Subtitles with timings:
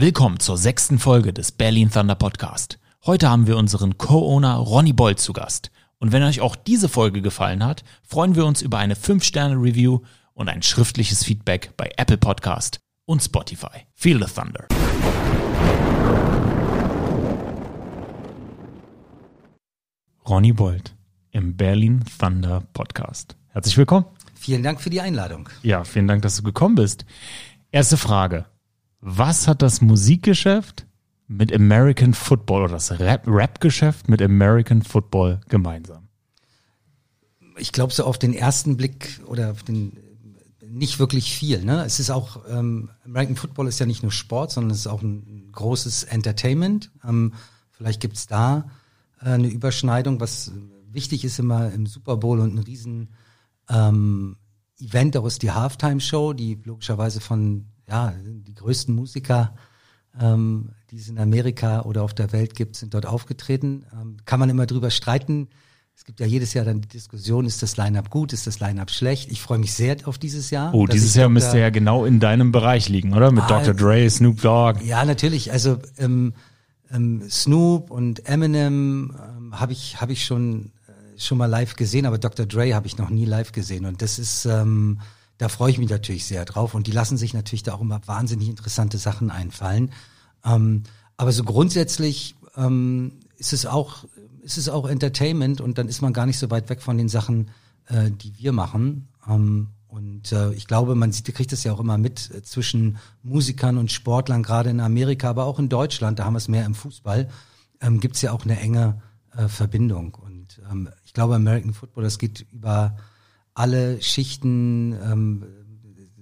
[0.00, 2.78] Willkommen zur sechsten Folge des Berlin Thunder Podcast.
[3.04, 5.72] Heute haben wir unseren Co-Owner Ronny Bold zu Gast.
[5.98, 9.98] Und wenn euch auch diese Folge gefallen hat, freuen wir uns über eine 5-Sterne-Review
[10.34, 13.88] und ein schriftliches Feedback bei Apple Podcast und Spotify.
[13.92, 14.68] Feel the Thunder.
[20.28, 20.94] Ronny Bold
[21.32, 23.36] im Berlin Thunder Podcast.
[23.48, 24.06] Herzlich willkommen.
[24.36, 25.48] Vielen Dank für die Einladung.
[25.64, 27.04] Ja, vielen Dank, dass du gekommen bist.
[27.72, 28.46] Erste Frage.
[29.00, 30.86] Was hat das Musikgeschäft
[31.28, 36.08] mit American Football oder das Rap-Geschäft mit American Football gemeinsam?
[37.58, 39.98] Ich glaube, so auf den ersten Blick oder auf den
[40.70, 41.64] nicht wirklich viel.
[41.64, 41.84] Ne?
[41.84, 45.02] Es ist auch, ähm, American Football ist ja nicht nur Sport, sondern es ist auch
[45.02, 46.90] ein großes Entertainment.
[47.06, 47.32] Ähm,
[47.70, 48.70] vielleicht gibt's da
[49.20, 50.52] äh, eine Überschneidung, was
[50.90, 53.08] wichtig ist immer im Super Bowl und ein riesen
[53.68, 54.36] ähm,
[54.78, 59.54] Event, auch ist die Halftime-Show, die logischerweise von ja, die größten Musiker,
[60.20, 63.84] ähm, die es in Amerika oder auf der Welt gibt, sind dort aufgetreten.
[63.92, 65.48] Ähm, kann man immer drüber streiten.
[65.96, 68.90] Es gibt ja jedes Jahr dann die Diskussion, ist das Line-Up gut, ist das Line-Up
[68.90, 69.32] schlecht?
[69.32, 70.72] Ich freue mich sehr auf dieses Jahr.
[70.72, 73.32] Oh, dieses Jahr müsste ja genau in deinem Bereich liegen, oder?
[73.32, 73.74] Mit ah, Dr.
[73.74, 74.80] Dre, Snoop Dogg.
[74.84, 75.50] Ja, natürlich.
[75.50, 76.34] Also ähm,
[76.92, 82.06] ähm, Snoop und Eminem ähm, habe ich, hab ich schon, äh, schon mal live gesehen,
[82.06, 82.46] aber Dr.
[82.46, 83.84] Dre habe ich noch nie live gesehen.
[83.84, 85.00] Und das ist, ähm,
[85.38, 86.74] da freue ich mich natürlich sehr drauf.
[86.74, 89.92] Und die lassen sich natürlich da auch immer wahnsinnig interessante Sachen einfallen.
[90.44, 90.82] Ähm,
[91.16, 94.04] aber so grundsätzlich ähm, ist es auch,
[94.42, 97.08] ist es auch Entertainment und dann ist man gar nicht so weit weg von den
[97.08, 97.50] Sachen,
[97.86, 99.08] äh, die wir machen.
[99.28, 102.98] Ähm, und äh, ich glaube, man sieht, kriegt das ja auch immer mit äh, zwischen
[103.22, 106.66] Musikern und Sportlern, gerade in Amerika, aber auch in Deutschland, da haben wir es mehr
[106.66, 107.28] im Fußball,
[107.80, 109.00] ähm, gibt es ja auch eine enge
[109.36, 110.14] äh, Verbindung.
[110.14, 112.96] Und ähm, ich glaube, American Football, das geht über
[113.58, 114.92] alle Schichten.
[114.92, 115.44] Ähm,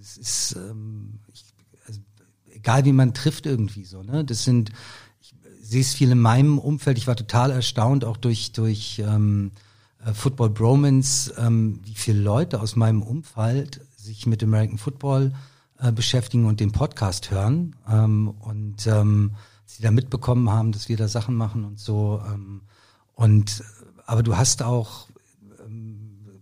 [0.01, 1.45] es ist ähm, ich,
[1.87, 2.01] also,
[2.51, 4.03] egal, wie man trifft irgendwie so.
[4.03, 4.71] Ne, das sind
[5.21, 6.99] ich sehe es viel in meinem Umfeld.
[6.99, 9.53] Ich war total erstaunt, auch durch durch ähm,
[10.05, 15.33] äh, Football Bromance, ähm, wie viele Leute aus meinem Umfeld sich mit American Football
[15.79, 19.33] äh, beschäftigen und den Podcast hören ähm, und ähm,
[19.67, 22.23] sie da mitbekommen haben, dass wir da Sachen machen und so.
[22.27, 22.63] Ähm,
[23.15, 23.65] und
[24.07, 25.06] aber du hast auch,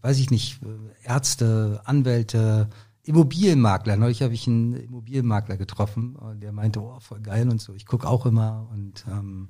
[0.04, 0.60] weiß ich nicht,
[1.02, 2.68] Ärzte, Anwälte,
[3.04, 3.96] Immobilienmakler.
[3.96, 7.72] Neulich habe ich einen Immobilienmakler getroffen, äh, der meinte, oh, voll geil und so.
[7.74, 9.48] Ich gucke auch immer und ähm,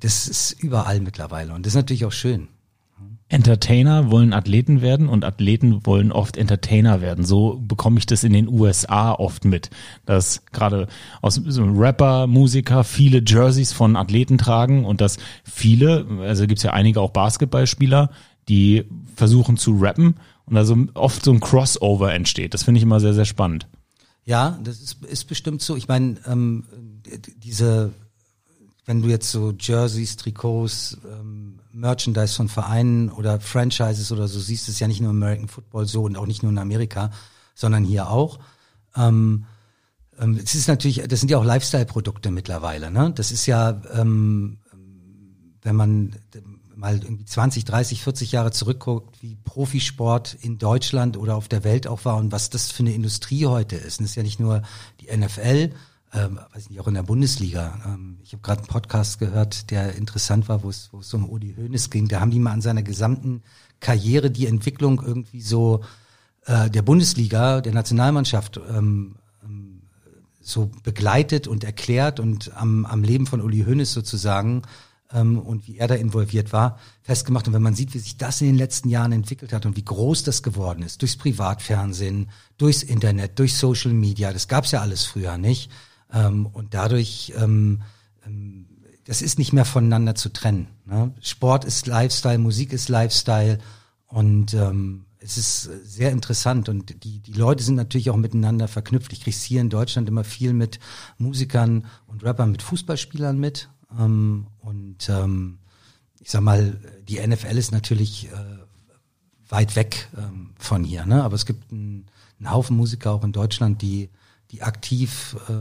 [0.00, 2.48] das ist überall mittlerweile und das ist natürlich auch schön.
[3.28, 7.24] Entertainer wollen Athleten werden und Athleten wollen oft Entertainer werden.
[7.24, 9.70] So bekomme ich das in den USA oft mit,
[10.06, 10.88] dass gerade
[11.20, 16.64] aus so Rapper, Musiker viele Jerseys von Athleten tragen und dass viele, also gibt es
[16.64, 18.10] ja einige auch Basketballspieler,
[18.48, 18.84] die
[19.16, 20.16] versuchen zu rappen
[20.46, 22.54] und also oft so ein Crossover entsteht.
[22.54, 23.66] Das finde ich immer sehr, sehr spannend.
[24.24, 25.76] Ja, das ist, ist bestimmt so.
[25.76, 26.64] Ich meine, ähm,
[27.36, 27.92] diese
[28.88, 34.66] wenn du jetzt so Jerseys, Trikots, ähm, Merchandise von Vereinen oder Franchises oder so siehst,
[34.70, 37.10] ist ja nicht nur American Football so und auch nicht nur in Amerika,
[37.54, 38.38] sondern hier auch.
[38.96, 39.44] Ähm,
[40.18, 42.90] ähm, es ist natürlich, das sind ja auch Lifestyle-Produkte mittlerweile.
[42.90, 43.12] Ne?
[43.14, 44.56] Das ist ja, ähm,
[45.60, 46.16] wenn man
[46.78, 51.88] mal irgendwie 20, 30, 40 Jahre zurückguckt, wie Profisport in Deutschland oder auf der Welt
[51.88, 53.98] auch war und was das für eine Industrie heute ist.
[53.98, 54.62] Und das ist ja nicht nur
[55.00, 55.72] die NFL,
[56.14, 57.80] ähm, weiß nicht, auch in der Bundesliga.
[57.84, 61.28] Ähm, ich habe gerade einen Podcast gehört, der interessant war, wo es, wo es um
[61.28, 62.06] Udi Hoeneß ging.
[62.06, 63.42] Da haben die mal an seiner gesamten
[63.80, 65.82] Karriere die Entwicklung irgendwie so
[66.46, 69.82] äh, der Bundesliga, der Nationalmannschaft ähm, ähm,
[70.40, 74.62] so begleitet und erklärt und am, am Leben von Uli Hoeneß sozusagen
[75.12, 77.46] ähm, und wie er da involviert war, festgemacht.
[77.48, 79.84] Und wenn man sieht, wie sich das in den letzten Jahren entwickelt hat und wie
[79.84, 85.04] groß das geworden ist, durchs Privatfernsehen, durchs Internet, durch Social Media, das gab's ja alles
[85.04, 85.70] früher nicht
[86.12, 87.82] ähm, und dadurch, ähm,
[88.26, 88.66] ähm,
[89.04, 90.68] das ist nicht mehr voneinander zu trennen.
[90.84, 91.14] Ne?
[91.20, 93.58] Sport ist Lifestyle, Musik ist Lifestyle
[94.06, 99.12] und ähm, es ist sehr interessant und die, die Leute sind natürlich auch miteinander verknüpft.
[99.12, 100.78] Ich kriege hier in Deutschland immer viel mit
[101.16, 103.68] Musikern und Rappern, mit Fußballspielern mit.
[103.96, 105.58] Ähm, und ähm,
[106.20, 111.22] ich sag mal, die NFL ist natürlich äh, weit weg ähm, von hier, ne?
[111.22, 112.06] aber es gibt einen,
[112.38, 114.10] einen Haufen Musiker auch in Deutschland, die
[114.50, 115.52] die aktiv äh,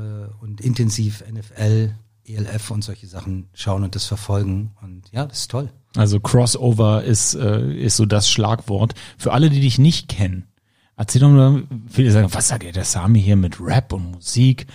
[0.42, 1.94] und intensiv NFL,
[2.26, 4.72] ELF und solche Sachen schauen und das verfolgen.
[4.82, 5.70] Und ja, das ist toll.
[5.96, 8.94] Also Crossover ist, äh, ist so das Schlagwort.
[9.18, 10.48] Für alle, die dich nicht kennen,
[10.96, 14.68] erzähl doch mal, viele sagen, was sagt der Sami hier mit Rap und Musik?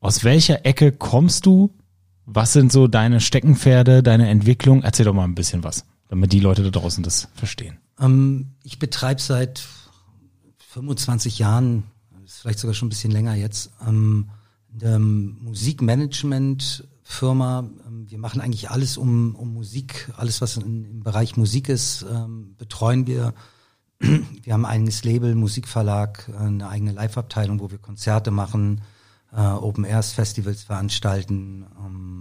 [0.00, 1.70] Aus welcher Ecke kommst du?
[2.30, 4.82] Was sind so deine Steckenpferde, deine Entwicklung?
[4.82, 7.78] Erzähl doch mal ein bisschen was, damit die Leute da draußen das verstehen.
[7.98, 9.66] Ähm, ich betreibe seit
[10.58, 11.84] 25 Jahren
[12.26, 14.28] vielleicht sogar schon ein bisschen länger jetzt, ähm,
[14.74, 17.70] eine Musikmanagement-Firma.
[17.86, 22.04] Ähm, wir machen eigentlich alles um, um Musik, alles was in, im Bereich Musik ist,
[22.12, 23.32] ähm, betreuen wir.
[24.00, 28.82] Wir haben ein eigenes Label, Musikverlag, eine eigene Live-Abteilung, wo wir Konzerte machen,
[29.32, 31.66] äh, Open Airs Festivals veranstalten.
[31.84, 32.17] Ähm,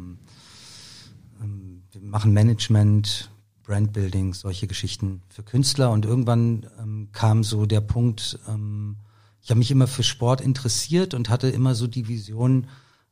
[2.07, 3.29] machen Management,
[3.63, 5.91] Brandbuilding, solche Geschichten für Künstler.
[5.91, 8.95] Und irgendwann ähm, kam so der Punkt, ähm,
[9.41, 12.67] ich habe mich immer für Sport interessiert und hatte immer so die Vision,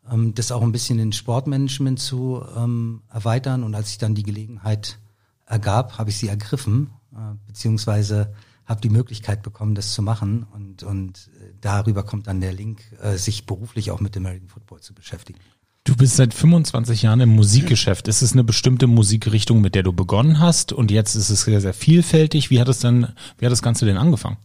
[0.10, 3.64] ähm, das auch ein bisschen in Sportmanagement zu ähm, erweitern.
[3.64, 5.00] Und als ich dann die Gelegenheit
[5.46, 8.34] ergab, habe ich sie ergriffen, äh, beziehungsweise
[8.66, 10.48] habe die Möglichkeit bekommen, das zu machen.
[10.54, 14.82] Und, und äh, darüber kommt dann der Link, äh, sich beruflich auch mit American Football
[14.82, 15.40] zu beschäftigen.
[15.86, 18.08] Du bist seit 25 Jahren im Musikgeschäft.
[18.08, 20.74] Ist es eine bestimmte Musikrichtung, mit der du begonnen hast?
[20.74, 22.50] Und jetzt ist es sehr, sehr vielfältig.
[22.50, 24.38] Wie hat es denn, wie hat das Ganze denn angefangen?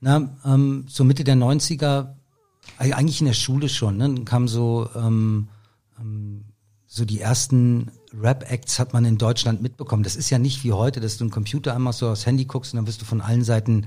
[0.00, 2.14] Na, ähm, so Mitte der 90er,
[2.78, 5.46] eigentlich in der Schule schon, ne, dann kam so, ähm,
[6.00, 6.46] ähm,
[6.88, 10.02] so die ersten Rap-Acts hat man in Deutschland mitbekommen.
[10.02, 12.74] Das ist ja nicht wie heute, dass du einen Computer einmal so aufs Handy guckst
[12.74, 13.86] und dann wirst du von allen Seiten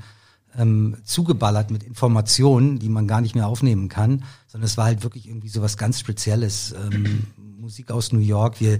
[0.57, 5.03] ähm, zugeballert mit Informationen, die man gar nicht mehr aufnehmen kann, sondern es war halt
[5.03, 6.73] wirklich irgendwie so was ganz Spezielles.
[6.73, 8.59] Ähm, Musik aus New York.
[8.59, 8.79] Wir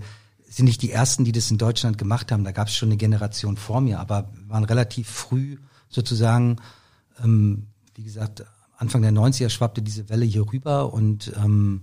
[0.49, 2.43] sind nicht die ersten, die das in Deutschland gemacht haben.
[2.43, 5.57] Da gab es schon eine Generation vor mir, aber waren relativ früh
[5.87, 6.57] sozusagen
[7.23, 8.43] ähm, wie gesagt,
[8.77, 11.81] Anfang der 90er schwappte diese Welle hier rüber und ähm,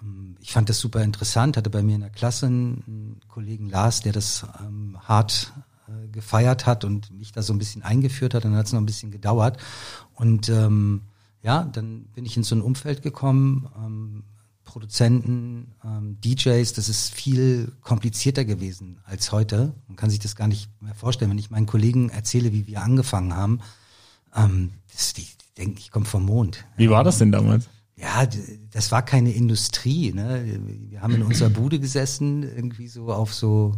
[0.00, 4.00] ähm, ich fand das super interessant, hatte bei mir in der Klasse einen Kollegen Lars,
[4.00, 5.52] der das ähm, hart
[5.90, 8.44] äh, gefeiert hat und mich da so ein bisschen eingeführt hat.
[8.44, 9.58] Dann hat es noch ein bisschen gedauert.
[10.14, 11.02] Und ähm,
[11.42, 14.24] ja, dann bin ich in so ein Umfeld gekommen, ähm,
[14.64, 19.74] Produzenten, ähm, DJs, das ist viel komplizierter gewesen als heute.
[19.88, 21.30] Man kann sich das gar nicht mehr vorstellen.
[21.30, 23.60] Wenn ich meinen Kollegen erzähle, wie wir angefangen haben,
[24.36, 26.64] ähm, das, die, die denken, ich komme vom Mond.
[26.76, 27.68] Wie war das denn damals?
[27.96, 28.26] Ja,
[28.70, 30.12] das war keine Industrie.
[30.12, 30.60] Ne?
[30.88, 33.74] Wir haben in unserer Bude gesessen, irgendwie so auf so.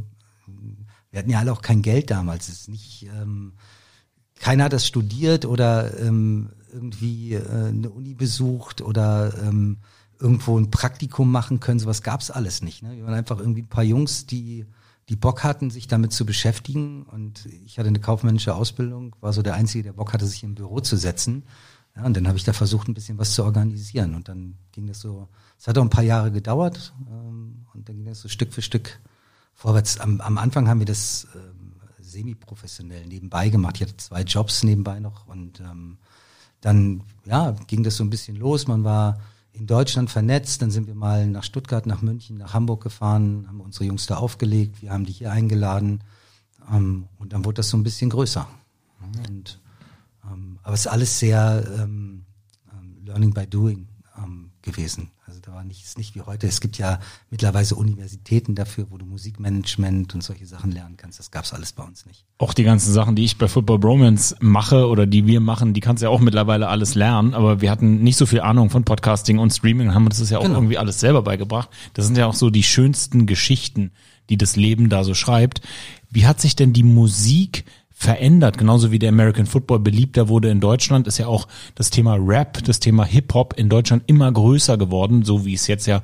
[1.12, 2.48] Wir hatten ja alle auch kein Geld damals.
[2.48, 3.06] Es ist nicht.
[3.14, 3.52] Ähm,
[4.40, 9.78] keiner hat das studiert oder ähm, irgendwie äh, eine Uni besucht oder ähm,
[10.18, 11.78] irgendwo ein Praktikum machen können.
[11.78, 12.82] Sowas gab's alles nicht.
[12.82, 12.96] Ne?
[12.96, 14.66] Wir waren einfach irgendwie ein paar Jungs, die
[15.08, 17.02] die Bock hatten, sich damit zu beschäftigen.
[17.02, 20.54] Und ich hatte eine kaufmännische Ausbildung, war so der Einzige, der Bock hatte, sich im
[20.54, 21.42] Büro zu setzen.
[21.94, 24.14] Ja, und dann habe ich da versucht, ein bisschen was zu organisieren.
[24.14, 25.28] Und dann ging das so,
[25.58, 26.94] es hat auch ein paar Jahre gedauert.
[27.10, 29.00] Ähm, und dann ging das so Stück für Stück
[29.62, 29.98] vorwärts.
[29.98, 33.76] Am, am Anfang haben wir das ähm, semi-professionell nebenbei gemacht.
[33.76, 35.28] Ich hatte zwei Jobs nebenbei noch.
[35.28, 35.98] Und ähm,
[36.60, 38.66] dann ja, ging das so ein bisschen los.
[38.66, 39.20] Man war
[39.52, 40.62] in Deutschland vernetzt.
[40.62, 44.16] Dann sind wir mal nach Stuttgart, nach München, nach Hamburg gefahren, haben unsere Jungs da
[44.16, 44.82] aufgelegt.
[44.82, 46.02] Wir haben die hier eingeladen.
[46.70, 48.48] Ähm, und dann wurde das so ein bisschen größer.
[49.28, 49.60] Und,
[50.28, 52.24] ähm, aber es ist alles sehr ähm,
[52.72, 53.86] ähm Learning by Doing
[54.18, 55.10] ähm, gewesen.
[55.32, 56.46] Also da war nichts nicht wie heute.
[56.46, 57.00] Es gibt ja
[57.30, 61.18] mittlerweile Universitäten dafür, wo du Musikmanagement und solche Sachen lernen kannst.
[61.18, 62.26] Das gab's alles bei uns nicht.
[62.36, 65.80] Auch die ganzen Sachen, die ich bei Football Bromance mache oder die wir machen, die
[65.80, 67.32] kannst du ja auch mittlerweile alles lernen.
[67.32, 70.28] Aber wir hatten nicht so viel Ahnung von Podcasting und Streaming und haben uns das
[70.28, 70.56] ja auch genau.
[70.56, 71.70] irgendwie alles selber beigebracht.
[71.94, 73.92] Das sind ja auch so die schönsten Geschichten,
[74.28, 75.62] die das Leben da so schreibt.
[76.10, 77.64] Wie hat sich denn die Musik
[78.02, 81.46] verändert, genauso wie der American Football beliebter wurde in Deutschland, ist ja auch
[81.76, 85.86] das Thema Rap, das Thema Hip-Hop in Deutschland immer größer geworden, so wie es jetzt
[85.86, 86.02] ja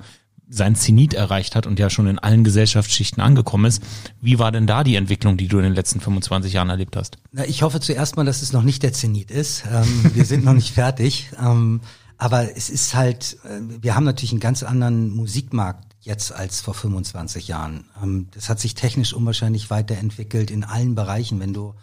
[0.48, 3.82] sein Zenit erreicht hat und ja schon in allen Gesellschaftsschichten angekommen ist.
[4.20, 7.18] Wie war denn da die Entwicklung, die du in den letzten 25 Jahren erlebt hast?
[7.32, 9.64] Na, ich hoffe zuerst mal, dass es noch nicht der Zenit ist.
[9.70, 11.30] Ähm, wir sind noch nicht fertig.
[11.38, 11.80] Ähm,
[12.16, 16.74] aber es ist halt, äh, wir haben natürlich einen ganz anderen Musikmarkt jetzt als vor
[16.74, 17.84] 25 Jahren.
[18.02, 21.40] Ähm, das hat sich technisch unwahrscheinlich weiterentwickelt in allen Bereichen.
[21.40, 21.74] Wenn du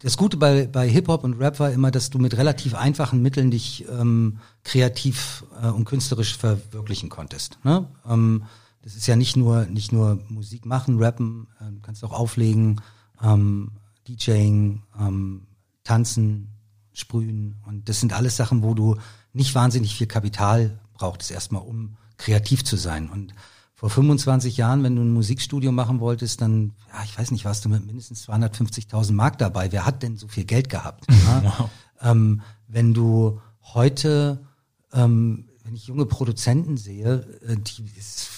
[0.00, 3.50] das Gute bei, bei Hip-Hop und Rap war immer, dass du mit relativ einfachen Mitteln
[3.50, 7.58] dich ähm, kreativ äh, und künstlerisch verwirklichen konntest.
[7.64, 7.86] Ne?
[8.06, 8.44] Ähm,
[8.82, 12.80] das ist ja nicht nur, nicht nur Musik machen, rappen, äh, kannst auch auflegen,
[13.22, 13.72] ähm,
[14.06, 15.46] DJing, ähm,
[15.84, 16.48] tanzen,
[16.92, 17.56] sprühen.
[17.66, 18.96] Und das sind alles Sachen, wo du
[19.32, 23.08] nicht wahnsinnig viel Kapital brauchtest, erstmal um kreativ zu sein.
[23.08, 23.34] Und
[23.74, 27.64] vor 25 Jahren, wenn du ein Musikstudio machen wolltest, dann, ja, ich weiß nicht, warst
[27.64, 29.70] du mit mindestens 250.000 Mark dabei.
[29.72, 31.06] Wer hat denn so viel Geld gehabt?
[31.42, 31.70] wow.
[32.02, 34.44] ähm, wenn du heute,
[34.92, 37.84] ähm, wenn ich junge Produzenten sehe, äh, die,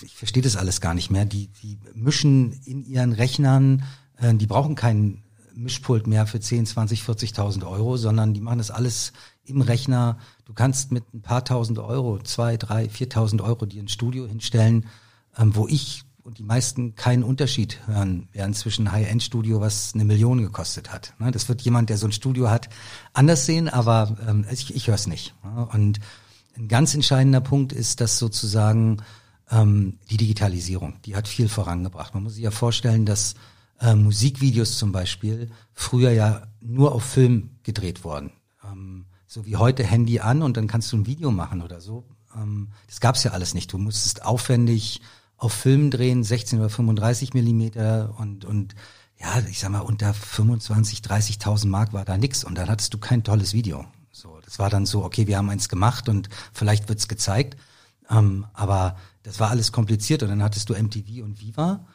[0.03, 3.85] ich verstehe das alles gar nicht mehr, die, die mischen in ihren Rechnern,
[4.19, 5.23] äh, die brauchen keinen
[5.55, 9.13] Mischpult mehr für 10, 20, 40.000 Euro, sondern die machen das alles
[9.51, 10.19] im Rechner.
[10.45, 14.87] Du kannst mit ein paar tausend Euro, zwei, drei, viertausend Euro dir ein Studio hinstellen,
[15.37, 20.41] ähm, wo ich und die meisten keinen Unterschied hören während zwischen High-End-Studio, was eine Million
[20.41, 21.15] gekostet hat.
[21.19, 21.31] Ne?
[21.31, 22.69] Das wird jemand, der so ein Studio hat,
[23.13, 25.35] anders sehen, aber ähm, ich, ich höre es nicht.
[25.73, 25.99] Und
[26.57, 28.99] ein ganz entscheidender Punkt ist, dass sozusagen
[29.51, 32.15] ähm, die Digitalisierung, die hat viel vorangebracht.
[32.15, 33.35] Man muss sich ja vorstellen, dass
[33.81, 38.33] äh, Musikvideos zum Beispiel früher ja nur auf Film gedreht wurden.
[38.65, 42.05] Ähm, so wie heute Handy an und dann kannst du ein Video machen oder so.
[42.35, 43.73] Ähm, das gab's ja alles nicht.
[43.73, 45.03] Du musstest aufwendig
[45.37, 48.75] auf Film drehen, 16 oder 35 Millimeter und, und
[49.21, 52.99] ja, ich sag mal, unter 25, 30.000 Mark war da nix und dann hattest du
[52.99, 53.85] kein tolles Video.
[54.11, 57.57] So, das war dann so, okay, wir haben eins gemacht und vielleicht wird's gezeigt,
[58.11, 61.87] ähm, aber das war alles kompliziert und dann hattest du MTV und Viva.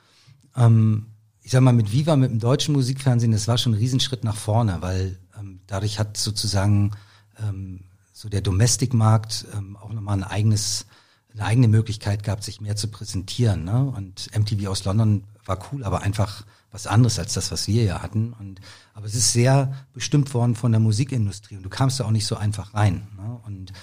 [0.56, 1.08] Ähm,
[1.42, 4.38] ich sag mal, mit Viva, mit dem deutschen Musikfernsehen, das war schon ein Riesenschritt nach
[4.38, 6.92] vorne, weil ähm, dadurch hat sozusagen
[7.40, 7.82] ähm,
[8.14, 10.86] so der Domestic-Markt ähm, auch nochmal ein eigenes,
[11.34, 13.64] eine eigene Möglichkeit gehabt, sich mehr zu präsentieren.
[13.64, 13.84] Ne?
[13.96, 18.02] Und MTV aus London war cool, aber einfach was anderes als das, was wir ja
[18.02, 18.34] hatten.
[18.34, 18.60] Und
[18.94, 22.26] aber es ist sehr bestimmt worden von der Musikindustrie und du kamst da auch nicht
[22.26, 23.08] so einfach rein.
[23.18, 23.40] Ne?
[23.46, 23.74] Und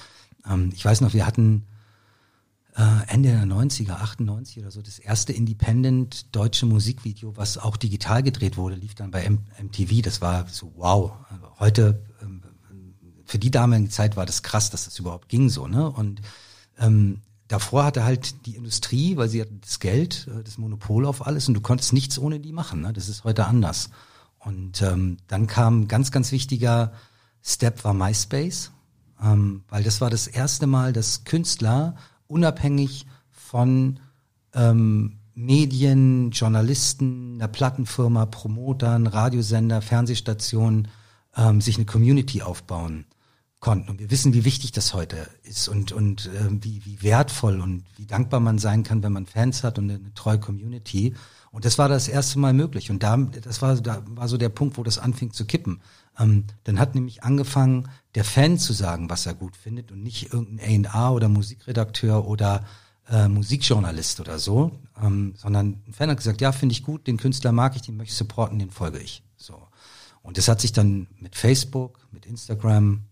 [0.49, 1.67] ähm, ich weiß noch, wir hatten
[2.77, 8.23] äh, Ende der 90er, 98 oder so, das erste Independent deutsche Musikvideo, was auch digital
[8.23, 10.03] gedreht wurde, lief dann bei M MTV.
[10.03, 11.13] Das war so wow.
[11.59, 12.03] Heute, ähm,
[13.33, 15.91] für die damalige Zeit war das krass, dass das überhaupt ging so, ne?
[15.91, 16.21] Und
[16.79, 21.27] ähm, davor hatte halt die Industrie, weil sie hatte das Geld, äh, das Monopol auf
[21.27, 22.83] alles und du konntest nichts ohne die machen.
[22.83, 22.93] Ne?
[22.93, 23.89] Das ist heute anders.
[24.39, 26.93] Und ähm, dann kam ganz, ganz wichtiger
[27.43, 28.71] Step war MySpace,
[29.23, 31.97] ähm, weil das war das erste Mal, dass Künstler
[32.27, 33.99] unabhängig von
[34.53, 40.89] ähm, Medien, Journalisten, einer Plattenfirma, Promotern, Radiosender, Fernsehstationen
[41.35, 43.07] ähm, sich eine Community aufbauen
[43.63, 43.89] konnten.
[43.89, 47.85] Und wir wissen, wie wichtig das heute ist und, und äh, wie, wie wertvoll und
[47.97, 51.15] wie dankbar man sein kann, wenn man Fans hat und eine, treue Community.
[51.53, 52.91] Und das war das erste Mal möglich.
[52.91, 55.81] Und da, das war, da war so der Punkt, wo das anfing zu kippen.
[56.19, 60.33] Ähm, dann hat nämlich angefangen, der Fan zu sagen, was er gut findet und nicht
[60.33, 62.65] irgendein A&A oder Musikredakteur oder
[63.09, 67.17] äh, Musikjournalist oder so, ähm, sondern ein Fan hat gesagt, ja, finde ich gut, den
[67.17, 69.23] Künstler mag ich, den möchte ich supporten, den folge ich.
[69.37, 69.69] So.
[70.21, 73.05] Und das hat sich dann mit Facebook, mit Instagram,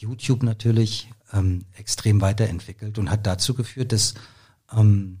[0.00, 4.14] YouTube natürlich ähm, extrem weiterentwickelt und hat dazu geführt, dass
[4.72, 5.18] ähm,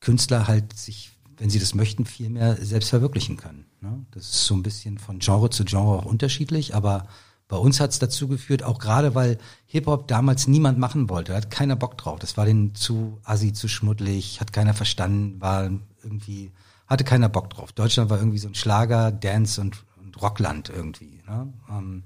[0.00, 3.66] Künstler halt sich wenn sie das möchten, viel mehr selbst verwirklichen können.
[3.80, 4.04] Ne?
[4.12, 7.06] Das ist so ein bisschen von Genre zu Genre auch unterschiedlich, aber
[7.48, 11.50] bei uns hat es dazu geführt, auch gerade weil Hip-Hop damals niemand machen wollte, hat
[11.50, 12.18] keiner Bock drauf.
[12.18, 15.70] Das war denen zu assi, zu schmuddelig, hat keiner verstanden, war
[16.02, 16.52] irgendwie,
[16.86, 17.72] hatte keiner Bock drauf.
[17.72, 21.22] Deutschland war irgendwie so ein Schlager, Dance und, und Rockland irgendwie.
[21.26, 21.52] Ne?
[21.68, 22.02] Ähm,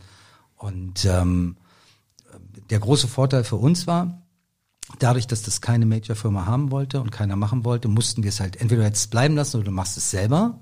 [0.56, 1.56] und ähm,
[2.70, 4.22] der große Vorteil für uns war,
[4.98, 8.56] dadurch, dass das keine Major-Firma haben wollte und keiner machen wollte, mussten wir es halt
[8.56, 10.60] entweder jetzt bleiben lassen oder du machst es selber.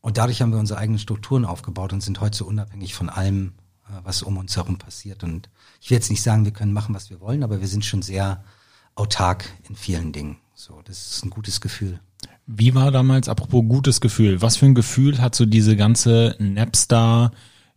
[0.00, 3.52] Und dadurch haben wir unsere eigenen Strukturen aufgebaut und sind heute so unabhängig von allem,
[3.86, 5.22] äh, was um uns herum passiert.
[5.22, 7.84] Und ich will jetzt nicht sagen, wir können machen, was wir wollen, aber wir sind
[7.84, 8.42] schon sehr
[8.94, 10.38] autark in vielen Dingen.
[10.54, 12.00] So, das ist ein gutes Gefühl.
[12.46, 17.30] Wie war damals, apropos gutes Gefühl, was für ein Gefühl hat so diese ganze Napstar,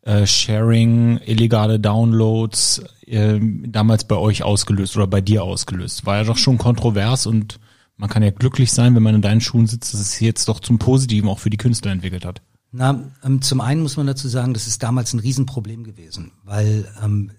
[0.04, 6.06] äh, Sharing, illegale Downloads äh, damals bei euch ausgelöst oder bei dir ausgelöst?
[6.06, 7.60] War ja doch schon kontrovers und
[7.98, 10.60] man kann ja glücklich sein, wenn man in deinen Schuhen sitzt, dass es jetzt doch
[10.60, 12.42] zum Positiven auch für die Künstler entwickelt hat.
[12.72, 16.88] Na, ähm, zum einen muss man dazu sagen, das ist damals ein Riesenproblem gewesen, weil
[17.04, 17.32] ähm,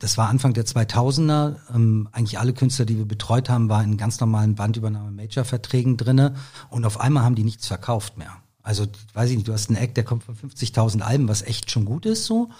[0.00, 1.54] das war Anfang der 2000er.
[1.72, 6.34] Ähm, eigentlich alle Künstler, die wir betreut haben, waren in ganz normalen Bandübernahme-Major-Verträgen drinne
[6.68, 8.41] und auf einmal haben die nichts verkauft mehr.
[8.62, 11.70] Also, weiß ich nicht, du hast einen Act, der kommt von 50.000 Alben, was echt
[11.70, 12.50] schon gut ist so.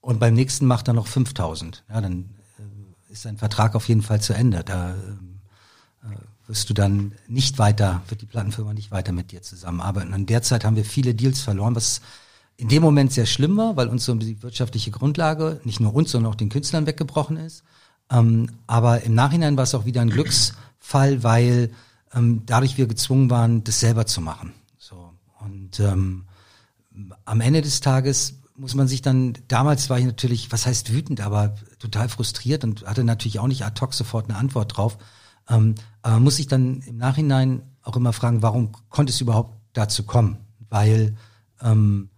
[0.00, 1.82] Und beim nächsten macht er noch 5.000.
[1.88, 4.62] Ja, dann äh, ist sein Vertrag auf jeden Fall zu Ende.
[4.64, 6.06] Da äh,
[6.46, 10.14] wirst du dann nicht weiter, wird die Plattenfirma nicht weiter mit dir zusammenarbeiten.
[10.14, 12.00] Und derzeit haben wir viele Deals verloren, was
[12.56, 16.10] in dem Moment sehr schlimm war, weil uns so die wirtschaftliche Grundlage, nicht nur uns,
[16.10, 17.62] sondern auch den Künstlern weggebrochen ist.
[18.10, 21.70] Ähm, aber im Nachhinein war es auch wieder ein Glücksfall, weil
[22.12, 24.52] ähm, dadurch wir gezwungen waren, das selber zu machen.
[25.70, 26.24] Und ähm,
[27.24, 31.20] am Ende des Tages muss man sich dann, damals war ich natürlich, was heißt wütend,
[31.20, 34.98] aber total frustriert und hatte natürlich auch nicht ad hoc sofort eine Antwort drauf.
[35.48, 40.02] Ähm, aber muss ich dann im Nachhinein auch immer fragen, warum konnte es überhaupt dazu
[40.02, 40.38] kommen?
[40.68, 41.16] Weil
[41.62, 42.10] ähm,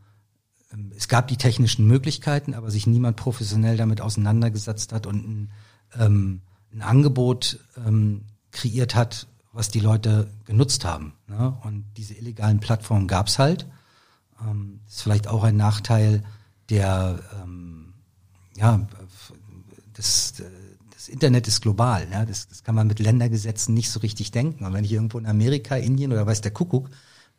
[0.97, 5.51] es gab die technischen Möglichkeiten, aber sich niemand professionell damit auseinandergesetzt hat und ein,
[5.99, 6.41] ähm,
[6.73, 11.13] ein Angebot ähm, kreiert hat, was die Leute genutzt haben.
[11.27, 11.57] Ne?
[11.63, 13.67] Und diese illegalen Plattformen gab's halt.
[14.41, 16.23] Ähm, ist vielleicht auch ein Nachteil
[16.71, 17.93] der, ähm,
[18.57, 18.87] ja,
[19.93, 20.43] das,
[20.93, 22.09] das Internet ist global.
[22.11, 22.25] Ja?
[22.25, 24.65] Das, das kann man mit Ländergesetzen nicht so richtig denken.
[24.65, 26.89] Und wenn ich irgendwo in Amerika, Indien oder weiß der Kuckuck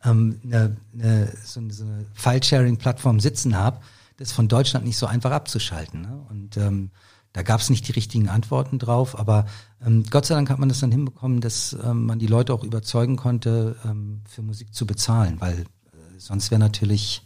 [0.03, 3.79] ähm, eine, eine, so, eine, so eine File-Sharing-Plattform sitzen habe,
[4.17, 6.01] das von Deutschland nicht so einfach abzuschalten.
[6.01, 6.25] Ne?
[6.29, 6.91] Und ähm,
[7.33, 9.45] Da gab es nicht die richtigen Antworten drauf, aber
[9.83, 12.63] ähm, Gott sei Dank hat man das dann hinbekommen, dass ähm, man die Leute auch
[12.63, 17.23] überzeugen konnte, ähm, für Musik zu bezahlen, weil äh, sonst wäre natürlich,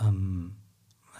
[0.00, 0.56] ähm,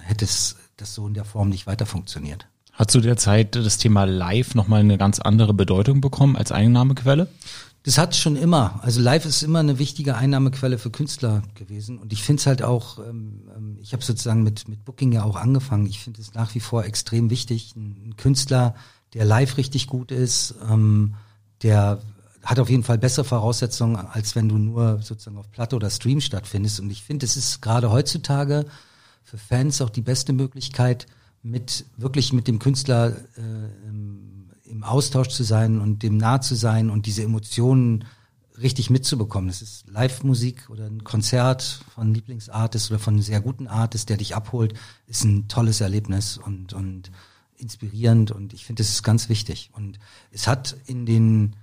[0.00, 2.47] hätte es das so in der Form nicht weiter funktioniert.
[2.75, 7.28] Hat zu der Zeit das Thema Live nochmal eine ganz andere Bedeutung bekommen als Einnahmequelle?
[7.87, 8.81] Das hat schon immer.
[8.83, 11.99] Also live ist immer eine wichtige Einnahmequelle für Künstler gewesen.
[11.99, 15.23] Und ich finde es halt auch, ähm, ähm, ich habe sozusagen mit, mit Booking ja
[15.23, 15.87] auch angefangen.
[15.87, 17.76] Ich finde es nach wie vor extrem wichtig.
[17.76, 18.75] Ein, ein, Künstler,
[19.14, 21.14] der live richtig gut ist, ähm,
[21.62, 22.00] der
[22.43, 26.21] hat auf jeden Fall bessere Voraussetzungen, als wenn du nur sozusagen auf Platte oder Stream
[26.21, 26.81] stattfindest.
[26.81, 28.66] Und ich finde, es ist gerade heutzutage
[29.23, 31.07] für Fans auch die beste Möglichkeit,
[31.45, 33.86] mit wirklich mit dem Künstler äh,
[34.87, 38.05] Austausch zu sein und dem nah zu sein und diese Emotionen
[38.59, 39.49] richtig mitzubekommen.
[39.49, 44.16] Das ist Live-Musik oder ein Konzert von Lieblingsartist oder von einem sehr guten Artist, der
[44.16, 44.75] dich abholt,
[45.07, 47.11] ist ein tolles Erlebnis und, und
[47.57, 49.71] inspirierend und ich finde, das ist ganz wichtig.
[49.73, 49.99] Und
[50.31, 51.57] es hat in den,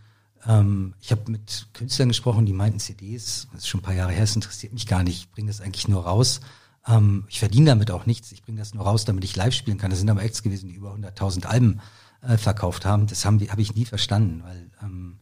[0.46, 4.12] ähm, ich habe mit Künstlern gesprochen, die meinten CDs, das ist schon ein paar Jahre
[4.12, 6.42] her, es interessiert mich gar nicht, ich bringe das eigentlich nur raus.
[6.88, 9.78] Ähm, ich verdiene damit auch nichts, ich bringe das nur raus, damit ich live spielen
[9.78, 9.90] kann.
[9.90, 11.80] Das sind aber Acts gewesen, die über 100.000 Alben
[12.28, 13.08] äh, verkauft haben.
[13.08, 15.18] Das haben habe ich nie verstanden, weil ähm,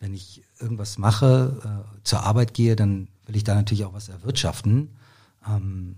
[0.00, 4.08] wenn ich irgendwas mache, äh, zur Arbeit gehe, dann will ich da natürlich auch was
[4.08, 4.90] erwirtschaften.
[5.46, 5.96] Ähm,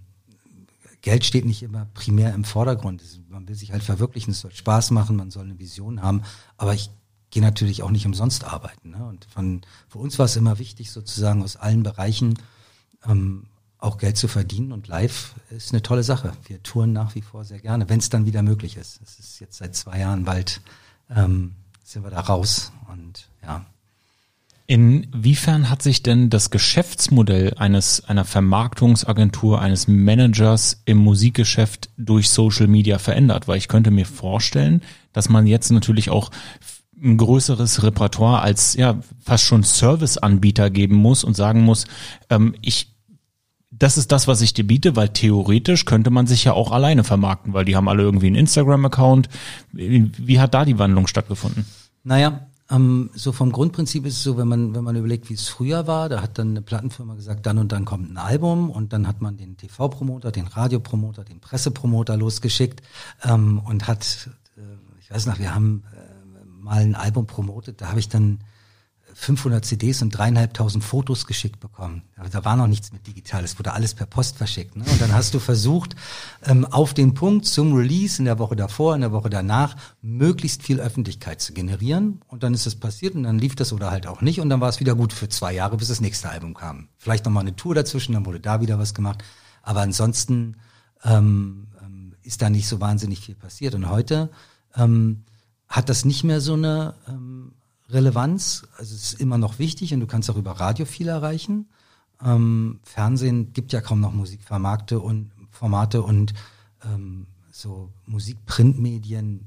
[1.02, 3.02] Geld steht nicht immer primär im Vordergrund.
[3.28, 6.22] Man will sich halt verwirklichen, es soll Spaß machen, man soll eine Vision haben,
[6.56, 6.90] aber ich
[7.30, 8.90] gehe natürlich auch nicht umsonst arbeiten.
[8.90, 9.04] Ne?
[9.06, 12.38] Und von, für uns war es immer wichtig, sozusagen aus allen Bereichen
[13.06, 13.44] ähm,
[13.78, 16.32] auch Geld zu verdienen und live ist eine tolle Sache.
[16.46, 19.00] Wir touren nach wie vor sehr gerne, wenn es dann wieder möglich ist.
[19.02, 20.60] Es ist jetzt seit zwei Jahren bald,
[21.10, 21.54] ähm,
[21.84, 23.64] sind wir da raus und ja.
[24.66, 32.66] Inwiefern hat sich denn das Geschäftsmodell eines einer Vermarktungsagentur, eines Managers im Musikgeschäft durch Social
[32.66, 33.48] Media verändert?
[33.48, 34.82] Weil ich könnte mir vorstellen,
[35.14, 36.30] dass man jetzt natürlich auch
[37.02, 41.86] ein größeres Repertoire als ja fast schon Serviceanbieter geben muss und sagen muss,
[42.28, 42.97] ähm, ich
[43.78, 47.04] das ist das, was ich dir biete, weil theoretisch könnte man sich ja auch alleine
[47.04, 49.28] vermarkten, weil die haben alle irgendwie einen Instagram-Account.
[49.72, 51.64] Wie hat da die Wandlung stattgefunden?
[52.02, 55.48] Naja, ähm, so vom Grundprinzip ist es so, wenn man, wenn man überlegt, wie es
[55.48, 58.92] früher war, da hat dann eine Plattenfirma gesagt, dann und dann kommt ein Album und
[58.92, 62.82] dann hat man den TV-Promoter, den Radiopromoter, den Pressepromoter losgeschickt
[63.24, 64.60] ähm, und hat, äh,
[65.00, 68.40] ich weiß noch, wir haben äh, mal ein Album promotet, da habe ich dann
[69.20, 72.02] 500 CDs und dreieinhalbtausend Fotos geschickt bekommen.
[72.30, 74.76] Da war noch nichts mit digital, es wurde alles per Post verschickt.
[74.76, 74.84] Ne?
[74.88, 75.96] Und dann hast du versucht,
[76.44, 80.62] ähm, auf den Punkt zum Release in der Woche davor, in der Woche danach, möglichst
[80.62, 82.20] viel Öffentlichkeit zu generieren.
[82.28, 84.40] Und dann ist das passiert und dann lief das oder halt auch nicht.
[84.40, 86.86] Und dann war es wieder gut für zwei Jahre, bis das nächste Album kam.
[86.96, 89.24] Vielleicht nochmal eine Tour dazwischen, dann wurde da wieder was gemacht.
[89.62, 90.58] Aber ansonsten
[91.02, 93.74] ähm, ähm, ist da nicht so wahnsinnig viel passiert.
[93.74, 94.30] Und heute
[94.76, 95.24] ähm,
[95.68, 97.27] hat das nicht mehr so eine ähm,
[97.88, 98.66] Relevanz.
[98.76, 101.68] Also es ist immer noch wichtig und du kannst auch über Radio viel erreichen.
[102.22, 106.34] Ähm, Fernsehen gibt ja kaum noch Musikformate und Formate und
[106.84, 109.46] ähm, so Musikprintmedien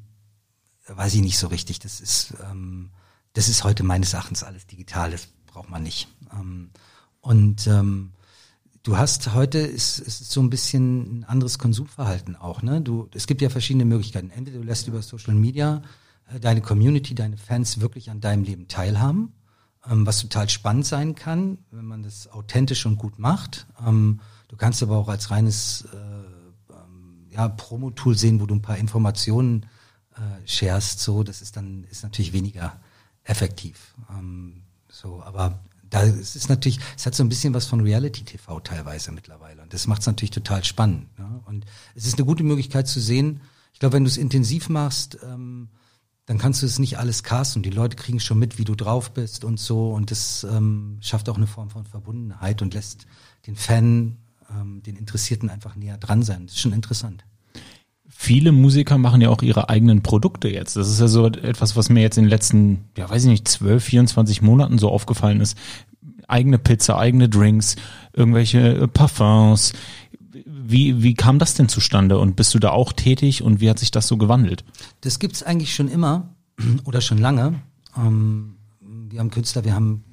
[0.87, 1.79] weiß ich nicht so richtig.
[1.79, 2.89] Das ist ähm,
[3.33, 5.11] das ist heute meines Erachtens alles digital.
[5.11, 6.07] Das braucht man nicht.
[6.33, 6.69] Ähm,
[7.21, 8.11] und ähm,
[8.83, 12.61] du hast heute ist, ist so ein bisschen ein anderes Konsumverhalten auch.
[12.61, 12.81] Ne?
[12.81, 14.31] Du es gibt ja verschiedene Möglichkeiten.
[14.31, 15.81] Entweder du lässt über Social Media
[16.39, 19.33] deine Community, deine Fans wirklich an deinem Leben teilhaben,
[19.89, 23.67] ähm, was total spannend sein kann, wenn man das authentisch und gut macht.
[23.85, 25.97] Ähm, du kannst aber auch als reines äh,
[26.73, 29.65] ähm, ja, Promo-Tool sehen, wo du ein paar Informationen
[30.15, 32.79] äh, sharest, so, das ist dann, ist natürlich weniger
[33.23, 33.95] effektiv.
[34.09, 38.59] Ähm, so, aber da es natürlich, es hat so ein bisschen was von Reality TV
[38.61, 39.61] teilweise mittlerweile.
[39.61, 41.17] Und das macht es natürlich total spannend.
[41.19, 41.41] Ne?
[41.45, 41.65] Und
[41.95, 43.41] es ist eine gute Möglichkeit zu sehen,
[43.73, 45.69] ich glaube, wenn du es intensiv machst, ähm,
[46.25, 49.13] dann kannst du es nicht alles casten die Leute kriegen schon mit, wie du drauf
[49.13, 53.05] bist und so und das ähm, schafft auch eine Form von Verbundenheit und lässt
[53.47, 54.17] den Fan,
[54.49, 56.45] ähm, den Interessierten einfach näher dran sein.
[56.45, 57.25] Das ist schon interessant.
[58.07, 60.75] Viele Musiker machen ja auch ihre eigenen Produkte jetzt.
[60.75, 63.47] Das ist ja so etwas, was mir jetzt in den letzten, ja weiß ich nicht,
[63.47, 65.57] 12, 24 Monaten so aufgefallen ist.
[66.27, 67.77] Eigene Pizza, eigene Drinks,
[68.13, 69.73] irgendwelche Parfums,
[70.45, 73.79] wie, wie kam das denn zustande und bist du da auch tätig und wie hat
[73.79, 74.63] sich das so gewandelt?
[75.01, 76.35] Das gibt's eigentlich schon immer
[76.85, 77.61] oder schon lange.
[77.97, 80.03] Ähm, wir haben Künstler, wir haben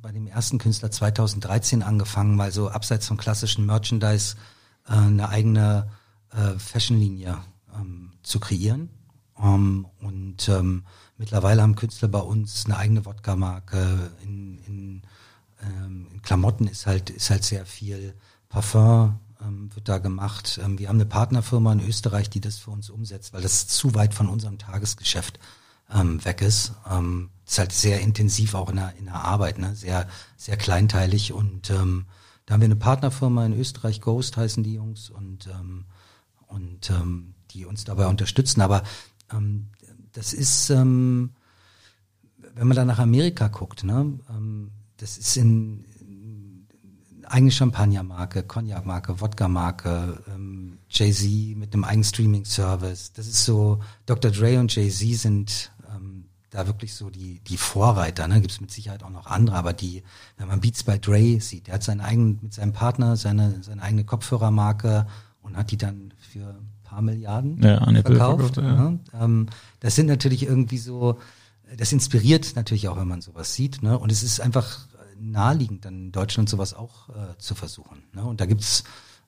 [0.00, 4.36] bei dem ersten Künstler 2013 angefangen, mal so abseits von klassischen Merchandise
[4.88, 5.88] äh, eine eigene
[6.30, 7.38] äh, Fashionlinie
[7.78, 8.90] ähm, zu kreieren.
[9.40, 10.84] Ähm, und ähm,
[11.18, 14.10] mittlerweile haben Künstler bei uns eine eigene Wodka-Marke.
[14.24, 15.02] In, in,
[15.62, 18.14] ähm, in Klamotten ist halt, ist halt sehr viel
[18.48, 20.60] Parfum, ähm, wird da gemacht.
[20.62, 23.94] Ähm, wir haben eine Partnerfirma in Österreich, die das für uns umsetzt, weil das zu
[23.94, 25.38] weit von unserem Tagesgeschäft
[25.92, 26.72] ähm, weg ist.
[26.90, 29.74] Ähm, ist halt sehr intensiv auch in der, in der Arbeit, ne?
[29.74, 31.32] sehr, sehr kleinteilig.
[31.32, 32.06] Und ähm,
[32.46, 35.84] da haben wir eine Partnerfirma in Österreich, Ghost heißen die Jungs, und, ähm,
[36.46, 38.60] und ähm, die uns dabei unterstützen.
[38.60, 38.82] Aber
[39.32, 39.68] ähm,
[40.12, 41.30] das ist, ähm,
[42.54, 45.84] wenn man da nach Amerika guckt, ne, ähm, das ist in,
[47.32, 53.12] eigene Champagnermarke, Cognac-Marke, Wodka-Marke, ähm, Jay-Z mit einem eigenen Streaming-Service.
[53.14, 54.30] Das ist so, Dr.
[54.30, 58.28] Dre und Jay-Z sind ähm, da wirklich so die, die Vorreiter.
[58.28, 58.40] Ne?
[58.40, 60.02] Gibt es mit Sicherheit auch noch andere, aber die,
[60.36, 63.82] wenn man Beats by Dre sieht, der hat seinen eigenen, mit seinem Partner seine, seine
[63.82, 65.06] eigene Kopfhörermarke
[65.40, 68.58] und hat die dann für ein paar Milliarden ja, an verkauft.
[68.58, 68.62] Ja.
[68.90, 69.00] Ne?
[69.18, 69.46] Ähm,
[69.80, 71.18] das sind natürlich irgendwie so,
[71.74, 73.82] das inspiriert natürlich auch, wenn man sowas sieht.
[73.82, 73.98] Ne?
[73.98, 74.86] Und es ist einfach
[75.30, 78.02] naheliegend, dann in Deutschland sowas auch äh, zu versuchen.
[78.12, 78.24] Ne?
[78.24, 78.84] Und da gibt's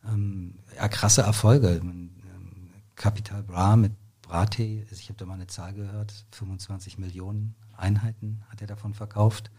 [0.06, 1.80] ähm, ja, krasse Erfolge.
[1.82, 2.10] Ähm,
[2.96, 8.42] Capital Bra mit Brate, also ich habe da mal eine Zahl gehört, 25 Millionen Einheiten
[8.48, 9.50] hat er davon verkauft.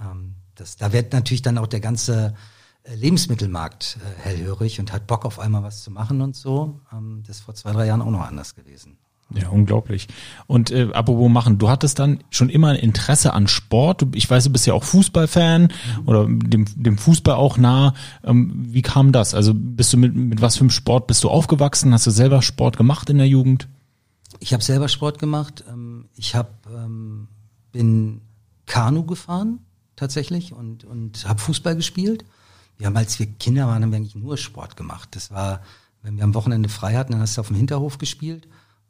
[0.00, 2.34] Ähm, das, da wird natürlich dann auch der ganze
[2.82, 6.80] äh, Lebensmittelmarkt äh, hellhörig und hat Bock auf einmal was zu machen und so.
[6.92, 8.98] Ähm, das ist vor zwei, drei Jahren auch noch anders gewesen.
[9.34, 10.08] Ja, unglaublich.
[10.46, 14.06] Und äh, apropos machen, du hattest dann schon immer ein Interesse an Sport.
[14.14, 15.70] Ich weiß, du bist ja auch Fußballfan
[16.06, 17.92] oder dem, dem Fußball auch nah.
[18.24, 19.34] Ähm, wie kam das?
[19.34, 21.92] Also bist du mit, mit was für einem Sport bist du aufgewachsen?
[21.92, 23.68] Hast du selber Sport gemacht in der Jugend?
[24.40, 25.62] Ich habe selber Sport gemacht.
[25.68, 27.28] Ähm, ich hab, ähm,
[27.70, 28.22] bin
[28.64, 29.58] Kanu gefahren
[29.94, 32.24] tatsächlich und, und habe Fußball gespielt.
[32.78, 35.10] Wir haben, als wir Kinder waren, haben wir eigentlich nur Sport gemacht.
[35.12, 35.60] Das war,
[36.02, 38.48] wenn wir am Wochenende frei hatten, dann hast du auf dem Hinterhof gespielt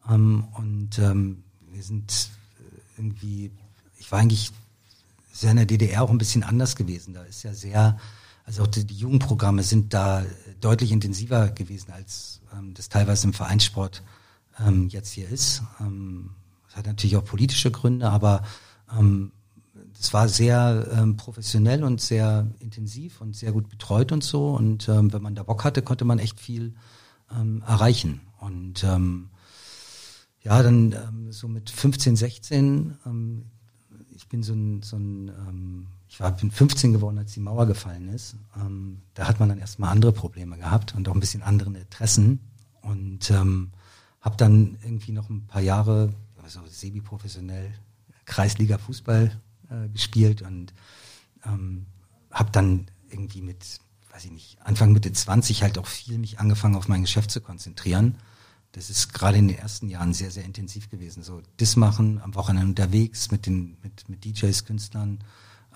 [0.09, 3.51] ähm, und ähm, wir sind äh, irgendwie,
[3.97, 4.53] ich war eigentlich
[5.33, 7.14] sehr in der DDR auch ein bisschen anders gewesen.
[7.14, 7.99] Da ist ja sehr,
[8.44, 10.25] also auch die, die Jugendprogramme sind da
[10.61, 14.03] deutlich intensiver gewesen, als ähm, das teilweise im Vereinssport
[14.59, 15.62] ähm, jetzt hier ist.
[15.81, 16.31] Ähm,
[16.66, 18.42] das hat natürlich auch politische Gründe, aber
[18.99, 19.33] ähm,
[20.01, 24.51] es war sehr ähm, professionell und sehr intensiv und sehr gut betreut und so.
[24.51, 26.75] Und ähm, wenn man da Bock hatte, konnte man echt viel
[27.33, 28.21] ähm, erreichen.
[28.40, 29.31] Und ähm,
[30.42, 33.44] ja, dann ähm, so mit 15, 16, ähm,
[34.14, 37.66] ich bin so ein, so ein ähm, ich war, bin 15 geworden, als die Mauer
[37.66, 38.37] gefallen ist.
[38.57, 42.40] Ähm, da hat man dann erstmal andere Probleme gehabt und auch ein bisschen andere Interessen.
[42.81, 43.70] Und ähm,
[44.20, 47.72] habe dann irgendwie noch ein paar Jahre, also semi-professionell,
[48.24, 49.38] Kreisliga-Fußball
[49.70, 50.72] äh, gespielt und
[51.44, 51.87] ähm,
[52.31, 53.81] habe dann irgendwie mit,
[54.12, 57.40] weiß ich nicht, Anfang Mitte 20 halt auch viel mich angefangen auf mein Geschäft zu
[57.40, 58.16] konzentrieren
[58.79, 61.25] das ist gerade in den ersten Jahren sehr, sehr intensiv gewesen.
[61.25, 65.25] So das machen, am Wochenende unterwegs mit den, mit, mit DJs, Künstlern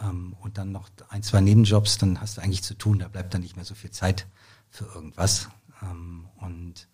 [0.01, 3.35] ähm, und dann noch ein, zwei Nebenjobs, dann hast du eigentlich zu tun, da bleibt
[3.35, 4.29] dann nicht mehr so viel Zeit
[4.71, 5.49] für irgendwas.
[5.83, 6.87] Ähm, und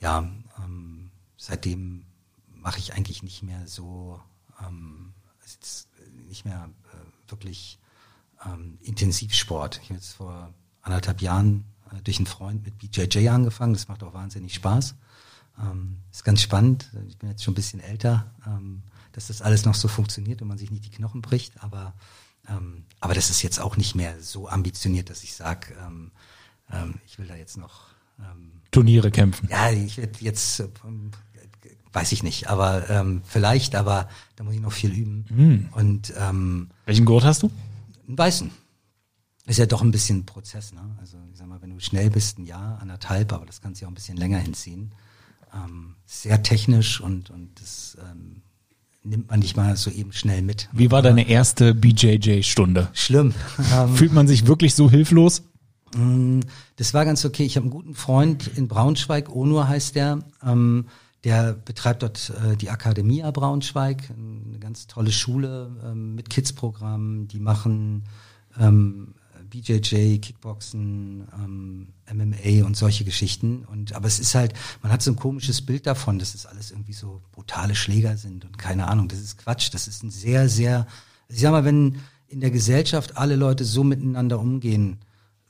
[0.00, 0.30] ja,
[0.62, 2.04] ähm, seitdem
[2.54, 4.20] mache ich eigentlich nicht mehr so,
[4.60, 5.14] ähm,
[6.28, 7.78] nicht mehr äh, wirklich
[8.44, 9.80] ähm, Intensivsport.
[9.82, 11.64] Ich habe jetzt vor anderthalb Jahren
[12.04, 14.94] durch einen Freund mit BJJ angefangen, das macht auch wahnsinnig Spaß.
[15.60, 16.90] Ähm, ist ganz spannend.
[17.08, 20.48] Ich bin jetzt schon ein bisschen älter, ähm, dass das alles noch so funktioniert und
[20.48, 21.62] man sich nicht die Knochen bricht.
[21.62, 21.94] Aber,
[22.48, 26.10] ähm, aber das ist jetzt auch nicht mehr so ambitioniert, dass ich sage, ähm,
[26.70, 29.48] ähm, ich will da jetzt noch ähm, Turniere kämpfen.
[29.50, 30.62] Ja, ich werde jetzt
[31.92, 35.26] weiß ich nicht, aber vielleicht, aber da muss ich noch viel üben.
[35.28, 35.68] Mhm.
[35.72, 36.14] Und
[36.86, 37.50] welchen Gurt hast du?
[38.08, 38.50] Einen weißen.
[39.46, 40.96] Ist ja doch ein bisschen ein Prozess, ne?
[41.00, 43.84] Also ich sag mal, wenn du schnell bist, ein Jahr, anderthalb, aber das kannst du
[43.84, 44.92] ja auch ein bisschen länger hinziehen
[45.54, 48.42] ähm, sehr technisch und, und das ähm,
[49.02, 50.68] nimmt man nicht mal so eben schnell mit.
[50.72, 52.88] Wie war deine erste BJJ-Stunde?
[52.92, 53.34] Schlimm.
[53.94, 55.42] Fühlt man sich wirklich so hilflos?
[55.94, 56.40] Mm,
[56.76, 57.44] das war ganz okay.
[57.44, 60.20] Ich habe einen guten Freund in Braunschweig, Onur heißt der.
[60.42, 60.86] Ähm,
[61.24, 67.28] der betreibt dort äh, die Akademie Braunschweig, eine ganz tolle Schule ähm, mit Kids-Programmen.
[67.28, 68.04] Die machen
[68.58, 69.14] ähm,
[69.52, 73.66] BJJ, Kickboxen, ähm, MMA und solche Geschichten.
[73.66, 76.70] Und aber es ist halt, man hat so ein komisches Bild davon, dass es alles
[76.70, 79.08] irgendwie so brutale Schläger sind und keine Ahnung.
[79.08, 79.68] Das ist Quatsch.
[79.74, 80.86] Das ist ein sehr, sehr.
[81.28, 85.00] Ich sag mal, wenn in der Gesellschaft alle Leute so miteinander umgehen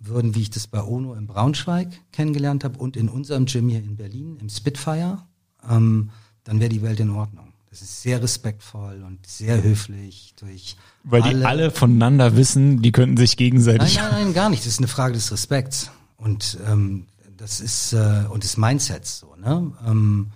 [0.01, 3.79] würden, wie ich das bei ONO in Braunschweig kennengelernt habe und in unserem Gym hier
[3.79, 5.23] in Berlin im Spitfire,
[5.69, 6.11] ähm,
[6.43, 7.52] dann wäre die Welt in Ordnung.
[7.73, 10.77] Das ist sehr respektvoll und sehr höflich durch.
[11.05, 13.97] Weil alle, die alle voneinander wissen, die könnten sich gegenseitig.
[13.97, 14.61] Nein, nein, nein, gar nicht.
[14.67, 15.91] Das ist eine Frage des Respekts.
[16.19, 19.73] Und ähm, das ist äh, und des Mindsets so, ne?
[19.87, 20.33] Ähm,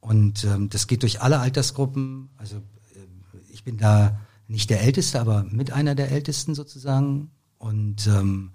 [0.00, 2.30] und ähm, das geht durch alle Altersgruppen.
[2.36, 7.30] Also äh, ich bin da nicht der Älteste, aber mit einer der Ältesten sozusagen.
[7.58, 8.50] Und ähm,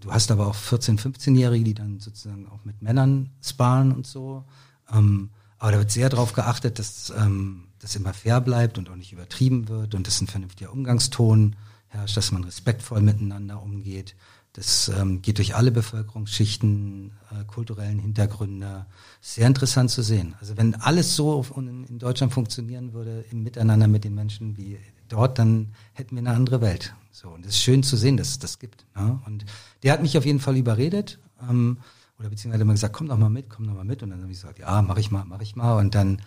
[0.00, 4.46] du hast aber auch 14-, 15-Jährige, die dann sozusagen auch mit Männern sparen und so.
[4.90, 8.96] Ähm, aber da wird sehr darauf geachtet, dass ähm, das immer fair bleibt und auch
[8.96, 11.54] nicht übertrieben wird und dass ein vernünftiger Umgangston
[11.88, 14.16] herrscht, dass man respektvoll miteinander umgeht.
[14.54, 18.86] Das ähm, geht durch alle Bevölkerungsschichten, äh, kulturellen Hintergründe.
[19.20, 20.34] Sehr interessant zu sehen.
[20.40, 25.38] Also wenn alles so in, Deutschland funktionieren würde, im Miteinander mit den Menschen wie dort,
[25.38, 26.94] dann hätten wir eine andere Welt.
[27.10, 28.86] So, und es ist schön zu sehen, dass es das gibt.
[28.96, 29.20] Ja?
[29.26, 29.44] Und
[29.82, 31.18] der hat mich auf jeden Fall überredet.
[31.42, 31.78] Ähm,
[32.18, 34.02] oder beziehungsweise immer gesagt, komm doch mal mit, komm doch mal mit.
[34.02, 35.78] Und dann habe ich gesagt, ja, mach ich mal, mach ich mal.
[35.78, 36.22] Und dann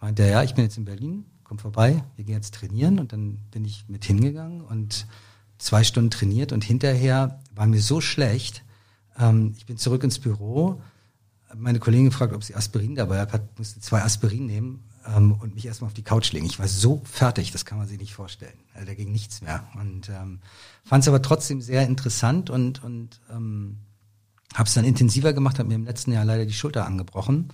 [0.00, 2.98] meinte er, ja, ich bin jetzt in Berlin, komm vorbei, wir gehen jetzt trainieren.
[2.98, 5.06] Und dann bin ich mit hingegangen und
[5.58, 8.64] zwei Stunden trainiert und hinterher war mir so schlecht.
[9.18, 10.80] Ähm, ich bin zurück ins Büro,
[11.54, 15.66] meine Kollegin gefragt, ob sie Aspirin dabei hat, musste zwei Aspirin nehmen ähm, und mich
[15.66, 16.46] erstmal auf die Couch legen.
[16.46, 18.58] Ich war so fertig, das kann man sich nicht vorstellen.
[18.74, 19.66] Also, da ging nichts mehr.
[19.74, 20.40] Und ähm,
[20.84, 23.78] fand es aber trotzdem sehr interessant und, und ähm,
[24.54, 27.50] habe es dann intensiver gemacht, habe mir im letzten Jahr leider die Schulter angebrochen.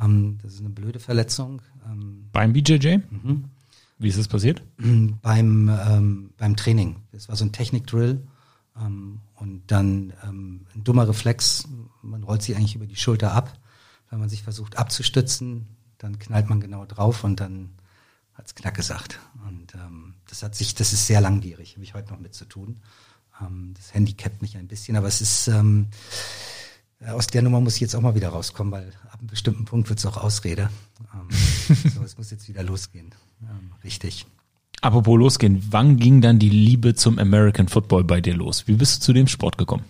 [0.00, 1.62] Ähm, das ist eine blöde Verletzung.
[1.86, 2.98] Ähm, Beim BJJ?
[3.10, 3.44] Mhm.
[3.98, 4.62] Wie ist das passiert?
[5.22, 6.96] Beim, ähm, beim Training.
[7.12, 8.26] Das war so ein Technik-Drill.
[8.80, 11.68] Ähm, und dann ähm, ein dummer Reflex.
[12.02, 13.58] Man rollt sich eigentlich über die Schulter ab.
[14.10, 15.66] Wenn man sich versucht abzustützen,
[15.98, 17.70] dann knallt man genau drauf und dann
[18.34, 19.20] hat's knack gesagt.
[19.48, 22.44] Und ähm, das hat sich, das ist sehr langwierig, habe ich heute noch mit zu
[22.44, 22.80] tun.
[23.40, 25.88] Ähm, das Handicap mich ein bisschen, aber es ist ähm,
[27.08, 29.88] aus der Nummer muss ich jetzt auch mal wieder rauskommen, weil ab einem bestimmten Punkt
[29.88, 30.70] wird es auch Ausrede.
[31.12, 33.14] Ähm, so, es muss jetzt wieder losgehen.
[33.42, 34.26] Ähm, richtig.
[34.80, 38.66] Apropos losgehen, wann ging dann die Liebe zum American Football bei dir los?
[38.66, 39.84] Wie bist du zu dem Sport gekommen?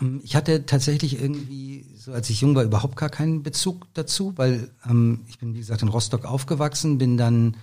[0.00, 4.32] Ähm, ich hatte tatsächlich irgendwie, so als ich jung war, überhaupt gar keinen Bezug dazu,
[4.36, 7.56] weil ähm, ich bin, wie gesagt, in Rostock aufgewachsen, bin dann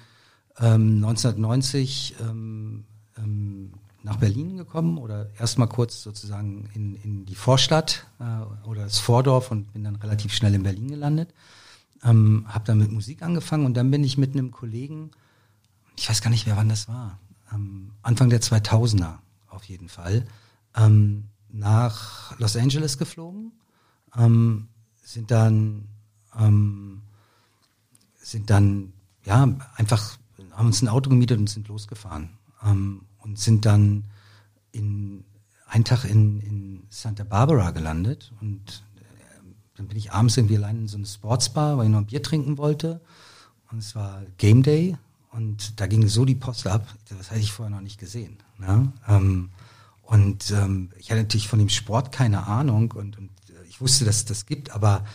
[0.60, 2.86] ähm, 1990 ähm,
[3.18, 9.00] ähm, nach Berlin gekommen oder erstmal kurz sozusagen in, in die Vorstadt äh, oder das
[9.00, 11.34] Vordorf und bin dann relativ schnell in Berlin gelandet.
[12.04, 15.12] Ähm, habe dann mit Musik angefangen und dann bin ich mit einem Kollegen,
[15.98, 17.20] ich weiß gar nicht mehr, wann das war,
[17.54, 19.18] ähm, Anfang der 2000er
[19.50, 20.26] auf jeden Fall,
[20.76, 23.52] ähm, nach Los Angeles geflogen,
[24.16, 24.70] ähm,
[25.04, 25.90] sind dann
[26.38, 27.02] ähm,
[28.18, 28.94] sind dann
[29.26, 30.18] ja einfach
[30.52, 32.30] haben uns ein Auto gemietet und sind losgefahren
[32.64, 34.06] ähm, und sind dann
[34.72, 35.24] in
[35.68, 39.02] einen Tag in, in Santa Barbara gelandet und äh,
[39.76, 42.24] dann bin ich abends irgendwie allein in so eine Sportsbar, weil ich noch ein Bier
[42.24, 43.02] trinken wollte
[43.72, 44.98] und es war Game Day
[45.32, 48.38] und da ging so die Post ab, das hatte ich vorher noch nicht gesehen.
[48.58, 48.92] Ne?
[49.08, 49.50] Ähm,
[50.02, 54.06] und ähm, ich hatte natürlich von dem Sport keine Ahnung und, und äh, ich wusste,
[54.06, 55.06] dass es das gibt, aber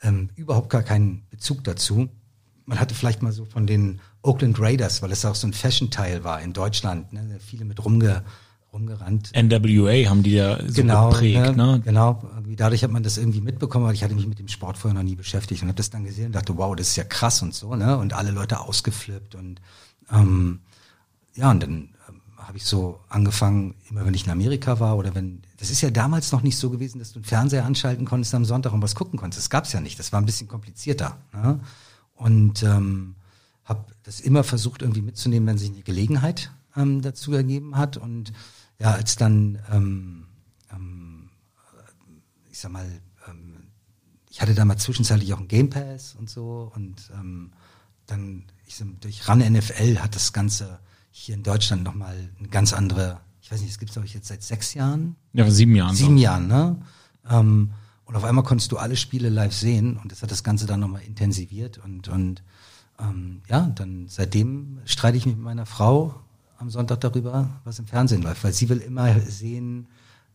[0.00, 2.08] ähm, überhaupt gar keinen Bezug dazu.
[2.66, 6.24] Man hatte vielleicht mal so von den Oakland Raiders, weil es auch so ein Fashion-Teil
[6.24, 7.38] war in Deutschland, ne?
[7.44, 8.24] viele mit rumge,
[8.72, 9.32] rumgerannt.
[9.36, 11.66] NWA haben die ja so genau, geprägt, ne?
[11.66, 11.80] ne?
[11.84, 12.24] Genau,
[12.56, 15.08] dadurch hat man das irgendwie mitbekommen, weil ich hatte mich mit dem Sport vorher noch
[15.08, 17.54] nie beschäftigt und habe das dann gesehen und dachte, wow, das ist ja krass und
[17.54, 17.98] so, ne?
[17.98, 19.60] Und alle Leute ausgeflippt und
[20.10, 20.60] ähm,
[21.34, 21.90] ja, und dann
[22.38, 25.90] habe ich so angefangen, immer wenn ich in Amerika war oder wenn, das ist ja
[25.90, 28.94] damals noch nicht so gewesen, dass du einen Fernseher anschalten konntest am Sonntag und was
[28.94, 29.44] gucken konntest.
[29.44, 29.98] Das gab's ja nicht.
[29.98, 31.16] Das war ein bisschen komplizierter.
[31.32, 31.60] Ne?
[32.16, 33.14] Und ähm,
[33.64, 37.96] habe das immer versucht irgendwie mitzunehmen, wenn sich eine Gelegenheit ähm, dazu ergeben hat.
[37.96, 38.32] Und
[38.78, 40.26] ja, als dann, ähm,
[40.72, 41.30] ähm,
[42.50, 42.86] ich sag mal,
[43.28, 43.68] ähm,
[44.30, 47.52] ich hatte da mal zwischenzeitlich auch einen Game Pass und so und ähm,
[48.06, 52.72] dann ich sag, durch RAN NFL hat das Ganze hier in Deutschland nochmal eine ganz
[52.72, 55.16] andere, ich weiß nicht, es gibt es glaube ich jetzt seit sechs Jahren.
[55.32, 55.94] Ja, sieben Jahren.
[55.94, 56.22] Sieben so.
[56.22, 56.82] Jahren, ne?
[57.28, 57.72] Ähm,
[58.04, 60.80] und auf einmal konntest du alle Spiele live sehen und das hat das Ganze dann
[60.80, 62.42] nochmal intensiviert und, und
[63.00, 66.14] ähm, ja, dann seitdem streite ich mich mit meiner Frau
[66.58, 69.86] am Sonntag darüber, was im Fernsehen läuft, weil sie will immer sehen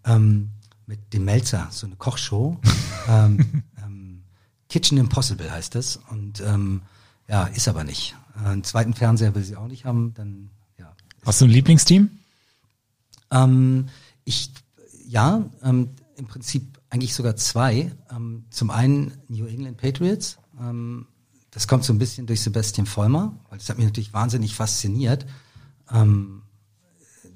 [0.06, 0.50] ähm,
[0.86, 2.60] mit dem Melzer, so eine Kochshow.
[3.08, 4.24] ähm, ähm,
[4.67, 6.82] Kitchen Impossible heißt das und ähm,
[7.28, 8.15] ja, ist aber nicht.
[8.43, 10.50] Einen zweiten Fernseher will sie auch nicht haben, dann
[11.26, 12.10] Hast du ein Lieblingsteam?
[13.32, 13.88] Ähm,
[14.24, 14.52] ich,
[15.06, 17.91] ja, im Prinzip eigentlich sogar zwei.
[18.50, 20.38] Zum einen New England Patriots.
[21.52, 25.26] Das kommt so ein bisschen durch Sebastian Vollmer, weil das hat mich natürlich wahnsinnig fasziniert.
[25.92, 26.44] Ähm,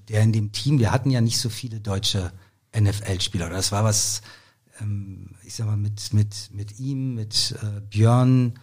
[0.10, 2.32] der in dem Team, wir hatten ja nicht so viele deutsche
[2.78, 3.49] NFL-Spieler.
[3.49, 4.21] Das war was,
[4.82, 8.54] ähm, ich sag mal, mit, mit, mit ihm, mit äh, Björn,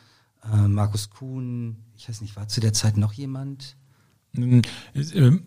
[0.44, 3.76] äh, Markus Kuhn, ich weiß nicht, war zu der Zeit noch jemand?
[4.36, 4.62] Äh,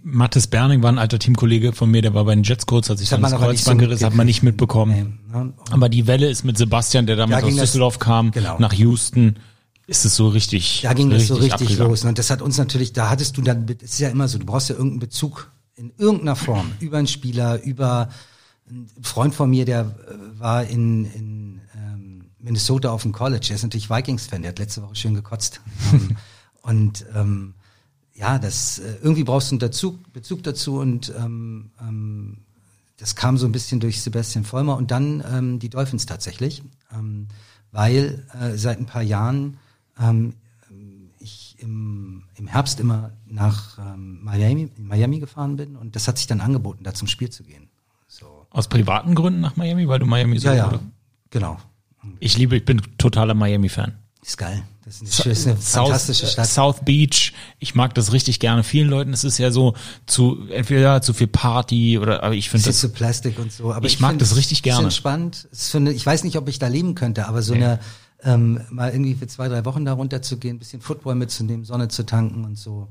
[0.04, 2.98] Mathis Berning war ein alter Teamkollege von mir, der war bei den Jets kurz, hat
[2.98, 5.20] sich das dann das Kreuzband so gerissen, hat man nicht mitbekommen.
[5.32, 5.54] Nee, ne?
[5.72, 8.60] Aber die Welle ist mit Sebastian, der damals da aus Düsseldorf kam, genau.
[8.60, 9.38] nach Houston,
[9.88, 10.82] ist es so richtig.
[10.84, 12.06] Da ging das so richtig los.
[12.06, 14.46] Und das hat uns natürlich, da hattest du dann, es ist ja immer so, du
[14.46, 18.10] brauchst ja irgendeinen Bezug in irgendeiner Form, über einen Spieler, über
[18.69, 23.56] ein Freund von mir, der äh, war in, in ähm, Minnesota auf dem College, der
[23.56, 25.62] ist natürlich Vikings-Fan, der hat letzte Woche schön gekotzt.
[26.62, 27.56] Und ähm,
[28.13, 32.38] ja, das äh, irgendwie brauchst du einen Bezug, Bezug dazu und ähm, ähm,
[32.98, 37.28] das kam so ein bisschen durch Sebastian Vollmer und dann ähm, die Dolphins tatsächlich, ähm,
[37.72, 39.58] weil äh, seit ein paar Jahren
[39.99, 40.34] ähm,
[41.19, 46.27] ich im, im Herbst immer nach ähm, Miami, Miami gefahren bin und das hat sich
[46.27, 47.69] dann angeboten, da zum Spiel zu gehen.
[48.08, 48.45] So.
[48.49, 50.79] Aus privaten Gründen nach Miami, weil du Miami so Ja, ja, oder?
[51.29, 51.58] genau.
[52.19, 53.93] Ich liebe, ich bin totaler Miami-Fan.
[54.21, 54.63] Ist geil.
[54.86, 56.47] Das ist eine, ist eine South, fantastische Stadt.
[56.47, 58.63] South Beach, ich mag das richtig gerne.
[58.63, 59.75] Vielen Leuten ist es ja so
[60.06, 63.71] zu entweder zu viel Party oder aber ich finde das zu Plastik und so.
[63.71, 64.89] Aber Ich mag find, das richtig gerne.
[64.89, 64.99] Es
[65.51, 67.63] ist eine, ich weiß nicht, ob ich da leben könnte, aber so Nee.
[67.63, 67.79] eine
[68.24, 72.06] ähm, mal irgendwie für zwei, drei Wochen da runterzugehen, ein bisschen Football mitzunehmen, Sonne zu
[72.06, 72.88] tanken und so,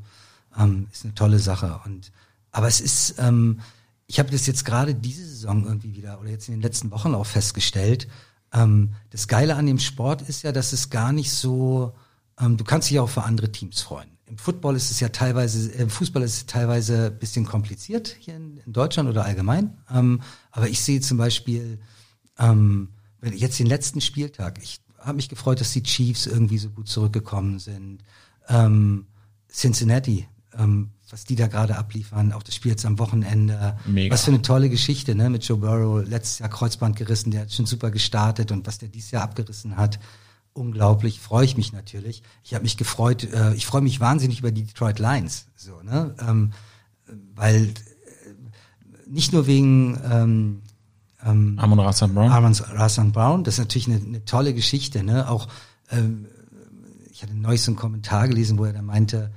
[0.59, 1.81] ähm, ist eine tolle Sache.
[1.85, 2.13] Und
[2.51, 3.61] aber es ist, ähm,
[4.07, 7.15] ich habe das jetzt gerade diese Saison irgendwie wieder oder jetzt in den letzten Wochen
[7.15, 8.09] auch festgestellt.
[8.53, 11.95] Ähm, das Geile an dem Sport ist ja, dass es gar nicht so,
[12.39, 14.11] ähm, du kannst dich auch für andere Teams freuen.
[14.27, 18.17] Im Football ist es ja teilweise, äh, im Fußball ist es teilweise ein bisschen kompliziert
[18.21, 19.79] hier in, in Deutschland oder allgemein.
[19.91, 21.79] Ähm, aber ich sehe zum Beispiel
[22.39, 22.89] ähm,
[23.23, 27.59] jetzt den letzten Spieltag, ich habe mich gefreut, dass die Chiefs irgendwie so gut zurückgekommen
[27.59, 28.03] sind.
[28.49, 29.07] Ähm,
[29.51, 30.27] Cincinnati,
[30.59, 33.77] ähm, was die da gerade abliefern, auch das Spiel jetzt am Wochenende.
[33.87, 34.15] Mega.
[34.15, 35.29] Was für eine tolle Geschichte, ne?
[35.29, 38.89] Mit Joe Burrow, letztes Jahr Kreuzband gerissen, der hat schon super gestartet und was der
[38.89, 39.99] dieses Jahr abgerissen hat.
[40.55, 42.23] Unglaublich, freue ich mich natürlich.
[42.45, 46.15] Ich habe mich gefreut, äh, ich freue mich wahnsinnig über die Detroit Lions, so, ne?
[46.27, 46.53] Ähm,
[47.35, 47.73] weil äh,
[49.07, 50.63] nicht nur wegen ähm,
[51.25, 52.31] ähm, Amon Rassan Brown.
[52.31, 55.29] Armand Rassan Brown, das ist natürlich eine, eine tolle Geschichte, ne?
[55.29, 55.49] Auch
[55.91, 56.27] ähm,
[57.11, 59.31] ich hatte neulich so einen Kommentar gelesen, wo er da meinte,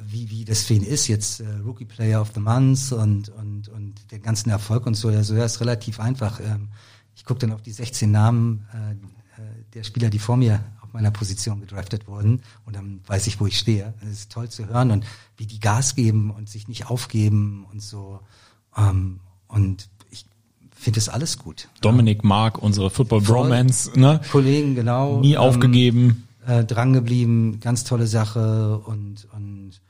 [0.00, 3.68] wie, wie das für ihn ist, jetzt äh, Rookie Player of the Month und, und,
[3.68, 5.10] und den ganzen Erfolg und so.
[5.10, 6.40] Ja, so ja, ist relativ einfach.
[6.40, 6.68] Ähm,
[7.14, 10.92] ich gucke dann auf die 16 Namen äh, äh, der Spieler, die vor mir auf
[10.92, 13.94] meiner Position gedraftet wurden und dann weiß ich, wo ich stehe.
[14.00, 15.04] Das ist toll zu hören und
[15.36, 18.20] wie die Gas geben und sich nicht aufgeben und so.
[18.76, 19.88] Ähm, und
[20.74, 21.68] finde das alles gut.
[21.80, 23.22] Dominik Mark, unsere Football.
[23.22, 24.20] Bromance, ne?
[24.30, 25.20] Kollegen, genau.
[25.20, 26.26] Nie ähm, aufgegeben.
[26.46, 29.80] äh, drangeblieben, ganz tolle Sache und, und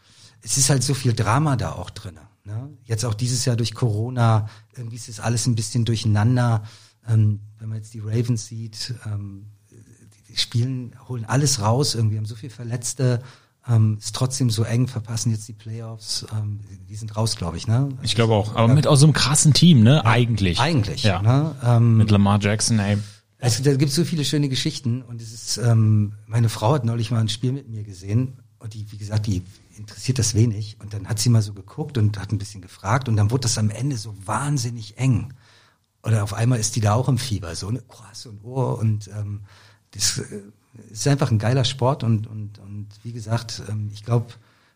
[0.43, 2.19] es ist halt so viel Drama da auch drin.
[2.45, 2.69] Ne?
[2.85, 6.63] Jetzt auch dieses Jahr durch Corona, irgendwie ist das alles ein bisschen durcheinander.
[7.09, 12.19] Ähm, wenn man jetzt die Ravens sieht, ähm, die, die spielen, holen alles raus, irgendwie
[12.19, 13.23] haben so viel Verletzte,
[13.69, 17.67] ähm, ist trotzdem so eng, verpassen jetzt die Playoffs, ähm, die sind raus, glaube ich,
[17.67, 17.89] ne?
[18.03, 18.55] Ich glaube auch.
[18.57, 20.05] Aber mit aus so einem krassen Team, ne?
[20.05, 20.61] Eigentlich.
[20.61, 21.23] Eigentlich, Ja.
[21.23, 21.55] ne?
[21.65, 22.99] Ähm, Mit Lamar Jackson, ey.
[23.41, 26.85] also da gibt es so viele schöne Geschichten und es ist, ähm, meine Frau hat
[26.85, 29.43] neulich mal ein Spiel mit mir gesehen und die, wie gesagt, die
[29.77, 33.09] interessiert das wenig und dann hat sie mal so geguckt und hat ein bisschen gefragt
[33.09, 35.33] und dann wurde das am Ende so wahnsinnig eng.
[36.03, 39.09] Oder auf einmal ist die da auch im Fieber, so ne, krass und oh und
[39.09, 39.41] ähm,
[39.93, 40.21] das
[40.77, 44.33] äh, ist einfach ein geiler Sport und und und wie gesagt, ähm, ich glaube,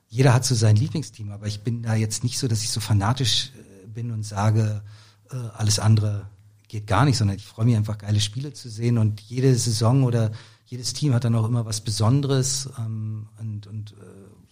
[0.09, 2.81] jeder hat so sein Lieblingsteam, aber ich bin da jetzt nicht so, dass ich so
[2.81, 3.53] fanatisch
[3.85, 4.83] äh, bin und sage,
[5.31, 6.27] äh, alles andere
[6.69, 10.05] geht gar nicht, sondern ich freue mich einfach, geile Spiele zu sehen und jede Saison
[10.05, 10.33] oder
[10.67, 13.95] jedes Team hat dann auch immer was Besonderes ähm, und, und äh,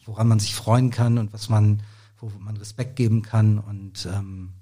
[0.06, 1.82] woran man sich freuen kann und was man,
[2.18, 4.52] wo man Respekt geben kann und ähm,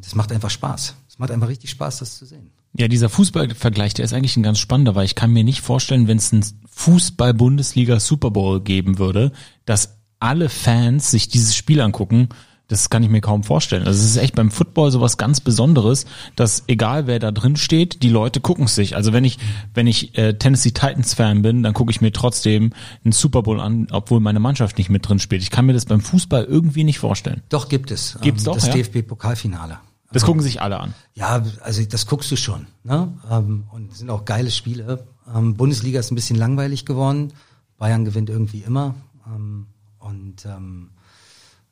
[0.00, 0.94] das macht einfach Spaß.
[1.08, 2.52] Es macht einfach richtig Spaß, das zu sehen.
[2.74, 6.08] Ja, dieser Fußballvergleich, der ist eigentlich ein ganz spannender, weil ich kann mir nicht vorstellen,
[6.08, 9.32] wenn es einen Fußball-Bundesliga Super Bowl geben würde,
[9.66, 12.28] dass alle Fans sich dieses Spiel angucken.
[12.68, 13.86] Das kann ich mir kaum vorstellen.
[13.86, 16.06] Also es ist echt beim Football sowas ganz Besonderes,
[16.36, 18.96] dass egal wer da drin steht, die Leute gucken es sich.
[18.96, 19.38] Also wenn ich
[19.74, 22.72] wenn ich äh, Tennessee Titans Fan bin, dann gucke ich mir trotzdem
[23.04, 25.42] einen Super Bowl an, obwohl meine Mannschaft nicht mit drin spielt.
[25.42, 27.42] Ich kann mir das beim Fußball irgendwie nicht vorstellen.
[27.50, 28.16] Doch, gibt es.
[28.22, 28.72] Gibt's doch, Das ja?
[28.72, 29.80] DFB-Pokalfinale.
[30.12, 30.94] Das gucken sich alle an.
[31.14, 32.66] Ja, also das guckst du schon.
[32.84, 33.12] Ne?
[33.30, 35.06] Ähm, und sind auch geile Spiele.
[35.34, 37.32] Ähm, Bundesliga ist ein bisschen langweilig geworden.
[37.78, 38.94] Bayern gewinnt irgendwie immer.
[39.26, 39.66] Ähm,
[39.98, 40.90] und ähm,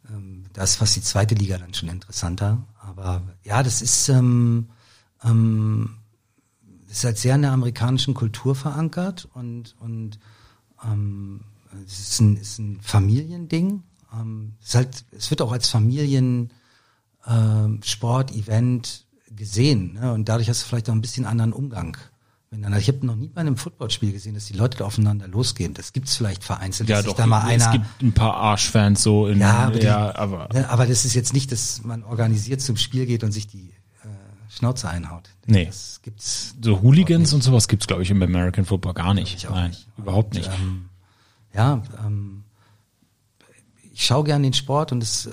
[0.08, 2.58] ähm, da ist fast die zweite Liga dann schon interessanter.
[2.80, 4.68] Aber ja, das ist, ähm,
[5.24, 5.96] ähm,
[6.88, 10.18] das ist halt sehr in der amerikanischen Kultur verankert und, und
[10.84, 11.40] ähm,
[11.86, 13.82] es ist ein, ist ein Familiending.
[14.12, 16.52] Ähm, es, ist halt, es wird auch als Familien
[17.26, 19.94] ähm, Sport, Event gesehen.
[19.94, 20.12] Ne?
[20.12, 21.96] Und dadurch hast du vielleicht auch ein bisschen anderen Umgang.
[22.50, 22.78] miteinander.
[22.78, 25.74] Ich habe noch nie bei einem Footballspiel gesehen, dass die Leute da aufeinander losgehen.
[25.74, 26.88] Das gibt's vielleicht vereinzelt.
[26.88, 27.18] Ja, dass sich doch.
[27.18, 30.48] Da mal es einer, gibt ein paar Arschfans so in ja, aber, die, ja, aber
[30.52, 33.70] ne, aber das ist jetzt nicht, dass man organisiert zum Spiel geht und sich die
[34.02, 34.08] äh,
[34.48, 35.30] Schnauze einhaut.
[35.46, 35.66] Nee.
[35.66, 36.54] Das gibt's.
[36.62, 39.48] So Hooligans und sowas gibt's glaube ich, im American Football gar nicht.
[39.48, 39.86] Nein, nicht.
[39.96, 40.50] überhaupt nicht.
[40.60, 40.88] Ähm,
[41.54, 42.44] ja, ähm,
[43.92, 45.32] ich schaue gern den Sport und es, äh,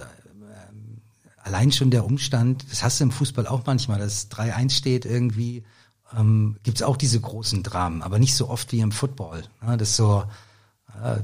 [1.47, 5.63] allein schon der Umstand, das hast du im Fußball auch manchmal, dass 3-1 steht irgendwie,
[6.15, 9.43] ähm, gibt es auch diese großen Dramen, aber nicht so oft wie im Football.
[9.65, 9.77] Ne?
[9.77, 10.23] Das so,
[11.01, 11.17] äh,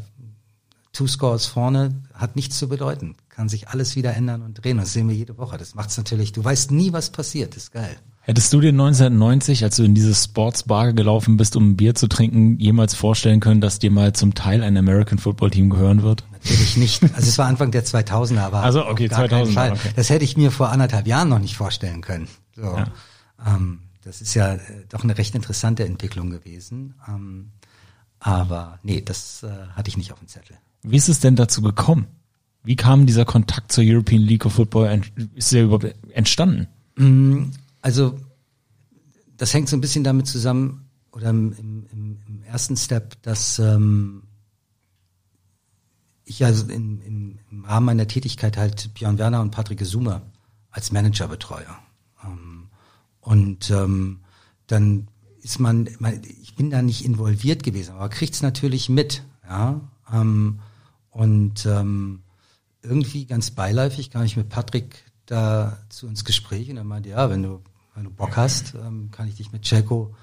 [0.94, 3.16] Two Scores vorne hat nichts zu bedeuten.
[3.30, 4.78] Kann sich alles wieder ändern und drehen.
[4.78, 5.58] Das sehen wir jede Woche.
[5.58, 6.34] Das macht's natürlich.
[6.34, 7.56] Du weißt nie, was passiert.
[7.56, 7.96] Das ist geil.
[8.22, 12.60] Hättest du dir 1990, als du in diese Sportsbar gelaufen bist, um Bier zu trinken,
[12.60, 16.24] jemals vorstellen können, dass dir mal zum Teil ein American Football Team gehören wird?
[16.44, 17.02] Natürlich nicht.
[17.14, 19.72] Also es war Anfang der 2000er, aber also okay, 2000 Fall.
[19.74, 19.92] Okay.
[19.96, 22.28] Das hätte ich mir vor anderthalb Jahren noch nicht vorstellen können.
[22.56, 22.64] So.
[22.64, 22.88] Ja.
[23.46, 26.96] Ähm, das ist ja äh, doch eine recht interessante Entwicklung gewesen.
[27.08, 27.52] Ähm,
[28.20, 30.58] aber nee, das äh, hatte ich nicht auf dem Zettel.
[30.84, 32.08] Wie ist es denn dazu gekommen?
[32.64, 35.02] Wie kam dieser Kontakt zur European League of Football?
[35.36, 36.68] Ist der überhaupt entstanden?
[36.96, 38.18] Mm, also
[39.38, 40.84] das hängt so ein bisschen damit zusammen,
[41.14, 41.54] oder im,
[41.92, 44.23] im, im ersten Step, dass ähm,
[46.34, 50.22] ich also in, im, im Rahmen meiner Tätigkeit halt Björn Werner und Patrick Sumer
[50.72, 51.68] als Manager betreue.
[52.24, 52.68] Ähm,
[53.22, 54.22] und ähm,
[54.68, 55.08] dann
[55.42, 59.24] ist man, man, ich bin da nicht involviert gewesen, aber kriegt es natürlich mit.
[59.48, 59.82] Ja?
[60.12, 60.60] Ähm,
[61.12, 62.24] und ähm,
[62.82, 67.30] irgendwie ganz beiläufig kam ich mit Patrick da zu uns Gespräch und er meinte, ja,
[67.30, 67.62] wenn du,
[67.96, 70.16] wenn du Bock hast, ähm, kann ich dich mit Celco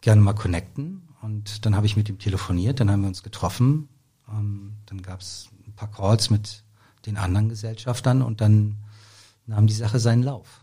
[0.00, 1.08] gerne mal connecten.
[1.22, 3.88] Und dann habe ich mit ihm telefoniert, dann haben wir uns getroffen,
[4.28, 5.48] ähm, dann gab es
[5.82, 6.62] paar Calls mit
[7.06, 8.76] den anderen Gesellschaftern und dann
[9.46, 10.60] nahm die Sache seinen Lauf.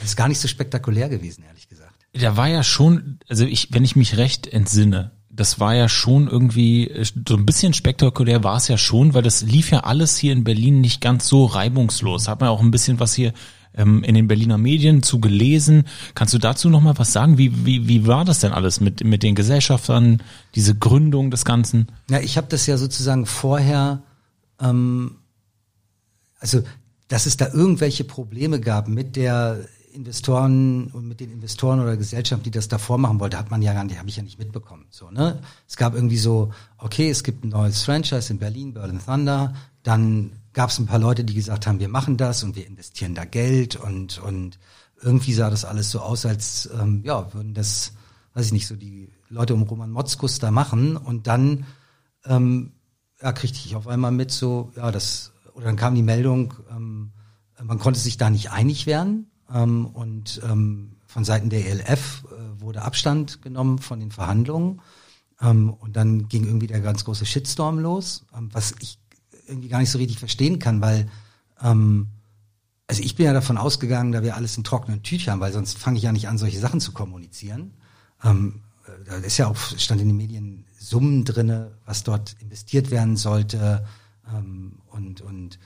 [0.00, 1.94] Das ist gar nicht so spektakulär gewesen, ehrlich gesagt.
[2.12, 6.28] Da war ja schon, also ich, wenn ich mich recht entsinne, das war ja schon
[6.28, 6.90] irgendwie,
[7.28, 10.44] so ein bisschen spektakulär war es ja schon, weil das lief ja alles hier in
[10.44, 12.26] Berlin nicht ganz so reibungslos.
[12.26, 13.34] Hat man auch ein bisschen was hier
[13.74, 15.84] ähm, in den Berliner Medien zu gelesen.
[16.14, 17.38] Kannst du dazu noch mal was sagen?
[17.38, 20.22] Wie, wie, wie war das denn alles mit, mit den Gesellschaftern,
[20.54, 21.88] diese Gründung des Ganzen?
[22.10, 24.02] Ja, ich habe das ja sozusagen vorher,
[24.60, 25.18] ähm,
[26.38, 26.62] also
[27.08, 32.44] dass es da irgendwelche Probleme gab mit der Investoren und mit den Investoren oder Gesellschaften,
[32.44, 34.86] die das davor machen wollte, hat man ja gar nicht, habe ich ja nicht mitbekommen.
[34.90, 35.40] So, ne?
[35.66, 40.32] Es gab irgendwie so, okay, es gibt ein neues Franchise in Berlin, Berlin Thunder, dann
[40.52, 43.24] gab es ein paar Leute, die gesagt haben, wir machen das und wir investieren da
[43.24, 44.58] Geld und und
[45.02, 47.92] irgendwie sah das alles so aus, als ähm, ja würden das,
[48.34, 51.66] weiß ich nicht, so die Leute um Roman Motzkus da machen und dann
[52.24, 52.72] ähm,
[53.22, 57.12] ja, kriegte ich auf einmal mit so, ja, das oder dann kam die Meldung, ähm,
[57.62, 62.60] man konnte sich da nicht einig werden ähm, und ähm, von Seiten der ELF äh,
[62.60, 64.82] wurde Abstand genommen von den Verhandlungen.
[65.40, 68.98] Ähm, und dann ging irgendwie der ganz große Shitstorm los, ähm, was ich
[69.46, 71.08] irgendwie gar nicht so richtig verstehen kann, weil
[71.62, 72.08] ähm,
[72.88, 75.96] also ich bin ja davon ausgegangen, da wir alles in trockenen Tüchern, weil sonst fange
[75.96, 77.72] ich ja nicht an, solche Sachen zu kommunizieren.
[78.22, 82.90] Ähm, äh, da ist ja auch, stand in den Medien Summen drinne, was dort investiert
[82.90, 83.84] werden sollte
[84.32, 85.58] ähm, und, und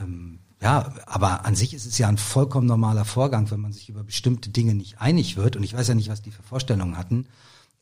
[0.00, 3.88] ähm, ja, aber an sich ist es ja ein vollkommen normaler Vorgang, wenn man sich
[3.88, 5.56] über bestimmte Dinge nicht einig wird.
[5.56, 7.26] Und ich weiß ja nicht, was die für Vorstellungen hatten,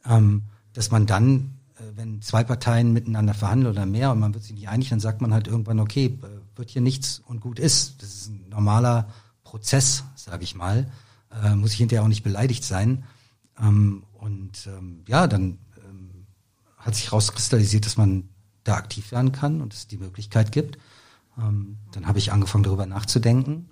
[0.07, 4.45] ähm, dass man dann, äh, wenn zwei Parteien miteinander verhandeln oder mehr und man wird
[4.45, 7.59] sich nicht einig, dann sagt man halt irgendwann, okay, äh, wird hier nichts und gut
[7.59, 8.03] ist.
[8.03, 9.09] Das ist ein normaler
[9.45, 10.91] Prozess, sage ich mal.
[11.45, 13.05] Äh, muss ich hinterher auch nicht beleidigt sein.
[13.61, 15.59] Ähm, und ähm, ja, dann
[16.81, 18.29] hat sich rauskristallisiert, dass man
[18.65, 20.79] da aktiv werden kann und es die Möglichkeit gibt.
[21.39, 23.71] Ähm, dann habe ich angefangen, darüber nachzudenken.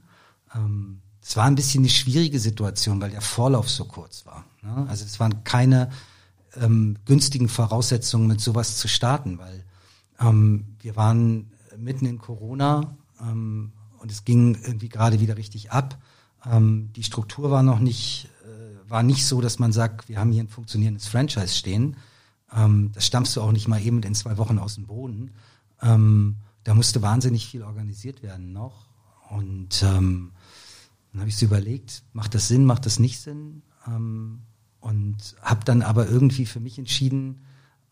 [0.54, 4.44] Ähm, es war ein bisschen eine schwierige Situation, weil der Vorlauf so kurz war.
[4.62, 4.86] Ne?
[4.88, 5.90] Also es waren keine
[6.56, 9.64] ähm, günstigen Voraussetzungen, mit sowas zu starten, weil
[10.20, 15.98] ähm, wir waren mitten in Corona ähm, und es ging irgendwie gerade wieder richtig ab.
[16.50, 20.32] Ähm, die Struktur war noch nicht, äh, war nicht so, dass man sagt, wir haben
[20.32, 21.96] hier ein funktionierendes Franchise stehen.
[22.54, 25.32] Ähm, das stammst du auch nicht mal eben in zwei Wochen aus dem Boden.
[25.82, 28.86] Ähm, da musste wahnsinnig viel organisiert werden noch.
[29.30, 30.32] Und ähm,
[31.12, 33.62] dann habe ich so überlegt, macht das Sinn, macht das nicht Sinn?
[33.86, 34.40] Ähm,
[34.80, 37.42] und habe dann aber irgendwie für mich entschieden,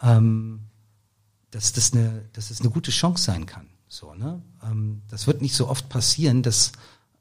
[0.00, 0.60] ähm,
[1.50, 3.66] dass das eine, dass das eine gute Chance sein kann.
[3.88, 4.42] So, ne?
[4.62, 6.72] Ähm, das wird nicht so oft passieren, dass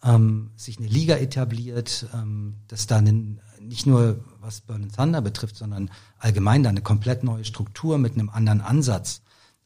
[0.03, 5.55] ähm, sich eine Liga etabliert, ähm, dass da eine, nicht nur was Burn Thunder betrifft,
[5.55, 5.89] sondern
[6.19, 9.21] allgemein da eine komplett neue Struktur mit einem anderen Ansatz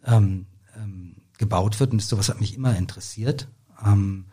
[0.05, 0.45] ähm,
[0.75, 1.91] ähm, gebaut wird.
[1.91, 3.47] Und sowas hat mich immer interessiert.
[3.85, 4.25] Ähm,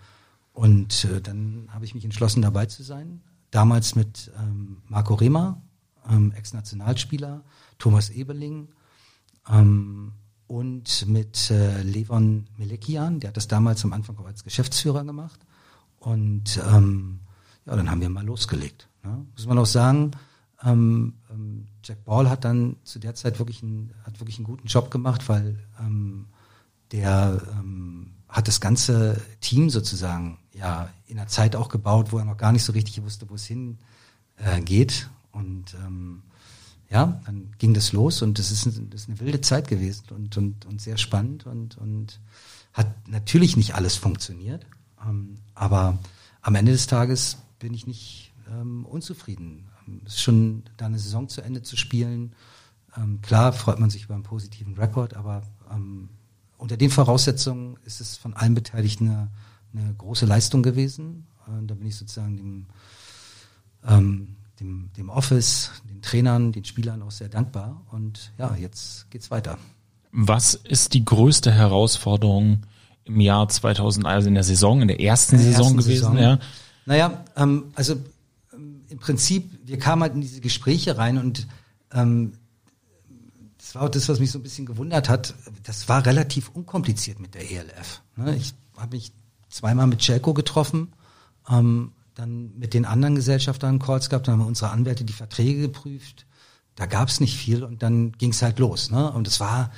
[0.53, 3.21] und äh, dann habe ich mich entschlossen, dabei zu sein.
[3.51, 5.63] Damals mit ähm, Marco Rema,
[6.09, 7.43] ähm, Ex-Nationalspieler,
[7.79, 8.69] Thomas Ebeling
[9.49, 10.13] ähm,
[10.47, 15.41] und mit äh, Levon Melekian, der hat das damals am Anfang auch als Geschäftsführer gemacht.
[15.99, 17.21] Und ähm,
[17.67, 18.89] ja, dann haben wir mal losgelegt.
[19.07, 19.27] Ne?
[19.33, 20.13] Muss man auch sagen,
[20.63, 24.67] ähm, ähm, Jack Ball hat dann zu der Zeit wirklich einen, hat wirklich einen guten
[24.67, 26.27] Job gemacht, weil ähm,
[26.93, 32.25] der ähm, hat das ganze Team sozusagen ja in einer Zeit auch gebaut, wo er
[32.25, 33.79] noch gar nicht so richtig wusste, wo es hin
[34.37, 35.09] äh, geht.
[35.33, 36.23] Und ähm,
[36.91, 40.37] ja, dann ging das los und das ist, das ist eine wilde Zeit gewesen und,
[40.37, 42.21] und, und sehr spannend und, und
[42.73, 44.67] hat natürlich nicht alles funktioniert.
[45.05, 45.99] Ähm, aber
[46.43, 49.69] am Ende des Tages bin ich nicht ähm, unzufrieden.
[50.05, 52.35] Es ist schon da eine Saison zu Ende zu spielen.
[52.97, 55.43] Ähm, klar freut man sich über einen positiven Rekord, aber
[55.73, 56.09] ähm,
[56.59, 59.29] unter den Voraussetzungen ist es von allen Beteiligten eine,
[59.75, 61.27] eine große Leistung gewesen.
[61.47, 62.67] Äh, da bin ich sozusagen dem,
[63.87, 67.83] ähm, dem, dem Office, den Trainern, den Spielern auch sehr dankbar.
[67.91, 69.59] Und ja, jetzt geht's weiter.
[70.13, 72.63] Was ist die größte Herausforderung
[73.05, 76.13] im Jahr 2000, also in der Saison, in der ersten in der Saison ersten gewesen?
[76.13, 76.19] Saison.
[76.19, 76.39] Ja.
[76.87, 78.05] Naja, ähm, also ähm,
[78.97, 81.47] im Prinzip, wir kamen halt in diese Gespräche rein und
[81.93, 82.33] ähm,
[83.59, 85.35] das war auch das, was mich so ein bisschen gewundert hat.
[85.65, 88.01] Das war relativ unkompliziert mit der ELF.
[88.17, 88.35] Ne?
[88.37, 89.13] Ich habe mich
[89.51, 90.95] zweimal mit Celco getroffen,
[91.47, 96.25] ähm, dann mit den anderen Gesellschaftern Calls gehabt, dann haben unsere Anwälte die Verträge geprüft.
[96.75, 98.91] Da gab es nicht viel und dann ging es halt los.
[98.91, 99.13] Ne?
[99.13, 99.73] Und es war,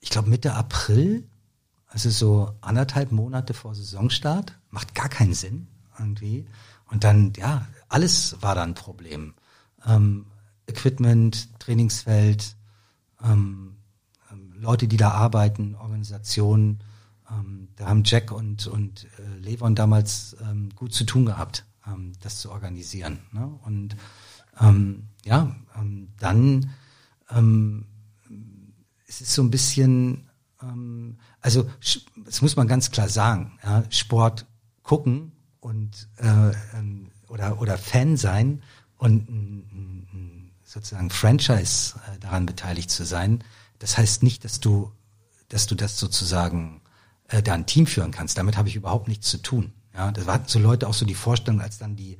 [0.00, 1.26] ich glaube, Mitte April,
[1.86, 6.44] also so anderthalb Monate vor Saisonstart, macht gar keinen Sinn irgendwie.
[6.90, 9.34] Und dann, ja, alles war dann ein Problem.
[9.86, 10.26] Ähm,
[10.66, 12.56] Equipment, Trainingsfeld,
[13.22, 13.76] ähm,
[14.30, 16.82] ähm, Leute, die da arbeiten, Organisationen.
[17.30, 22.12] Ähm, da haben Jack und, und äh, Levon damals ähm, gut zu tun gehabt, ähm,
[22.20, 23.18] das zu organisieren.
[23.32, 23.46] Ne?
[23.64, 23.96] Und
[25.24, 25.54] ja,
[26.18, 26.70] dann
[29.08, 30.28] es ist so ein bisschen,
[31.40, 31.70] also
[32.16, 34.44] das muss man ganz klar sagen, ja, Sport
[34.82, 36.50] gucken und äh,
[37.32, 38.62] oder oder Fan sein
[38.98, 39.26] und
[40.64, 43.42] sozusagen Franchise äh, daran beteiligt zu sein,
[43.78, 44.92] das heißt nicht, dass du
[45.48, 46.80] dass du das sozusagen
[47.28, 48.38] äh, da ein Team führen kannst.
[48.38, 49.72] Damit habe ich überhaupt nichts zu tun.
[49.94, 52.18] Ja, das waren so Leute auch so die Vorstellung, als dann die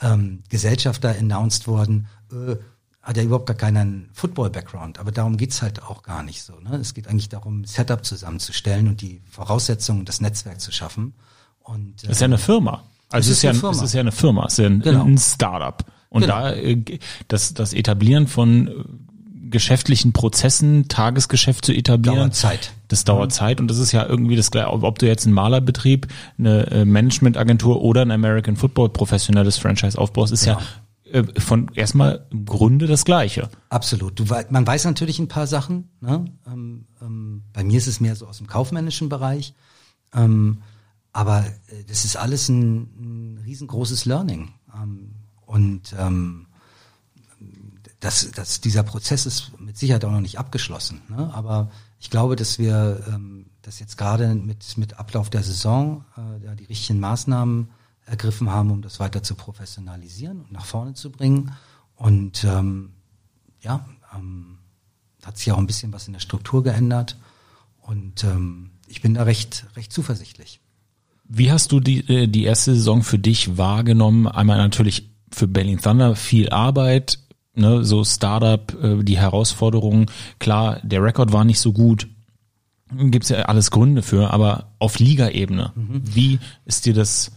[0.00, 2.56] ähm, Gesellschafter announced wurden, äh,
[3.00, 4.98] hat ja überhaupt gar keinen Football-Background.
[4.98, 6.58] Aber darum geht's halt auch gar nicht so.
[6.60, 6.76] Ne?
[6.76, 11.14] Es geht eigentlich darum, Setup zusammenzustellen und die Voraussetzungen, das Netzwerk zu schaffen.
[11.60, 12.84] Und, äh, das ist ja eine Firma.
[13.10, 15.04] Also es ist, ja, es ist ja eine Firma, es ist ja ein, genau.
[15.04, 15.84] ein Startup.
[16.08, 16.34] Und genau.
[16.34, 16.82] da äh,
[17.28, 18.72] das, das Etablieren von äh,
[19.50, 22.18] geschäftlichen Prozessen, Tagesgeschäft zu etablieren.
[22.18, 22.72] Dauert Zeit.
[22.88, 23.34] Das dauert mhm.
[23.34, 26.06] Zeit und das ist ja irgendwie das gleiche, ob du jetzt einen Malerbetrieb,
[26.38, 30.58] eine äh, Managementagentur oder ein American Football professionelles Franchise aufbaust, ist ja,
[31.12, 33.48] ja von erstmal im Grunde das Gleiche.
[33.68, 34.18] Absolut.
[34.18, 35.88] Du, man weiß natürlich ein paar Sachen.
[36.00, 36.24] Ne?
[36.46, 39.54] Ähm, ähm, bei mir ist es mehr so aus dem kaufmännischen Bereich.
[40.14, 40.58] Ähm,
[41.16, 44.52] aber äh, das ist alles ein, ein riesengroßes Learning.
[44.74, 45.14] Ähm,
[45.46, 46.46] und ähm,
[48.00, 51.00] das, das, dieser Prozess ist mit Sicherheit auch noch nicht abgeschlossen.
[51.08, 51.32] Ne?
[51.32, 56.44] Aber ich glaube, dass wir ähm, das jetzt gerade mit, mit Ablauf der Saison äh,
[56.44, 57.70] ja, die richtigen Maßnahmen
[58.04, 61.52] ergriffen haben, um das weiter zu professionalisieren und nach vorne zu bringen.
[61.94, 62.92] Und ähm,
[63.62, 64.58] ja, ähm,
[65.24, 67.18] hat sich auch ein bisschen was in der Struktur geändert.
[67.80, 70.60] Und ähm, ich bin da recht, recht zuversichtlich.
[71.28, 74.26] Wie hast du die, äh, die erste Saison für dich wahrgenommen?
[74.26, 77.18] Einmal natürlich für Berlin Thunder viel Arbeit,
[77.54, 80.06] ne, so Startup, äh, die Herausforderungen.
[80.38, 82.08] Klar, der Rekord war nicht so gut,
[82.94, 86.02] gibt's ja alles Gründe für, aber auf Liga-Ebene, mhm.
[86.04, 87.32] wie ist dir das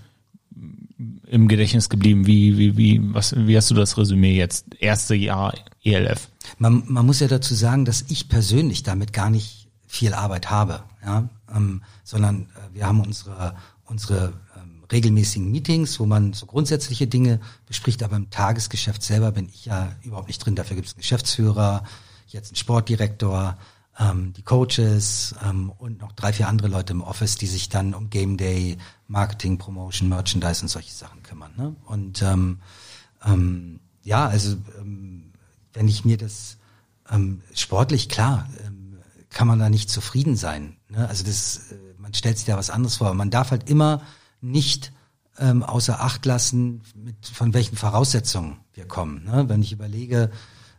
[1.27, 2.27] im Gedächtnis geblieben?
[2.27, 4.65] Wie, wie, wie, was, wie hast du das Resümee jetzt?
[4.79, 6.29] Erste Jahr ELF.
[6.57, 10.83] Man, man muss ja dazu sagen, dass ich persönlich damit gar nicht viel Arbeit habe,
[11.03, 13.55] ja, ähm, sondern äh, wir haben unsere
[13.89, 19.49] unsere ähm, regelmäßigen Meetings, wo man so grundsätzliche Dinge bespricht, aber im Tagesgeschäft selber bin
[19.49, 20.55] ich ja überhaupt nicht drin.
[20.55, 21.83] Dafür gibt es einen Geschäftsführer,
[22.27, 23.57] jetzt einen Sportdirektor,
[23.99, 27.93] ähm, die Coaches ähm, und noch drei, vier andere Leute im Office, die sich dann
[27.93, 28.77] um Game Day,
[29.07, 31.51] Marketing, Promotion, Merchandise und solche Sachen kümmern.
[31.57, 31.75] Ne?
[31.85, 32.59] Und ähm,
[33.25, 35.33] ähm, ja, also ähm,
[35.73, 36.57] wenn ich mir das
[37.11, 38.97] ähm, sportlich klar, ähm,
[39.29, 40.77] kann man da nicht zufrieden sein.
[40.87, 41.07] Ne?
[41.07, 41.75] Also das äh,
[42.09, 43.13] man stellt sich da was anderes vor.
[43.13, 44.01] Man darf halt immer
[44.41, 44.91] nicht
[45.37, 49.25] ähm, außer Acht lassen, mit, von welchen Voraussetzungen wir kommen.
[49.25, 49.47] Ne?
[49.47, 50.31] Wenn ich überlege,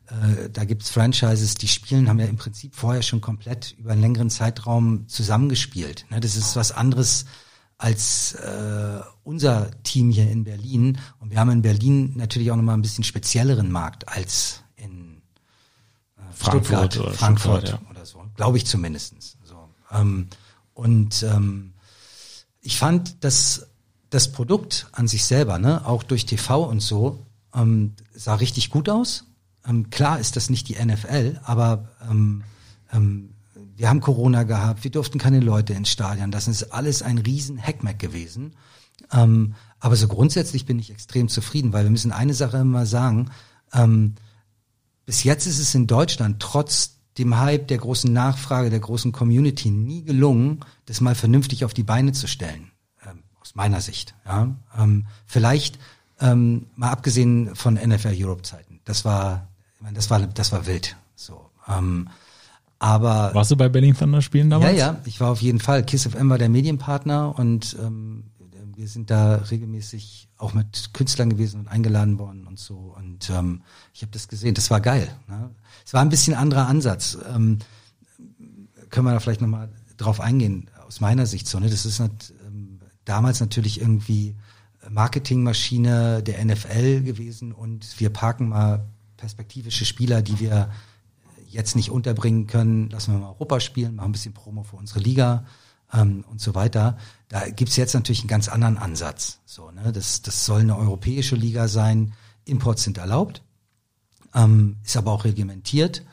[0.08, 4.00] äh, da gibt's Franchises, die spielen, haben ja im Prinzip vorher schon komplett über einen
[4.00, 6.04] längeren Zeitraum zusammengespielt.
[6.10, 6.18] Ne?
[6.18, 7.26] Das ist was anderes
[7.78, 10.98] als äh, unser Team hier in Berlin.
[11.20, 15.22] Und wir haben in Berlin natürlich auch nochmal ein bisschen spezielleren Markt als in
[16.16, 17.80] äh, Frankfurt, oder Frankfurt ja.
[17.88, 18.24] oder so.
[18.34, 19.38] Glaube ich zumindestens.
[19.44, 19.68] So.
[19.92, 20.26] Ähm,
[20.80, 21.74] und ähm,
[22.62, 23.66] ich fand, dass
[24.08, 28.88] das Produkt an sich selber, ne, auch durch TV und so, ähm, sah richtig gut
[28.88, 29.24] aus.
[29.66, 32.44] Ähm, klar ist das nicht die NFL, aber ähm,
[32.94, 33.34] ähm,
[33.76, 36.30] wir haben Corona gehabt, wir durften keine Leute ins Stadion.
[36.30, 38.56] Das ist alles ein riesen Hackmack gewesen.
[39.12, 43.30] Ähm, aber so grundsätzlich bin ich extrem zufrieden, weil wir müssen eine Sache immer sagen.
[43.74, 44.14] Ähm,
[45.04, 49.70] bis jetzt ist es in Deutschland trotz dem Hype, der großen Nachfrage, der großen Community
[49.70, 52.70] nie gelungen, das mal vernünftig auf die Beine zu stellen.
[53.06, 54.14] Ähm, aus meiner Sicht.
[54.26, 54.54] Ja?
[54.78, 55.78] Ähm, vielleicht
[56.20, 58.80] ähm, mal abgesehen von NFL Europe Zeiten.
[58.84, 60.96] Das war, ich meine, das war, das war wild.
[61.14, 61.50] So.
[61.68, 62.08] Ähm,
[62.78, 64.78] aber warst du bei Berlin Thunder spielen damals?
[64.78, 65.84] Ja, ja, ich war auf jeden Fall.
[65.84, 68.24] Kiss FM war der Medienpartner und ähm,
[68.74, 72.95] wir sind da regelmäßig auch mit Künstlern gewesen und eingeladen worden und so.
[72.97, 73.62] Und ähm,
[73.93, 74.55] ich habe das gesehen.
[74.55, 75.09] Das war geil.
[75.28, 75.51] Ne?
[75.84, 77.18] Es war ein bisschen anderer Ansatz.
[77.32, 77.59] Ähm,
[78.88, 81.61] können wir da vielleicht nochmal drauf eingehen, aus meiner Sicht so.
[81.61, 81.68] Ne?
[81.68, 84.34] Das ist nicht, ähm, damals natürlich irgendwie
[84.88, 88.86] Marketingmaschine der NFL gewesen und wir parken mal
[89.18, 90.70] perspektivische Spieler, die wir
[91.47, 92.88] jetzt nicht unterbringen können.
[92.88, 95.45] Lassen wir mal Europa spielen, machen ein bisschen Promo für unsere Liga
[95.93, 96.97] ähm, und so weiter.
[97.28, 99.41] Da gibt's jetzt natürlich einen ganz anderen Ansatz.
[99.45, 99.93] So, ne?
[99.93, 102.12] das, das soll eine europäische Liga sein.
[102.45, 103.43] Imports sind erlaubt,
[104.34, 106.05] ähm, ist aber auch reglementiert.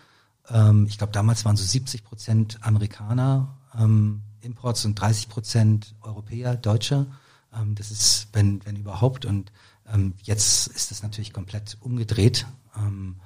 [0.50, 6.56] Ähm, ich glaube, damals waren so 70 Prozent Amerikaner ähm, Imports und 30 Prozent Europäer,
[6.56, 7.08] Deutsche.
[7.54, 9.26] Ähm, das ist, wenn, wenn überhaupt.
[9.26, 9.52] Und
[9.92, 12.46] ähm, jetzt ist das natürlich komplett umgedreht.
[12.76, 13.18] Ähm,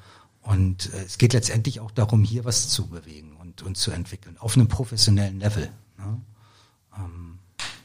[0.42, 4.38] und äh, es geht letztendlich auch darum, hier was zu bewegen und, und zu entwickeln,
[4.38, 5.70] auf einem professionellen Level.
[5.98, 6.22] Ne?
[6.98, 7.40] Ähm,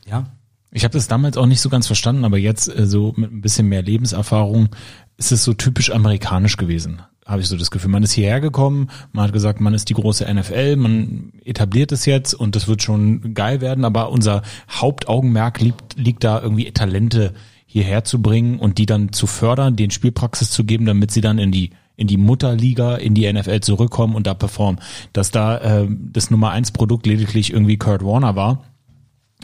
[0.06, 0.26] ja.
[0.72, 3.40] Ich habe das damals auch nicht so ganz verstanden, aber jetzt äh, so mit ein
[3.40, 4.68] bisschen mehr Lebenserfahrung
[5.16, 7.90] ist es so typisch amerikanisch gewesen, habe ich so das Gefühl.
[7.90, 12.04] Man ist hierher gekommen, man hat gesagt, man ist die große NFL, man etabliert es
[12.04, 17.32] jetzt und das wird schon geil werden, aber unser Hauptaugenmerk liegt, liegt da irgendwie Talente
[17.64, 21.38] hierher zu bringen und die dann zu fördern, den Spielpraxis zu geben, damit sie dann
[21.38, 24.82] in die in die Mutterliga, in die NFL zurückkommen und da performen.
[25.14, 28.64] Dass da äh, das Nummer eins Produkt lediglich irgendwie Kurt Warner war,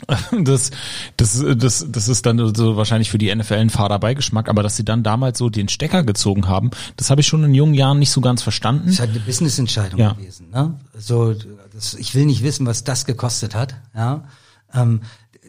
[0.45, 0.71] das,
[1.17, 4.77] das, das, das ist dann so wahrscheinlich für die NFL ein fader Beigeschmack, aber dass
[4.77, 7.99] sie dann damals so den Stecker gezogen haben, das habe ich schon in jungen Jahren
[7.99, 8.87] nicht so ganz verstanden.
[8.87, 10.13] Das ist halt eine Business-Entscheidung ja.
[10.13, 10.51] gewesen.
[10.51, 10.75] Ne?
[10.99, 11.35] So,
[11.73, 13.77] das, ich will nicht wissen, was das gekostet hat.
[13.95, 14.25] Ja,
[14.75, 15.03] ähm,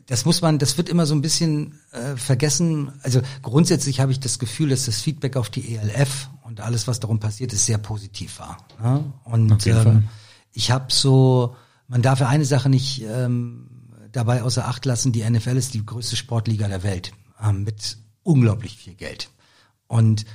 [0.08, 2.91] das muss man, das wird immer so ein bisschen äh, vergessen.
[3.04, 7.00] Also grundsätzlich habe ich das Gefühl, dass das Feedback auf die ELF und alles, was
[7.00, 8.58] darum passiert ist, sehr positiv war.
[8.82, 9.06] Ne?
[9.24, 10.10] Und ähm,
[10.52, 11.56] ich habe so,
[11.88, 13.70] man darf ja eine Sache nicht ähm,
[14.14, 17.11] dabei außer Acht lassen, die NFL ist die größte Sportliga der Welt
[17.41, 19.30] ähm, mit unglaublich viel Geld.
[19.88, 20.26] Und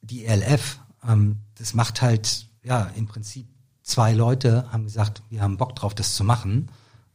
[0.00, 3.46] die ELF, ähm, das macht halt, ja, im Prinzip
[3.82, 6.70] zwei Leute haben gesagt, wir haben Bock drauf, das zu machen,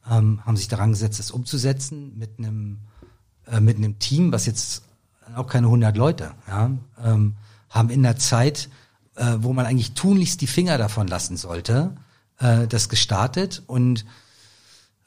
[0.10, 2.80] ähm, haben sich daran gesetzt, das umzusetzen mit einem,
[3.48, 4.84] äh, mit einem Team, was jetzt
[5.36, 6.72] auch keine 100 Leute, ja,
[7.04, 7.36] ähm,
[7.70, 8.70] haben in der Zeit,
[9.16, 11.96] äh, wo man eigentlich tunlichst die Finger davon lassen sollte,
[12.38, 14.06] äh, das gestartet und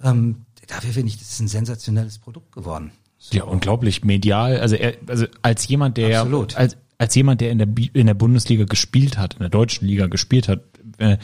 [0.03, 2.93] ähm, dafür finde ich, das ist ein sensationelles Produkt geworden.
[3.19, 3.37] So.
[3.37, 4.59] Ja, unglaublich medial.
[4.59, 6.57] Also, er, also als jemand, der Absolut.
[6.57, 10.07] als als jemand, der in der in der Bundesliga gespielt hat, in der deutschen Liga
[10.07, 10.61] gespielt hat,
[10.99, 11.19] äh,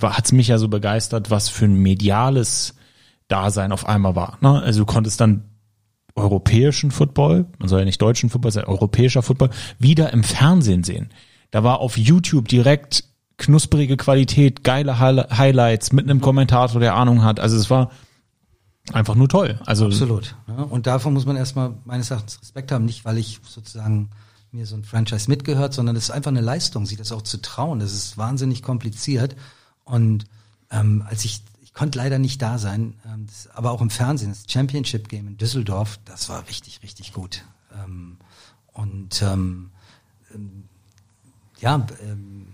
[0.00, 2.74] hat es mich ja so begeistert, was für ein mediales
[3.28, 4.38] Dasein auf einmal war.
[4.40, 4.62] Ne?
[4.62, 5.44] Also du konntest dann
[6.14, 11.10] europäischen Football, man soll ja nicht deutschen Football, sondern europäischer Football, wieder im Fernsehen sehen.
[11.50, 13.04] Da war auf YouTube direkt
[13.38, 17.40] knusprige Qualität, geile Highlights mit einem Kommentator, der Ahnung hat.
[17.40, 17.90] Also es war
[18.92, 19.60] einfach nur toll.
[19.64, 20.36] Also Absolut.
[20.48, 24.10] Ja, und davon muss man erstmal meines Erachtens Respekt haben, nicht weil ich sozusagen
[24.50, 27.40] mir so ein Franchise mitgehört, sondern es ist einfach eine Leistung, sich das auch zu
[27.40, 27.80] trauen.
[27.80, 29.36] Das ist wahnsinnig kompliziert.
[29.84, 30.26] Und
[30.70, 34.30] ähm, als ich, ich konnte leider nicht da sein, ähm, das, aber auch im Fernsehen,
[34.30, 37.44] das Championship Game in Düsseldorf, das war richtig, richtig gut.
[37.82, 38.18] Ähm,
[38.72, 39.70] und ähm,
[40.34, 40.64] ähm,
[41.60, 42.46] ja, ähm,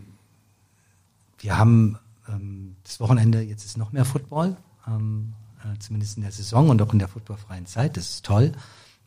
[1.38, 1.98] wir haben
[2.28, 4.56] ähm, das Wochenende, jetzt ist noch mehr Football.
[4.86, 5.37] Ähm, äh,
[5.78, 7.96] zumindest in der Saison und auch in der footballfreien Zeit.
[7.96, 8.52] Das ist toll.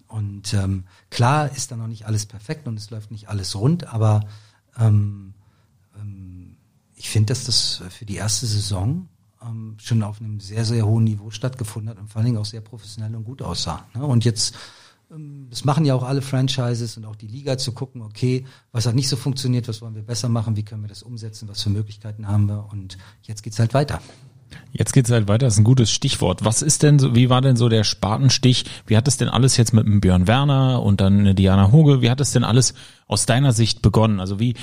[0.08, 3.88] Und ähm, klar ist da noch nicht alles perfekt und es läuft nicht alles rund,
[3.94, 4.26] aber
[4.78, 5.34] ähm,
[5.98, 6.58] ähm,
[6.96, 9.08] ich finde, dass das für die erste Saison
[9.42, 12.46] ähm, schon auf einem sehr, sehr hohen Niveau stattgefunden hat und vor allen Dingen auch
[12.46, 13.86] sehr professionell und gut aussah.
[13.96, 14.06] Ne?
[14.06, 14.56] Und jetzt,
[15.12, 18.86] ähm, das machen ja auch alle Franchises und auch die Liga zu gucken, okay, was
[18.86, 21.64] hat nicht so funktioniert, was wollen wir besser machen, wie können wir das umsetzen, was
[21.64, 24.02] für Möglichkeiten haben wir und jetzt geht's halt weiter.
[24.72, 26.46] Jetzt geht's halt weiter, das ist ein gutes Stichwort.
[26.46, 28.66] Was ist denn so, wie war denn so der Spatenstich?
[28.88, 32.10] Wie hat es denn alles jetzt mit dem Björn Werner und dann Diana Hogel, wie
[32.10, 32.74] hat es denn alles
[33.08, 34.20] aus deiner Sicht begonnen?
[34.20, 34.56] Also wie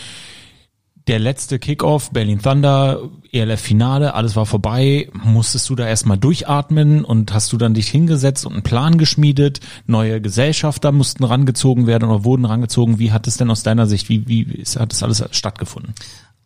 [1.09, 3.01] der letzte Kickoff, Berlin Thunder,
[3.33, 5.09] ELF Finale, alles war vorbei.
[5.15, 9.61] Musstest du da erstmal durchatmen und hast du dann dich hingesetzt und einen Plan geschmiedet?
[9.87, 12.99] Neue Gesellschafter mussten rangezogen werden oder wurden rangezogen.
[12.99, 15.95] Wie hat es denn aus deiner Sicht, wie, wie hat das alles stattgefunden?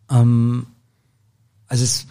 [0.09, 0.67] Ähm,
[1.67, 2.07] also es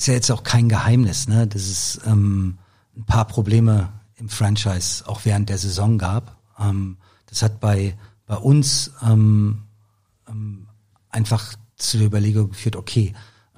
[0.00, 2.56] ist ja jetzt auch kein Geheimnis, ne, dass es ähm,
[2.96, 6.38] ein paar Probleme im Franchise auch während der Saison gab.
[6.58, 6.96] Ähm,
[7.26, 9.64] das hat bei, bei uns ähm,
[10.26, 10.68] ähm,
[11.10, 13.12] einfach zu der Überlegung geführt, okay,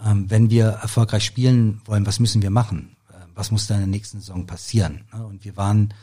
[0.04, 2.96] ähm, wenn wir erfolgreich spielen wollen, was müssen wir machen?
[3.10, 5.04] Äh, was muss da in der nächsten Saison passieren?
[5.12, 5.24] Ne?
[5.24, 5.94] Und wir waren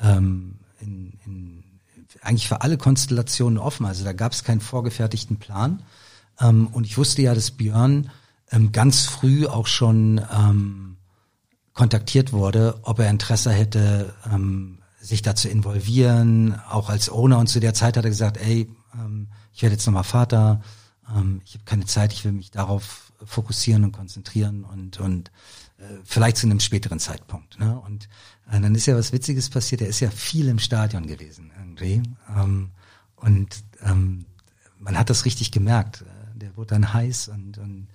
[0.00, 1.64] ähm, in, in,
[2.22, 3.84] eigentlich für alle Konstellationen offen.
[3.84, 5.82] Also da gab es keinen vorgefertigten Plan.
[6.40, 8.10] Ähm, und ich wusste ja, dass Björn
[8.50, 10.96] ähm, ganz früh auch schon ähm,
[11.74, 17.38] kontaktiert wurde, ob er Interesse hätte, ähm, sich da zu involvieren, auch als Owner.
[17.38, 20.60] Und zu der Zeit hat er gesagt, ey, ähm, ich werde jetzt nochmal Vater,
[21.14, 25.30] ähm, ich habe keine Zeit, ich will mich darauf fokussieren und konzentrieren und, und
[25.78, 27.58] äh, vielleicht zu einem späteren Zeitpunkt.
[27.58, 27.78] Ne?
[27.80, 28.08] Und
[28.50, 32.02] äh, dann ist ja was Witziges passiert, er ist ja viel im Stadion gewesen irgendwie.
[32.36, 32.70] Ähm,
[33.16, 33.48] und
[33.82, 34.24] ähm,
[34.78, 36.02] man hat das richtig gemerkt.
[36.02, 37.88] Äh, der wurde dann heiß und, und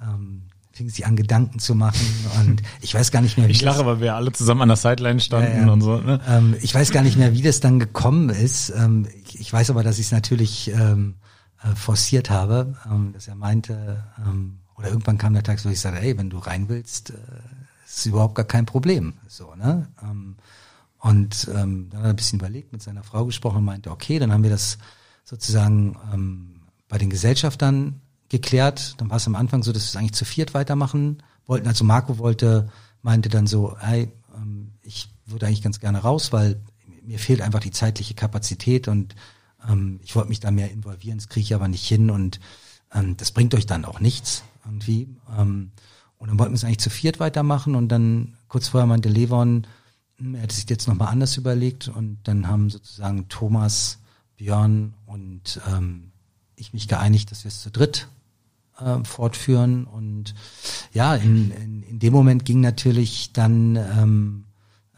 [0.00, 0.42] ähm,
[0.78, 2.06] fing sich an Gedanken zu machen
[2.40, 4.76] und ich weiß gar nicht mehr wie Ich lache, weil wir alle zusammen an der
[4.76, 5.72] Sideline standen ja, ja.
[5.72, 5.98] und so.
[5.98, 6.20] Ne?
[6.28, 8.70] Ähm, ich weiß gar nicht mehr, wie das dann gekommen ist.
[8.70, 11.16] Ähm, ich, ich, weiß aber, dass ich es natürlich ähm,
[11.62, 15.80] äh, forciert habe, ähm, dass er meinte, ähm, oder irgendwann kam der Tag, wo ich
[15.80, 17.14] sagte, ey, wenn du rein willst, äh,
[17.84, 19.14] ist überhaupt gar kein Problem.
[19.26, 19.88] So, ne?
[20.02, 20.36] Ähm,
[21.00, 24.32] und dann hat er ein bisschen überlegt, mit seiner Frau gesprochen und meinte, okay, dann
[24.32, 24.78] haben wir das
[25.24, 25.96] sozusagen
[26.88, 28.94] bei den Gesellschaftern geklärt.
[28.98, 31.66] Dann war es am Anfang so, dass wir es eigentlich zu viert weitermachen wollten.
[31.66, 32.68] Also Marco wollte,
[33.02, 36.60] meinte dann so, hey, ähm, ich würde eigentlich ganz gerne raus, weil
[37.02, 39.14] mir fehlt einfach die zeitliche Kapazität und
[39.66, 42.38] ähm, ich wollte mich da mehr involvieren, das kriege ich aber nicht hin und
[42.94, 45.08] ähm, das bringt euch dann auch nichts irgendwie.
[45.36, 45.72] Ähm,
[46.18, 49.66] und dann wollten wir es eigentlich zu viert weitermachen und dann kurz vorher meinte Levon,
[50.18, 53.98] hm, er hätte sich jetzt nochmal anders überlegt und dann haben sozusagen Thomas,
[54.36, 56.12] Björn und ähm,
[56.56, 58.08] ich mich geeinigt, dass wir es zu dritt
[58.78, 59.84] äh, fortführen.
[59.84, 60.34] Und
[60.92, 64.44] ja, in, in, in dem Moment ging natürlich dann ähm,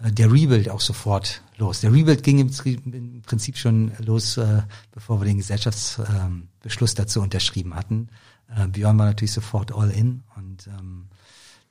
[0.02, 1.80] äh, der Rebuild auch sofort los.
[1.80, 4.62] Der Rebuild ging im, Prinzip schon los, äh,
[4.92, 8.08] bevor wir den Gesellschaftsbeschluss ähm, dazu unterschrieben hatten.
[8.54, 11.06] Äh, Björn war natürlich sofort all in und ähm,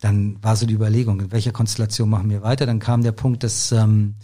[0.02, 2.66] dann war so die Überlegung, in welcher Konstellation machen wir weiter.
[2.66, 4.16] Dann kam der Punkt, dass ähm,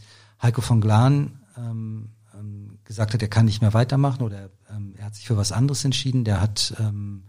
[0.42, 5.06] Heiko von Glan ähm, ähm, gesagt hat, er kann nicht mehr weitermachen oder ähm, er
[5.06, 6.24] hat sich für was anderes entschieden.
[6.24, 7.24] Der hat ähm,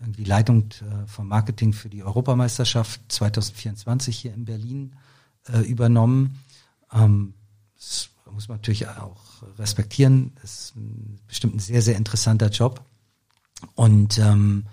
[0.00, 4.96] irgendwie Leitung äh, vom Marketing für die Europameisterschaft 2024 hier in Berlin
[5.48, 6.38] äh, übernommen.
[6.92, 7.34] Ähm,
[7.76, 10.32] das muss man natürlich auch respektieren.
[10.40, 10.74] Das ist
[11.26, 12.84] bestimmt ein sehr, sehr interessanter Job.
[13.74, 14.66] Und ähm,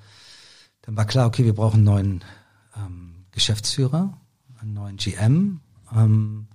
[0.82, 2.24] dann war klar, okay, wir brauchen einen neuen
[2.78, 4.16] ähm, Geschäftsführer,
[4.60, 5.62] einen neuen GM.
[5.94, 6.48] Ähm,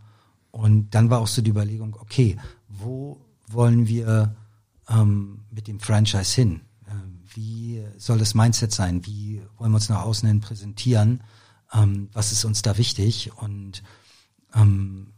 [0.52, 2.36] und dann war auch so die Überlegung, okay,
[2.68, 4.34] wo wollen wir
[4.88, 6.60] ähm, mit dem Franchise hin?
[7.35, 9.05] Wie soll das Mindset sein?
[9.07, 11.22] Wie wollen wir uns nach außen hin präsentieren?
[11.72, 13.33] Ähm, was ist uns da wichtig?
[13.37, 13.83] Und
[14.55, 15.12] ähm,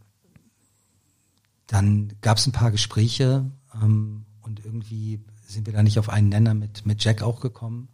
[1.67, 3.51] dann gab es ein paar Gespräche
[3.81, 7.89] ähm, und irgendwie sind wir da nicht auf einen Nenner mit, mit Jack auch gekommen.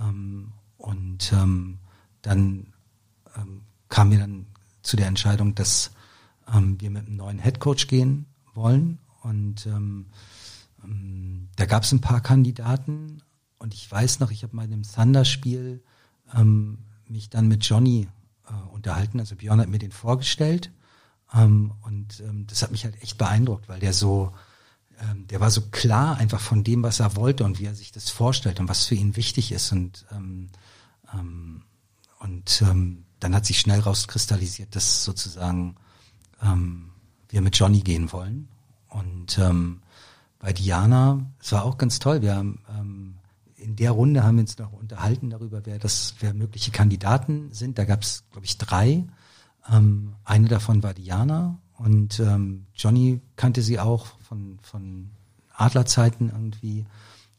[0.00, 1.78] Ähm, und ähm,
[2.22, 2.72] dann
[3.36, 4.46] ähm, kamen wir dann
[4.82, 5.90] zu der Entscheidung, dass
[6.50, 9.00] wir mit einem neuen Headcoach gehen wollen.
[9.20, 9.68] Und
[11.56, 13.17] da gab es ein paar Kandidaten,
[13.68, 15.82] und ich weiß noch, ich habe mal in einem Thunder-Spiel
[16.34, 18.08] ähm, mich dann mit Johnny
[18.48, 19.20] äh, unterhalten.
[19.20, 20.72] Also Björn hat mir den vorgestellt.
[21.34, 24.32] Ähm, und ähm, das hat mich halt echt beeindruckt, weil der so,
[25.00, 27.92] ähm, der war so klar einfach von dem, was er wollte und wie er sich
[27.92, 29.70] das vorstellt und was für ihn wichtig ist.
[29.70, 30.48] Und, ähm,
[31.12, 31.64] ähm,
[32.20, 35.76] und ähm, dann hat sich schnell rauskristallisiert, dass sozusagen
[36.42, 36.88] ähm,
[37.28, 38.48] wir mit Johnny gehen wollen.
[38.88, 39.82] Und ähm,
[40.38, 42.22] bei Diana, es war auch ganz toll.
[42.22, 43.17] Wir haben ähm,
[43.78, 47.78] der Runde haben wir uns noch unterhalten darüber, wer das, wer mögliche Kandidaten sind.
[47.78, 49.04] Da gab es, glaube ich, drei.
[49.70, 55.10] Ähm, eine davon war Diana und ähm, Johnny kannte sie auch von, von
[55.54, 56.86] Adlerzeiten irgendwie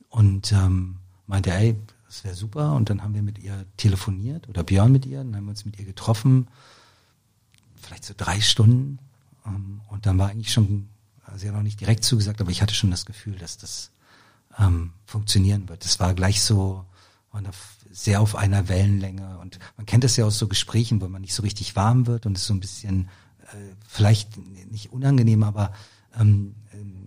[0.10, 1.76] und ähm, meinte, ey,
[2.06, 2.74] das wäre super.
[2.74, 5.66] Und dann haben wir mit ihr telefoniert oder Björn mit ihr, dann haben wir uns
[5.66, 6.48] mit ihr getroffen,
[7.76, 9.00] vielleicht so drei Stunden.
[9.46, 10.90] Ähm, und dann war eigentlich schon,
[11.36, 13.92] sie hat noch nicht direkt zugesagt, aber ich hatte schon das Gefühl, dass das
[14.60, 15.86] ähm, funktionieren wird.
[15.86, 16.86] Das war gleich so
[17.91, 21.34] sehr auf einer Wellenlänge und man kennt das ja aus so Gesprächen, wo man nicht
[21.34, 23.10] so richtig warm wird und es so ein bisschen
[23.41, 24.38] äh, vielleicht
[24.72, 25.74] nicht unangenehm, aber
[26.18, 27.05] ähm, ähm,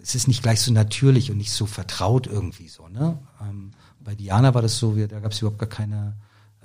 [0.00, 2.88] es ist nicht gleich so natürlich und nicht so vertraut irgendwie so.
[2.88, 3.18] Ne?
[3.40, 6.14] Ähm, bei Diana war das so, wir, da gab es überhaupt gar keine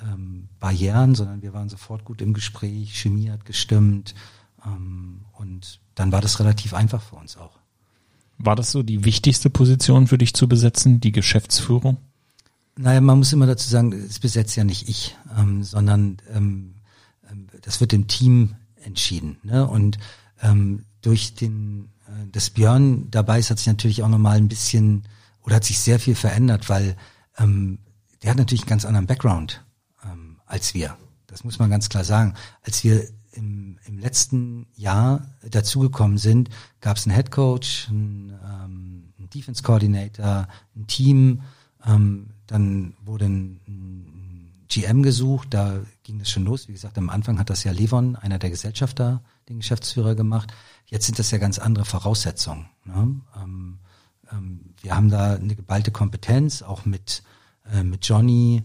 [0.01, 4.13] ähm, Barrieren, sondern wir waren sofort gut im Gespräch, Chemie hat gestimmt
[4.65, 7.61] ähm, und dann war das relativ einfach für uns auch.
[8.44, 11.98] War das so die wichtigste Position für dich zu besetzen, die Geschäftsführung?
[12.78, 16.76] Naja, man muss immer dazu sagen, es besetzt ja nicht ich, ähm, sondern ähm,
[17.30, 19.38] ähm, das wird im Team entschieden.
[19.44, 19.68] Ne?
[19.68, 20.00] Und
[20.42, 25.04] ähm, durch den, äh, das Björn dabei ist, hat sich natürlich auch nochmal ein bisschen
[25.44, 26.96] oder hat sich sehr viel verändert, weil
[27.38, 27.80] ähm,
[28.24, 29.64] der hat natürlich einen ganz anderen Background
[30.04, 30.98] ähm, als wir.
[31.28, 32.34] Das muss man ganz klar sagen.
[32.62, 39.13] Als wir im, im letzten Jahr dazugekommen sind, gab es einen Head Coach, einen, ähm,
[39.17, 41.41] einen Defense Coordinator, ein Team,
[41.86, 46.67] ähm, dann wurde ein, ein GM gesucht, da ging das schon los.
[46.67, 50.53] Wie gesagt, am Anfang hat das ja Levon, einer der Gesellschafter, den Geschäftsführer gemacht.
[50.86, 52.67] Jetzt sind das ja ganz andere Voraussetzungen.
[52.86, 53.21] Ne?
[53.41, 53.79] Ähm,
[54.32, 57.23] ähm, wir haben da eine geballte Kompetenz, auch mit,
[57.71, 58.63] äh, mit Johnny,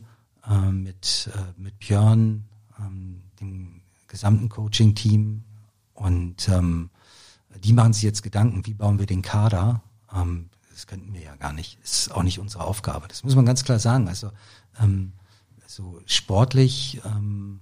[0.49, 2.45] äh, mit, äh, mit Björn,
[2.79, 3.76] ähm, dem
[4.17, 5.45] gesamten Coaching-Team.
[5.93, 6.89] Und ähm,
[7.63, 9.83] die machen sich jetzt Gedanken, wie bauen wir den Kader.
[10.11, 11.79] Ähm, das könnten wir ja gar nicht.
[11.85, 13.09] Ist auch nicht unsere Aufgabe.
[13.09, 14.09] Das muss man ganz klar sagen.
[14.09, 14.31] Also
[14.81, 15.13] ähm,
[15.67, 17.61] so sportlich ähm,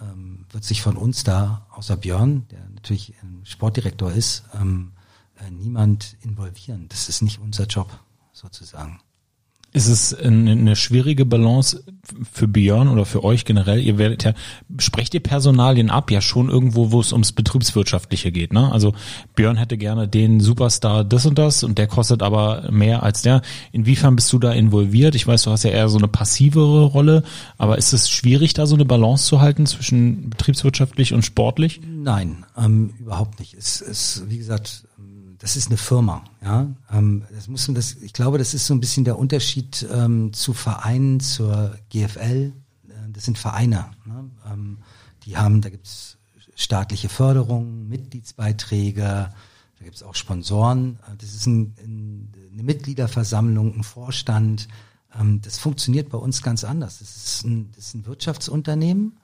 [0.00, 4.92] ähm, wird sich von uns da, außer Björn, der natürlich Sportdirektor ist, ähm,
[5.40, 6.88] äh, niemand involvieren.
[6.88, 7.98] Das ist nicht unser Job,
[8.32, 9.00] sozusagen.
[9.72, 11.84] Ist es eine schwierige Balance
[12.32, 13.80] für Björn oder für euch generell?
[13.80, 14.32] Ihr werdet ja,
[14.78, 18.72] sprecht ihr Personalien ab, ja schon irgendwo, wo es ums Betriebswirtschaftliche geht, ne?
[18.72, 18.94] Also
[19.34, 23.42] Björn hätte gerne den Superstar das und das und der kostet aber mehr als der.
[23.72, 25.14] Inwiefern bist du da involviert?
[25.14, 27.22] Ich weiß, du hast ja eher so eine passivere Rolle,
[27.58, 31.82] aber ist es schwierig, da so eine Balance zu halten zwischen betriebswirtschaftlich und sportlich?
[31.86, 33.52] Nein, ähm, überhaupt nicht.
[33.52, 34.84] Es ist, wie gesagt,
[35.38, 36.68] das ist eine Firma, ja.
[36.90, 40.32] Ähm, das muss man das, ich glaube, das ist so ein bisschen der Unterschied ähm,
[40.32, 42.52] zu Vereinen, zur GFL.
[42.88, 43.90] Äh, das sind Vereine.
[44.04, 44.30] Ne?
[44.50, 44.78] Ähm,
[45.24, 46.16] die haben, da gibt's
[46.54, 49.02] staatliche Förderung, Mitgliedsbeiträge,
[49.78, 50.98] da gibt's auch Sponsoren.
[51.06, 54.68] Äh, das ist ein, ein, eine Mitgliederversammlung, ein Vorstand.
[55.18, 57.00] Ähm, das funktioniert bei uns ganz anders.
[57.00, 59.18] Das ist ein, das ist ein Wirtschaftsunternehmen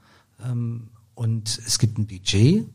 [0.45, 2.67] ähm, und es gibt ein Budget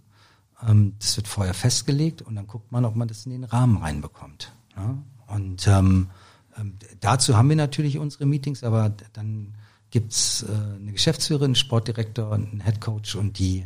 [0.66, 3.78] ähm, das wird vorher festgelegt und dann guckt man, ob man das in den Rahmen
[3.78, 4.54] reinbekommt.
[4.76, 4.98] Ja?
[5.28, 6.10] Und ähm,
[6.58, 9.54] ähm, dazu haben wir natürlich unsere Meetings, aber dann
[9.92, 13.66] gibt's äh, eine Geschäftsführerin, einen Sportdirektor, einen Headcoach und die,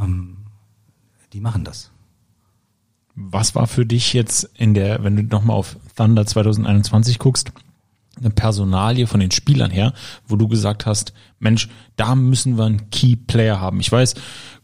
[0.00, 0.38] ähm,
[1.32, 1.90] die machen das.
[3.14, 7.52] Was war für dich jetzt in der, wenn du nochmal auf Thunder 2021 guckst,
[8.18, 9.92] eine Personalie von den Spielern her,
[10.26, 13.80] wo du gesagt hast, Mensch, da müssen wir einen Key Player haben.
[13.80, 14.14] Ich weiß,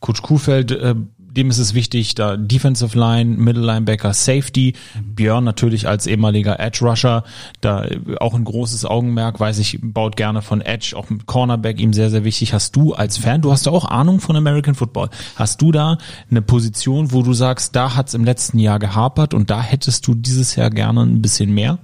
[0.00, 0.94] Coach Kuhfeld äh,
[1.36, 4.74] dem ist es wichtig, da Defensive Line, Middle Linebacker, Safety.
[5.00, 7.24] Björn natürlich als ehemaliger Edge Rusher,
[7.60, 7.86] da
[8.20, 12.10] auch ein großes Augenmerk, weiß ich, baut gerne von Edge, auch mit Cornerback ihm sehr,
[12.10, 12.52] sehr wichtig.
[12.52, 15.98] Hast du als Fan, du hast ja auch Ahnung von American Football, hast du da
[16.30, 20.06] eine Position, wo du sagst, da hat es im letzten Jahr gehapert und da hättest
[20.06, 21.78] du dieses Jahr gerne ein bisschen mehr?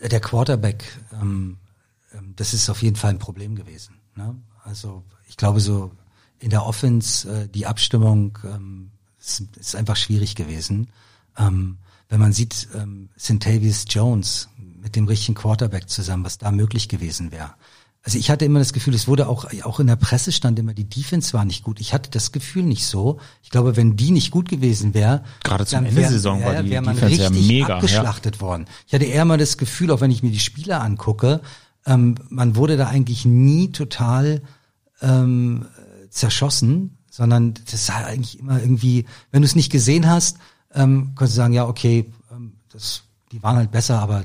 [0.00, 0.84] Der Quarterback,
[1.20, 1.58] ähm,
[2.14, 3.94] ähm das ist auf jeden Fall ein Problem gewesen.
[4.16, 4.34] Ne?
[4.64, 5.92] Also ich glaube so
[6.40, 10.88] in der Offense äh, die Abstimmung ähm, ist, ist einfach schwierig gewesen.
[11.36, 11.78] Ähm,
[12.08, 17.32] wenn man sieht, ähm, Centavius Jones mit dem richtigen Quarterback zusammen, was da möglich gewesen
[17.32, 17.54] wäre.
[18.02, 20.72] Also ich hatte immer das Gefühl, es wurde auch, auch in der Presse stand immer,
[20.72, 21.80] die Defense war nicht gut.
[21.80, 23.18] Ich hatte das Gefühl nicht so.
[23.42, 26.70] Ich glaube, wenn die nicht gut gewesen wäre, gerade zum Ende der Saison war die
[26.70, 28.40] wär man Defense richtig ja mega abgeschlachtet ja.
[28.40, 28.66] worden.
[28.86, 31.42] Ich hatte eher mal das Gefühl, auch wenn ich mir die Spieler angucke,
[31.84, 34.42] ähm, man wurde da eigentlich nie total
[35.02, 35.66] ähm,
[36.10, 40.38] zerschossen, sondern das sah eigentlich immer irgendwie, wenn du es nicht gesehen hast,
[40.74, 43.02] ähm, konntest du sagen, ja, okay, ähm, das,
[43.32, 44.24] die waren halt besser, aber äh,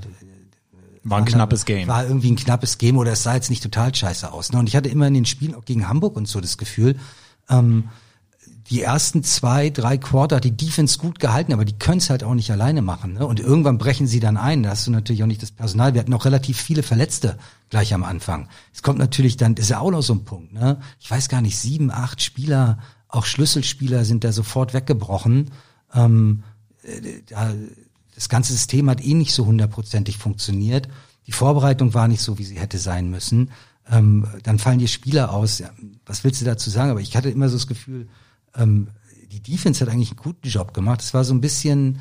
[1.04, 1.88] war ein knappes Game.
[1.88, 4.52] War irgendwie ein knappes Game oder es sah jetzt nicht total scheiße aus.
[4.52, 4.60] Ne?
[4.60, 6.96] Und ich hatte immer in den Spielen auch gegen Hamburg und so das Gefühl,
[7.50, 7.90] ähm,
[8.70, 12.24] die ersten zwei, drei Quarter hat die Defense gut gehalten, aber die können es halt
[12.24, 13.14] auch nicht alleine machen.
[13.14, 13.28] Ne?
[13.28, 14.64] Und irgendwann brechen sie dann ein.
[14.64, 15.94] Da hast du natürlich auch nicht das Personal.
[15.94, 17.38] Wir hatten auch relativ viele Verletzte
[17.70, 18.48] gleich am Anfang.
[18.74, 20.54] Es kommt natürlich dann, ist ja auch noch so ein Punkt.
[20.54, 20.80] Ne?
[21.00, 25.52] Ich weiß gar nicht, sieben, acht Spieler, auch Schlüsselspieler sind da sofort weggebrochen.
[25.94, 26.44] Ähm,
[26.84, 27.54] äh, da,
[28.16, 30.88] das ganze System hat eh nicht so hundertprozentig funktioniert.
[31.28, 33.52] Die Vorbereitung war nicht so, wie sie hätte sein müssen.
[33.92, 35.60] Ähm, dann fallen die Spieler aus.
[35.60, 35.70] Ja,
[36.06, 36.92] was willst du dazu sagen?
[36.92, 38.08] Aber ich hatte immer so das Gefühl,
[38.56, 38.90] ähm,
[39.32, 41.02] die Defense hat eigentlich einen guten Job gemacht.
[41.02, 42.00] Es war so ein bisschen,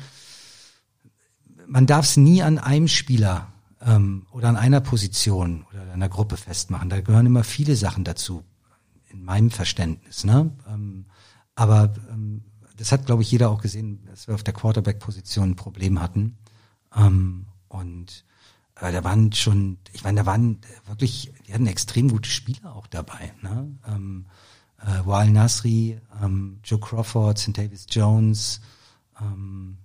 [1.67, 3.51] man darf es nie an einem Spieler
[3.81, 6.89] ähm, oder an einer Position oder einer Gruppe festmachen.
[6.89, 8.43] Da gehören immer viele Sachen dazu,
[9.09, 10.23] in meinem Verständnis.
[10.23, 10.51] Ne?
[10.67, 11.05] Ähm,
[11.55, 12.43] aber ähm,
[12.77, 16.37] das hat, glaube ich, jeder auch gesehen, dass wir auf der Quarterback-Position ein Problem hatten.
[16.95, 18.25] Ähm, und
[18.75, 22.87] äh, da waren schon, ich meine, da waren wirklich, die hatten extrem gute Spieler auch
[22.87, 23.33] dabei.
[23.41, 23.75] Ne?
[23.87, 24.25] Ähm,
[24.85, 27.57] äh, Wal Nasri, ähm, Joe Crawford, St.
[27.57, 28.61] Davis Jones.
[29.19, 29.77] Ähm,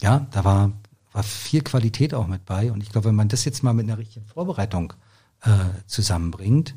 [0.00, 0.72] ja, da war,
[1.12, 2.72] war viel Qualität auch mit bei.
[2.72, 4.92] Und ich glaube, wenn man das jetzt mal mit einer richtigen Vorbereitung
[5.42, 5.50] äh,
[5.86, 6.74] zusammenbringt,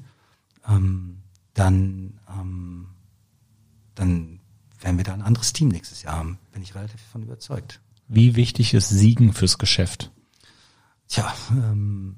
[0.68, 1.20] ähm,
[1.54, 2.88] dann, ähm,
[3.96, 4.40] dann
[4.80, 6.40] werden wir da ein anderes Team nächstes Jahr haben.
[6.52, 7.80] Bin ich relativ davon überzeugt.
[8.08, 10.12] Wie wichtig ist Siegen fürs Geschäft?
[11.08, 12.18] Tja, ähm,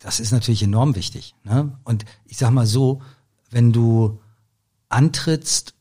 [0.00, 1.34] das ist natürlich enorm wichtig.
[1.44, 1.78] Ne?
[1.84, 3.02] Und ich sag mal so,
[3.52, 4.20] wenn du
[4.88, 5.74] antrittst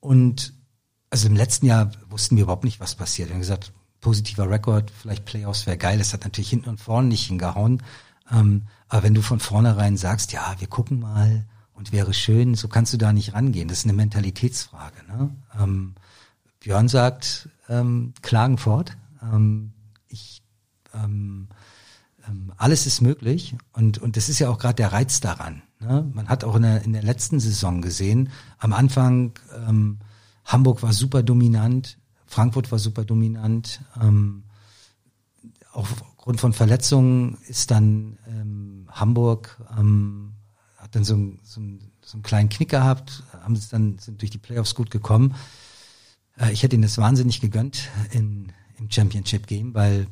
[0.00, 0.54] und
[1.10, 3.28] also im letzten Jahr wussten wir überhaupt nicht, was passiert.
[3.28, 5.98] Wir haben gesagt, positiver Rekord, vielleicht Playoffs wäre geil.
[5.98, 7.82] Das hat natürlich hinten und vorne nicht hingehauen.
[8.30, 12.68] Ähm, aber wenn du von vornherein sagst, ja, wir gucken mal und wäre schön, so
[12.68, 13.68] kannst du da nicht rangehen.
[13.68, 15.04] Das ist eine Mentalitätsfrage.
[15.08, 15.34] Ne?
[15.58, 15.94] Ähm,
[16.60, 18.96] Björn sagt, ähm, Klagenfurt.
[19.22, 19.72] Ähm,
[20.08, 20.42] ich,
[20.94, 21.48] ähm,
[22.56, 25.62] alles ist möglich und, und das ist ja auch gerade der Reiz daran.
[25.80, 26.10] Ne?
[26.12, 29.32] Man hat auch in der, in der letzten Saison gesehen, am Anfang
[29.68, 29.98] ähm,
[30.44, 33.80] Hamburg war super dominant, Frankfurt war super dominant.
[34.00, 34.44] Ähm,
[35.72, 40.32] aufgrund von Verletzungen ist dann ähm, Hamburg ähm,
[40.76, 41.60] hat dann so, so,
[42.00, 45.34] so einen kleinen Knick gehabt, haben es dann sind durch die Playoffs gut gekommen.
[46.38, 50.06] Äh, ich hätte ihnen das wahnsinnig gegönnt in, im Championship Game, weil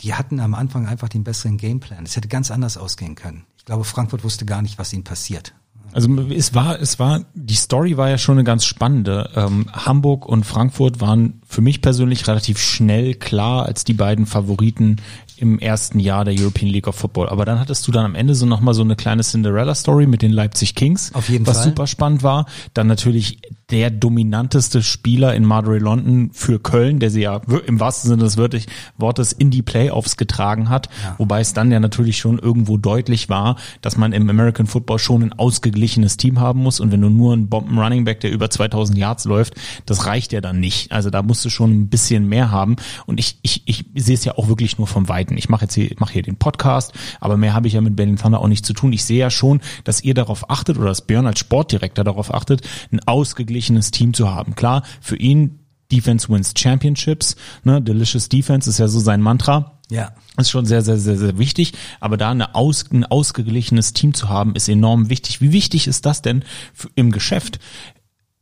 [0.00, 2.04] die hatten am Anfang einfach den besseren Gameplan.
[2.04, 3.44] Es hätte ganz anders ausgehen können.
[3.56, 5.54] Ich glaube, Frankfurt wusste gar nicht, was ihnen passiert.
[5.92, 9.30] Also es war, es war, die Story war ja schon eine ganz spannende.
[9.34, 14.96] Ähm, Hamburg und Frankfurt waren für mich persönlich relativ schnell klar als die beiden Favoriten
[15.38, 17.28] im ersten Jahr der European League of Football.
[17.28, 20.32] Aber dann hattest du dann am Ende so nochmal so eine kleine Cinderella-Story mit den
[20.32, 21.14] Leipzig Kings.
[21.14, 21.68] Auf jeden was Fall.
[21.68, 22.46] super spannend war.
[22.74, 23.40] Dann natürlich
[23.70, 28.38] der dominanteste Spieler in Marbury London für Köln, der sie ja im wahrsten Sinne des
[28.38, 30.88] Wortes in die Playoffs getragen hat.
[31.02, 31.16] Ja.
[31.18, 35.22] Wobei es dann ja natürlich schon irgendwo deutlich war, dass man im American Football schon
[35.22, 36.80] ein ausgeglichenes Team haben muss.
[36.80, 39.54] Und wenn du nur einen Bomben Running Back, der über 2000 Yards läuft,
[39.84, 40.90] das reicht ja dann nicht.
[40.90, 42.76] Also da musst du schon ein bisschen mehr haben.
[43.04, 45.36] Und ich, ich, ich sehe es ja auch wirklich nur vom Weiten.
[45.36, 48.16] Ich mache jetzt hier, mache hier den Podcast, aber mehr habe ich ja mit Berlin
[48.16, 48.94] Thunder auch nicht zu tun.
[48.94, 52.66] Ich sehe ja schon, dass ihr darauf achtet oder dass Björn als Sportdirektor darauf achtet,
[52.90, 54.54] ein ausgeglichenes ausgeglichenes Team zu haben.
[54.54, 55.58] Klar, für ihn
[55.90, 59.78] Defense wins Championships, ne, Delicious Defense ist ja so sein Mantra.
[59.90, 60.12] Ja.
[60.36, 61.72] Ist schon sehr, sehr, sehr, sehr wichtig.
[61.98, 65.40] Aber da eine aus, ein ausgeglichenes Team zu haben, ist enorm wichtig.
[65.40, 66.44] Wie wichtig ist das denn
[66.74, 67.58] für, im Geschäft?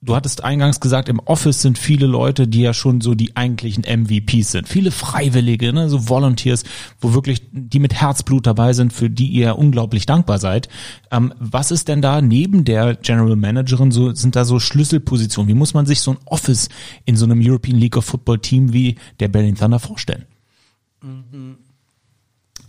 [0.07, 3.83] Du hattest eingangs gesagt, im Office sind viele Leute, die ja schon so die eigentlichen
[3.83, 4.69] MVPs sind.
[4.69, 6.63] Viele Freiwillige, ne, so Volunteers,
[7.01, 10.69] wo wirklich die mit Herzblut dabei sind, für die ihr unglaublich dankbar seid.
[11.11, 15.49] Ähm, was ist denn da neben der General Managerin so, sind da so Schlüsselpositionen?
[15.49, 16.69] Wie muss man sich so ein Office
[17.05, 20.25] in so einem European League of Football Team wie der Berlin Thunder vorstellen?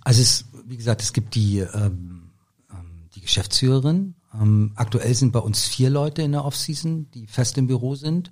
[0.04, 2.32] Also es, wie gesagt, es gibt die, ähm,
[2.72, 7.58] ähm die Geschäftsführerin, ähm, aktuell sind bei uns vier Leute in der Offseason, die fest
[7.58, 8.32] im Büro sind.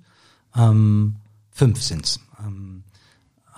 [0.54, 1.16] Ähm,
[1.50, 2.20] fünf sind's.
[2.44, 2.84] Ähm,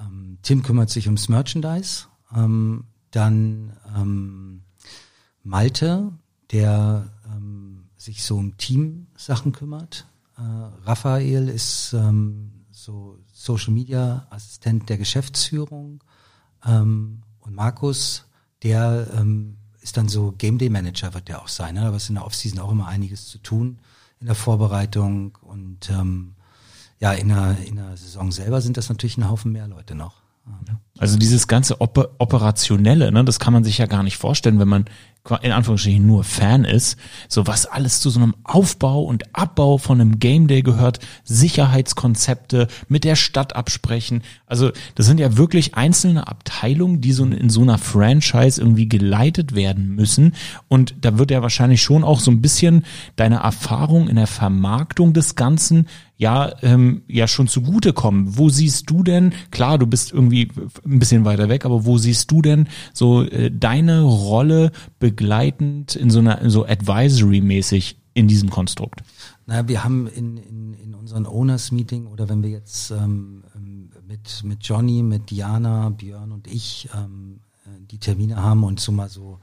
[0.01, 2.07] ähm, Tim kümmert sich ums Merchandise.
[2.35, 4.63] Ähm, dann ähm,
[5.43, 6.13] Malte,
[6.53, 7.11] der
[7.97, 10.07] sich so um Teamsachen kümmert.
[10.37, 10.43] Äh,
[10.85, 11.91] Raphael ist
[12.71, 16.03] so Social Media Assistent der Geschäftsführung.
[16.65, 18.25] Und Markus,
[18.63, 19.25] der
[19.89, 21.87] ist dann so Game Day Manager wird der auch sein, ne?
[21.87, 23.79] aber ist in der Offseason auch immer einiges zu tun
[24.21, 26.35] in der Vorbereitung und ähm,
[27.01, 30.17] ja, in der, in der Saison selber sind das natürlich ein Haufen mehr Leute noch.
[30.99, 34.69] Also dieses ganze Oper Operationelle, ne, das kann man sich ja gar nicht vorstellen, wenn
[34.69, 34.85] man
[35.43, 36.99] in Anführungsstrichen nur Fan ist,
[37.29, 42.69] so was alles zu so einem Aufbau und Abbau von einem Game Day gehört, Sicherheitskonzepte
[42.89, 44.23] mit der Stadt absprechen.
[44.47, 49.55] Also das sind ja wirklich einzelne Abteilungen, die so in so einer Franchise irgendwie geleitet
[49.55, 50.35] werden müssen.
[50.69, 52.85] Und da wird ja wahrscheinlich schon auch so ein bisschen
[53.17, 55.87] deine Erfahrung in der Vermarktung des Ganzen
[56.19, 58.37] ja ähm, ja schon zugutekommen.
[58.37, 60.51] Wo siehst du denn, klar, du bist irgendwie
[60.85, 66.11] ein bisschen weiter weg, aber wo siehst du denn so äh, deine Rolle begleitend in
[66.11, 69.03] so einer so advisory-mäßig in diesem Konstrukt?
[69.47, 74.43] Naja, wir haben in, in, in unseren Owners-Meeting oder wenn wir jetzt ähm, ähm, mit,
[74.43, 79.09] mit Johnny, mit Diana, Björn und ich ähm, äh, die Termine haben und so mal
[79.09, 79.39] so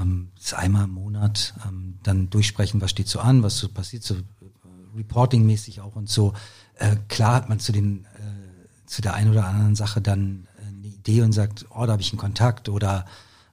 [0.00, 4.16] ähm, einmal im Monat ähm, dann durchsprechen, was steht so an, was so passiert, so
[4.96, 6.32] Reporting-mäßig auch und so.
[6.74, 10.66] Äh, klar hat man zu den äh, zu der einen oder anderen Sache dann äh,
[10.66, 13.04] eine Idee und sagt, oh, da habe ich einen Kontakt oder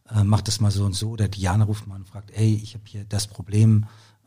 [0.10, 1.12] äh, mach das mal so und so.
[1.12, 3.86] Oder Diana ruft mal und fragt, ey, ich habe hier das Problem,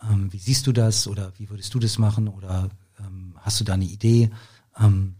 [0.08, 3.64] ähm, wie siehst du das oder wie würdest du das machen oder ähm, hast du
[3.64, 4.30] da eine Idee?
[4.78, 5.16] Ähm,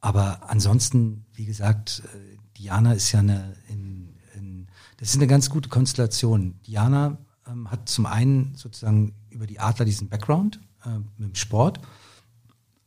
[0.00, 4.68] aber ansonsten, wie gesagt, äh, Diana ist ja eine, in, in,
[4.98, 6.54] das ist eine ganz gute Konstellation.
[6.66, 7.18] Diana
[7.48, 11.80] ähm, hat zum einen sozusagen über die Adler diesen Background, äh, mit dem Sport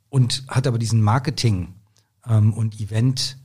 [0.10, 1.76] und hat aber diesen Marketing
[2.28, 3.38] ähm, und Event,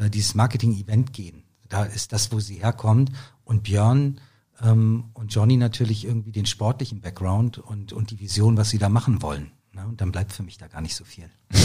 [0.00, 1.42] äh, dieses Marketing-Event gehen.
[1.68, 3.12] da ist das, wo sie herkommt.
[3.44, 4.20] Und Björn
[4.62, 8.88] ähm, und Johnny natürlich irgendwie den sportlichen Background und, und die Vision, was sie da
[8.88, 9.52] machen wollen.
[9.72, 9.86] Ne?
[9.86, 11.28] Und dann bleibt für mich da gar nicht so viel.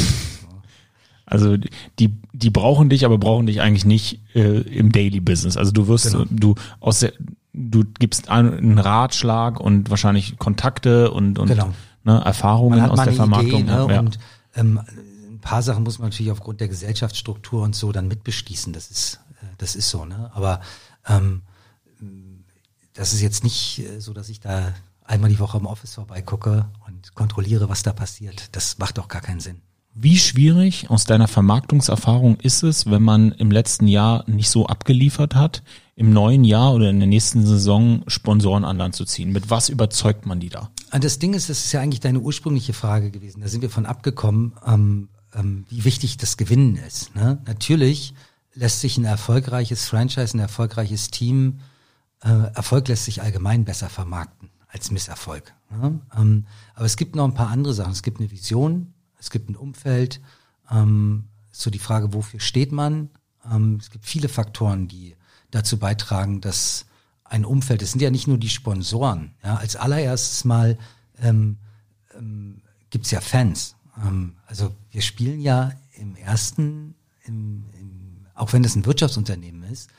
[1.30, 1.58] Also
[2.00, 5.58] die, die brauchen dich, aber brauchen dich eigentlich nicht äh, im Daily Business.
[5.58, 6.24] Also du wirst, genau.
[6.30, 7.12] du aus der,
[7.52, 11.74] du gibst einen Ratschlag und wahrscheinlich Kontakte und, und genau.
[12.08, 13.62] Ne, Erfahrungen aus der Vermarktung.
[13.62, 13.88] Idee, ne?
[13.90, 14.00] ja.
[14.00, 14.18] Und
[14.56, 14.82] ähm,
[15.30, 18.74] ein paar Sachen muss man natürlich aufgrund der Gesellschaftsstruktur und so dann mitbeschließen.
[18.74, 20.06] Das ist, äh, das ist so.
[20.06, 20.32] Ne?
[20.34, 20.62] Aber
[21.08, 21.44] ähm,
[22.94, 24.74] das ist jetzt nicht äh, so, dass ich da
[25.06, 28.50] einmal die Woche im Office vorbeigucke und kontrolliere, was da passiert.
[28.56, 29.62] Das macht doch gar keinen Sinn.
[30.00, 35.34] Wie schwierig aus deiner Vermarktungserfahrung ist es, wenn man im letzten Jahr nicht so abgeliefert
[35.34, 35.64] hat,
[35.96, 39.32] im neuen Jahr oder in der nächsten Saison Sponsoren an Land zu ziehen?
[39.32, 40.70] Mit was überzeugt man die da?
[40.90, 43.42] Ah, das Ding ist, das ist ja eigentlich deine ursprüngliche Frage gewesen.
[43.42, 47.16] Da sind wir von abgekommen, ähm, ähm, wie wichtig das Gewinnen ist.
[47.16, 47.42] Ne?
[47.46, 48.14] Natürlich
[48.54, 51.60] lässt sich ein erfolgreiches Franchise, ein erfolgreiches Team,
[52.24, 55.54] äh, Erfolg lässt sich allgemein besser vermarkten als Misserfolg.
[55.70, 56.00] Ne?
[56.18, 57.92] Ähm, aber es gibt noch ein paar andere Sachen.
[57.92, 60.22] Es gibt eine Vision, es gibt ein Umfeld,
[60.72, 63.10] ähm, so die Frage, wofür steht man?
[63.50, 65.16] Ähm, es gibt viele Faktoren, die
[65.52, 66.87] dazu beitragen, dass
[67.30, 70.78] ein Umfeld, es sind ja nicht nur die Sponsoren, ja, als allererstes mal
[71.22, 71.58] ähm,
[72.18, 73.76] ähm, gibt ja Fans.
[74.02, 79.90] Ähm, also wir spielen ja im ersten, im, im, auch wenn das ein Wirtschaftsunternehmen ist,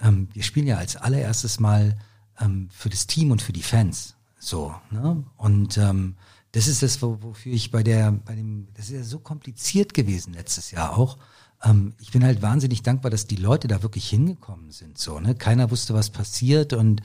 [0.00, 1.96] ähm, wir spielen ja als allererstes mal
[2.40, 4.14] ähm, für das Team und für die Fans.
[4.38, 5.24] So, ne?
[5.36, 6.16] Und ähm,
[6.52, 10.34] das ist das, wofür ich bei der, bei dem, das ist ja so kompliziert gewesen
[10.34, 11.18] letztes Jahr auch.
[11.62, 14.98] Ähm, ich bin halt wahnsinnig dankbar, dass die Leute da wirklich hingekommen sind.
[14.98, 15.34] So, ne?
[15.34, 17.02] Keiner wusste, was passiert und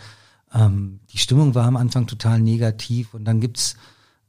[0.54, 3.76] ähm, die Stimmung war am Anfang total negativ und dann gibt's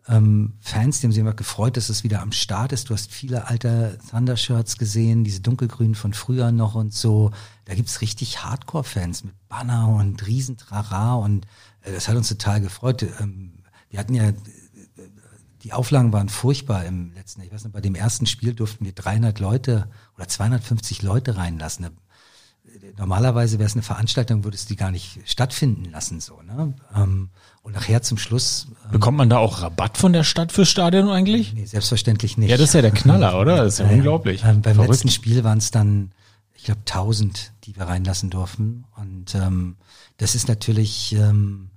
[0.09, 2.91] ähm, Fans, die haben sich immer gefreut, dass es wieder am Start ist.
[2.91, 7.31] Du hast viele alte Thunder-Shirts gesehen, diese dunkelgrünen von früher noch und so.
[7.67, 11.47] Da gibt's richtig Hardcore-Fans mit Banner und Riesentrara und
[11.83, 13.05] äh, das hat uns total gefreut.
[13.21, 13.53] Ähm,
[13.91, 14.33] wir hatten ja
[15.63, 17.43] die Auflagen waren furchtbar im letzten.
[17.43, 19.89] Ich weiß nicht, bei dem ersten Spiel durften wir 300 Leute
[20.23, 21.89] oder 250 Leute reinlassen.
[22.97, 26.75] Normalerweise wäre es eine Veranstaltung, würde es die gar nicht stattfinden lassen, so, ne?
[26.95, 27.31] Ähm,
[27.63, 28.69] und nachher zum Schluss.
[28.85, 31.55] Ähm, Bekommt man da auch Rabatt von der Stadt fürs Stadion eigentlich?
[31.55, 32.51] Nee, selbstverständlich nicht.
[32.51, 33.57] Ja, das ist ja der Knaller, oder?
[33.65, 34.45] Das ist ja äh, unglaublich.
[34.45, 34.93] Ähm, beim Verrückt.
[34.93, 36.13] letzten Spiel waren es dann,
[36.55, 38.85] ich glaube, 1000, die wir reinlassen durften.
[38.97, 39.77] Und ähm,
[40.19, 41.71] das ist natürlich, ähm,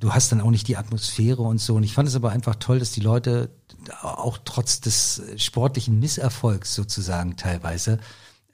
[0.00, 1.76] du hast dann auch nicht die Atmosphäre und so.
[1.76, 3.50] Und ich fand es aber einfach toll, dass die Leute
[4.02, 7.98] auch trotz des sportlichen Misserfolgs sozusagen teilweise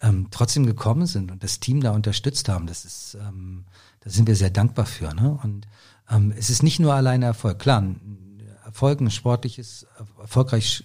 [0.01, 2.67] ähm, trotzdem gekommen sind und das Team da unterstützt haben.
[2.67, 3.65] Das ist, ähm,
[4.01, 5.15] da sind wir sehr dankbar für.
[5.15, 5.39] Ne?
[5.43, 5.67] Und
[6.11, 7.59] ähm, es ist nicht nur alleine Erfolg.
[7.59, 9.87] Klar, ein Erfolg, ein sportliches,
[10.21, 10.85] erfolgreiches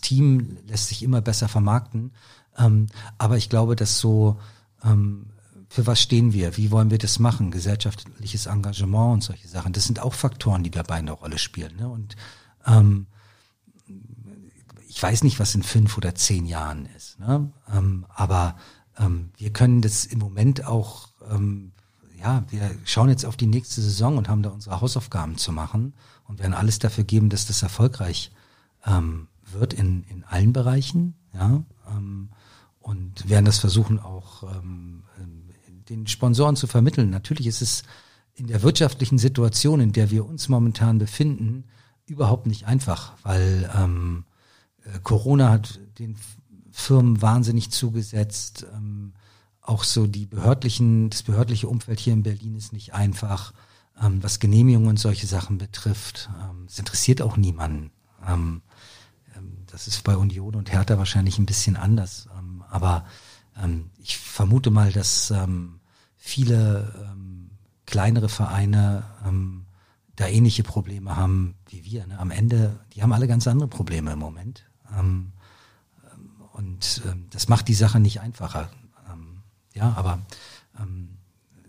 [0.00, 2.12] Team lässt sich immer besser vermarkten.
[2.58, 2.86] Ähm,
[3.18, 4.38] aber ich glaube, dass so
[4.84, 5.26] ähm,
[5.76, 9.74] für was stehen wir, wie wollen wir das machen, gesellschaftliches Engagement und solche Sachen.
[9.74, 11.76] Das sind auch Faktoren, die dabei eine Rolle spielen.
[11.76, 11.86] Ne?
[11.86, 12.16] Und
[12.66, 13.08] ähm,
[14.88, 17.52] ich weiß nicht, was in fünf oder zehn Jahren ist, ne?
[17.70, 18.56] ähm, aber
[18.96, 21.72] ähm, wir können das im Moment auch, ähm,
[22.18, 25.92] ja, wir schauen jetzt auf die nächste Saison und haben da unsere Hausaufgaben zu machen
[26.24, 28.32] und werden alles dafür geben, dass das erfolgreich
[28.86, 32.30] ähm, wird in, in allen Bereichen, ja, ähm,
[32.80, 35.02] und werden das versuchen auch ähm,
[35.88, 37.10] den Sponsoren zu vermitteln.
[37.10, 37.82] Natürlich ist es
[38.34, 41.64] in der wirtschaftlichen Situation, in der wir uns momentan befinden,
[42.06, 44.24] überhaupt nicht einfach, weil ähm,
[44.84, 46.16] äh, Corona hat den
[46.70, 48.66] Firmen wahnsinnig zugesetzt.
[48.74, 49.12] Ähm,
[49.62, 53.52] auch so die behördlichen, das behördliche Umfeld hier in Berlin ist nicht einfach,
[54.00, 56.28] ähm, was Genehmigungen und solche Sachen betrifft.
[56.40, 57.90] Ähm, es interessiert auch niemanden.
[58.26, 58.62] Ähm,
[59.34, 62.28] ähm, das ist bei Union und Hertha wahrscheinlich ein bisschen anders.
[62.68, 63.06] Aber
[63.96, 65.75] ich vermute mal, dass ähm,
[66.26, 67.50] viele ähm,
[67.86, 69.64] kleinere Vereine ähm,
[70.16, 72.04] da ähnliche Probleme haben wie wir.
[72.06, 72.18] Ne?
[72.18, 74.64] Am Ende, die haben alle ganz andere Probleme im Moment.
[74.98, 75.32] Ähm,
[76.02, 78.70] ähm und ähm, das macht die Sache nicht einfacher.
[79.10, 79.42] Ähm,
[79.72, 80.18] ja, aber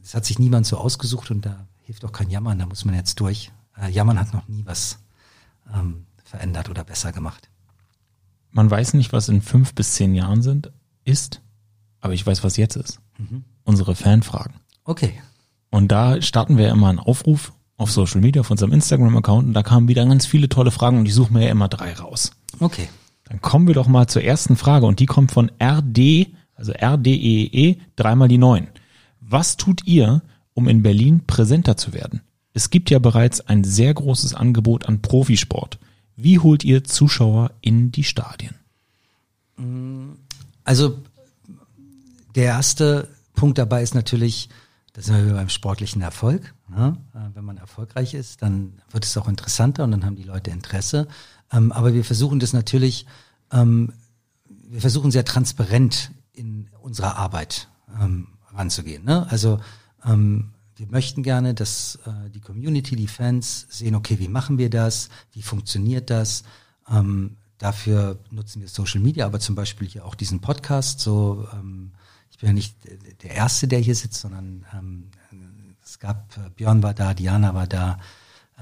[0.02, 2.96] das hat sich niemand so ausgesucht und da hilft auch kein Jammern, da muss man
[2.96, 3.52] jetzt durch.
[3.78, 5.00] Äh, Jammern hat noch nie was
[6.24, 7.50] verändert oder besser gemacht.
[8.52, 10.72] Man weiß nicht, was in fünf bis zehn Jahren sind,
[11.04, 11.42] ist,
[12.00, 13.02] aber ich weiß, was jetzt ist.
[13.18, 13.44] Mhm.
[13.68, 14.54] Unsere Fanfragen.
[14.86, 15.22] Okay.
[15.72, 19.62] Und da starten wir immer einen Aufruf auf Social Media, auf unserem Instagram-Account und da
[19.62, 22.32] kamen wieder ganz viele tolle Fragen und ich suche mir ja immer drei raus.
[22.62, 22.88] Okay.
[23.26, 27.50] Dann kommen wir doch mal zur ersten Frage und die kommt von RD, also RDEE,
[27.52, 28.68] e, dreimal die neun.
[29.20, 30.22] Was tut ihr,
[30.54, 32.22] um in Berlin präsenter zu werden?
[32.54, 35.78] Es gibt ja bereits ein sehr großes Angebot an Profisport.
[36.16, 38.56] Wie holt ihr Zuschauer in die Stadien?
[40.64, 41.00] Also
[42.34, 44.50] der erste Punkt dabei ist natürlich,
[44.94, 46.54] da sind wir beim sportlichen Erfolg.
[46.68, 46.98] Ne?
[47.14, 50.52] Äh, wenn man erfolgreich ist, dann wird es auch interessanter und dann haben die Leute
[50.52, 51.08] Interesse.
[51.54, 53.06] Ähm, aber wir versuchen das natürlich,
[53.52, 53.94] ähm,
[54.48, 57.70] wir versuchen sehr transparent in unserer Arbeit
[58.02, 59.06] ähm, ranzugehen.
[59.06, 59.28] Ne?
[59.30, 59.62] Also
[60.04, 64.72] ähm, wir möchten gerne, dass äh, die Community, die Fans sehen, okay, wie machen wir
[64.72, 66.44] das, wie funktioniert das.
[66.90, 71.02] Ähm, dafür nutzen wir Social Media, aber zum Beispiel hier auch diesen Podcast.
[71.02, 71.92] So, ähm,
[72.38, 72.76] ich bin ja nicht
[73.24, 75.10] der Erste, der hier sitzt, sondern ähm,
[75.84, 77.98] es gab, äh, Björn war da, Diana war da,
[78.60, 78.62] äh,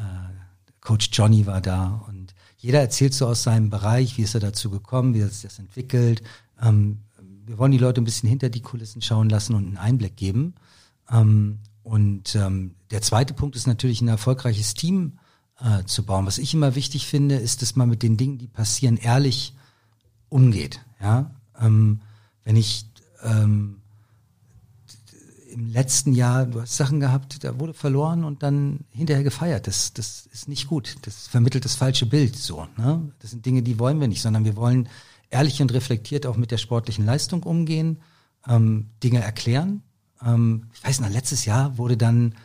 [0.80, 4.70] Coach Johnny war da und jeder erzählt so aus seinem Bereich, wie ist er dazu
[4.70, 6.24] gekommen, wie hat sich das entwickelt.
[6.62, 7.00] Ähm,
[7.46, 10.56] wir wollen die Leute ein bisschen hinter die Kulissen schauen lassen und einen Einblick geben.
[11.12, 15.20] Ähm, und ähm, der zweite Punkt ist natürlich ein erfolgreiches Team
[15.60, 16.26] äh, zu bauen.
[16.26, 19.54] Was ich immer wichtig finde, ist, dass man mit den Dingen, die passieren, ehrlich
[20.30, 20.80] umgeht.
[21.02, 22.00] Ja, ähm,
[22.46, 22.86] wenn ich
[23.26, 23.82] ähm,
[25.52, 29.68] im letzten Jahr, du hast Sachen gehabt, da wurde verloren und dann hinterher gefeiert.
[29.68, 30.98] Das, das ist nicht gut.
[31.04, 32.68] Das vermittelt das falsche Bild so.
[32.78, 33.14] Ne?
[33.20, 34.90] Das sind Dinge, die wollen wir nicht, sondern wir wollen
[35.30, 38.02] ehrlich und reflektiert auch mit der sportlichen Leistung umgehen,
[38.48, 39.82] ähm, Dinge erklären,
[40.24, 42.36] ähm, ich weiß noch, letztes Jahr wurde dann,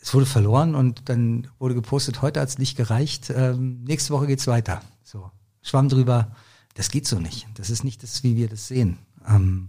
[0.00, 4.26] es wurde verloren und dann wurde gepostet, heute hat es nicht gereicht, ähm, nächste Woche
[4.26, 4.82] geht's weiter.
[5.02, 5.30] So,
[5.62, 6.32] Schwamm drüber,
[6.74, 7.48] das geht so nicht.
[7.54, 8.98] Das ist nicht das, wie wir das sehen.
[9.26, 9.68] Ähm,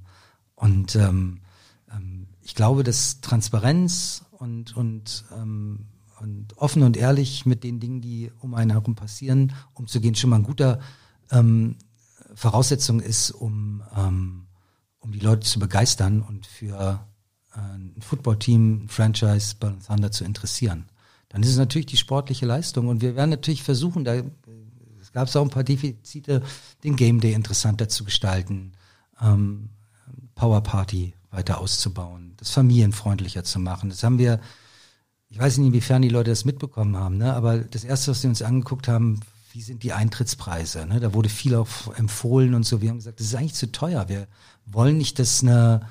[0.60, 1.40] und ähm,
[1.92, 5.86] ähm, ich glaube, dass Transparenz und, und, ähm,
[6.20, 10.38] und offen und ehrlich mit den Dingen, die um einen herum passieren, umzugehen, schon mal
[10.38, 10.80] ein guter
[11.32, 11.78] ähm,
[12.36, 14.48] Voraussetzung ist, um, ähm,
[15.00, 17.06] um die Leute zu begeistern und für
[17.52, 20.86] ein Footballteam, ein Franchise bei Thunder zu interessieren.
[21.30, 24.22] Dann ist es natürlich die sportliche Leistung und wir werden natürlich versuchen, da
[25.02, 26.44] es gab auch ein paar Defizite,
[26.84, 28.74] den Game Day interessanter zu gestalten,
[29.20, 29.70] ähm,
[30.40, 33.90] Power Party weiter auszubauen, das familienfreundlicher zu machen.
[33.90, 34.40] Das haben wir,
[35.30, 37.34] ich weiß nicht, inwiefern die Leute das mitbekommen haben, ne?
[37.34, 39.20] aber das erste, was wir uns angeguckt haben,
[39.52, 40.86] wie sind die Eintrittspreise?
[40.86, 41.00] Ne?
[41.00, 42.82] Da wurde viel auch empfohlen und so.
[42.82, 44.08] Wir haben gesagt, das ist eigentlich zu teuer.
[44.08, 44.28] Wir
[44.66, 45.82] wollen nicht, dass eine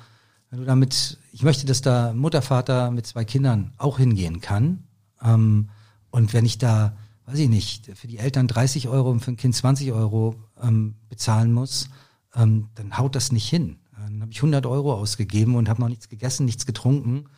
[0.49, 4.83] wenn du damit, ich möchte, dass da Mutter, Vater mit zwei Kindern auch hingehen kann.
[5.21, 5.69] Ähm,
[6.09, 9.37] und wenn ich da, weiß ich nicht, für die Eltern 30 Euro und für ein
[9.37, 11.89] Kind 20 Euro ähm, bezahlen muss,
[12.35, 13.78] ähm, dann haut das nicht hin.
[14.19, 17.29] Dann habe ich 100 Euro ausgegeben und habe noch nichts gegessen, nichts getrunken,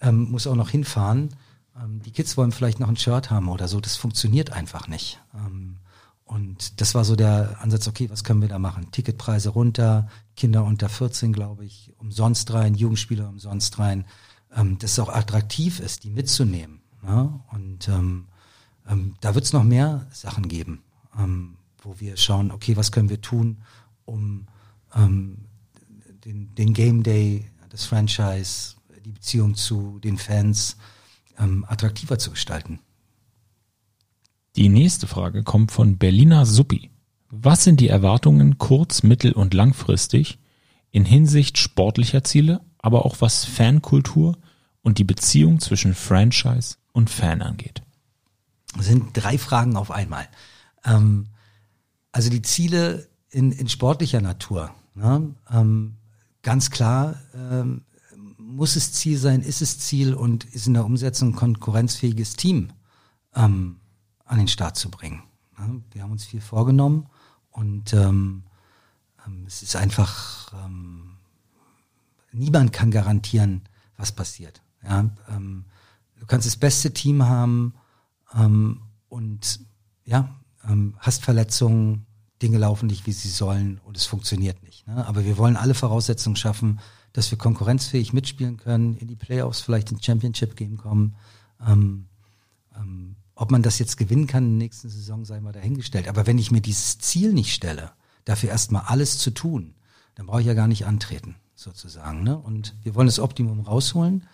[0.00, 1.30] ähm, muss auch noch hinfahren.
[1.76, 3.80] Ähm, die Kids wollen vielleicht noch ein Shirt haben oder so.
[3.80, 5.20] Das funktioniert einfach nicht.
[5.34, 5.78] Ähm,
[6.24, 8.92] und das war so der Ansatz, okay, was können wir da machen?
[8.92, 10.06] Ticketpreise runter,
[10.36, 14.04] Kinder unter 14, glaube ich, umsonst rein, Jugendspieler umsonst rein,
[14.54, 16.82] ähm, dass es auch attraktiv ist, die mitzunehmen.
[17.02, 17.40] Ne?
[17.50, 18.26] Und ähm,
[18.88, 20.84] ähm, da wird es noch mehr Sachen geben,
[21.18, 23.56] ähm, wo wir schauen, okay, was können wir tun,
[24.04, 24.46] um
[24.94, 25.47] ähm,
[26.28, 30.76] den, den Game Day, das Franchise, die Beziehung zu den Fans
[31.38, 32.80] ähm, attraktiver zu gestalten.
[34.56, 36.90] Die nächste Frage kommt von Berliner Suppi.
[37.30, 40.38] Was sind die Erwartungen kurz-, mittel- und langfristig
[40.90, 44.36] in Hinsicht sportlicher Ziele, aber auch was Fankultur
[44.82, 47.82] und die Beziehung zwischen Franchise und Fan angeht?
[48.76, 50.28] Das sind drei Fragen auf einmal.
[50.84, 51.28] Ähm,
[52.12, 54.74] also die Ziele in, in sportlicher Natur.
[54.94, 55.34] Ne?
[55.50, 55.97] Ähm,
[56.42, 57.82] ganz klar ähm,
[58.38, 62.72] muss es Ziel sein, ist es Ziel und ist in der Umsetzung ein konkurrenzfähiges Team
[63.34, 63.80] ähm,
[64.24, 65.22] an den Start zu bringen.
[65.92, 67.08] Wir haben uns viel vorgenommen
[67.50, 68.44] und ähm,
[69.26, 71.16] ähm, es ist einfach, ähm,
[72.32, 73.62] niemand kann garantieren,
[73.96, 74.62] was passiert.
[74.82, 75.10] Ja?
[75.28, 75.64] Ähm,
[76.18, 77.74] du kannst das beste Team haben
[79.08, 79.60] und
[80.04, 80.38] ja,
[80.98, 82.04] hast Verletzungen,
[82.42, 84.86] Dinge laufen nicht, wie sie sollen und es funktioniert nicht.
[84.86, 85.06] Ne?
[85.06, 86.80] Aber wir wollen alle Voraussetzungen schaffen,
[87.12, 91.16] dass wir konkurrenzfähig mitspielen können, in die Playoffs, vielleicht ins Championship Game kommen.
[91.66, 92.06] Ähm,
[92.76, 96.08] ähm, ob man das jetzt gewinnen kann in der nächsten Saison, sei mal dahingestellt.
[96.08, 97.92] Aber wenn ich mir dieses Ziel nicht stelle,
[98.24, 99.74] dafür erstmal alles zu tun,
[100.14, 102.22] dann brauche ich ja gar nicht antreten, sozusagen.
[102.22, 102.36] Ne?
[102.36, 104.26] Und wir wollen das Optimum rausholen.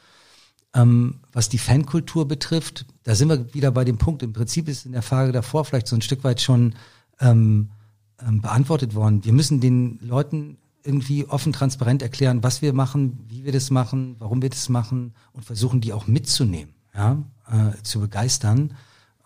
[0.74, 4.22] Ähm, was die Fankultur betrifft, da sind wir wieder bei dem Punkt.
[4.22, 6.74] Im Prinzip ist in der Frage davor vielleicht so ein Stück weit schon
[7.20, 7.70] ähm,
[8.20, 9.24] ähm, beantwortet worden.
[9.24, 14.16] Wir müssen den Leuten irgendwie offen, transparent erklären, was wir machen, wie wir das machen,
[14.18, 18.74] warum wir das machen und versuchen, die auch mitzunehmen, ja, äh, zu begeistern.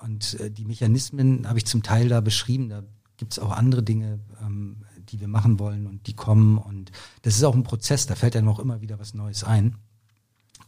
[0.01, 2.69] Und äh, die Mechanismen habe ich zum Teil da beschrieben.
[2.69, 2.85] Da
[3.17, 6.59] gibt es auch andere Dinge, ähm, die wir machen wollen und die kommen.
[6.59, 6.93] Und
[7.23, 9.77] das ist auch ein Prozess, da fällt einem auch immer wieder was Neues ein.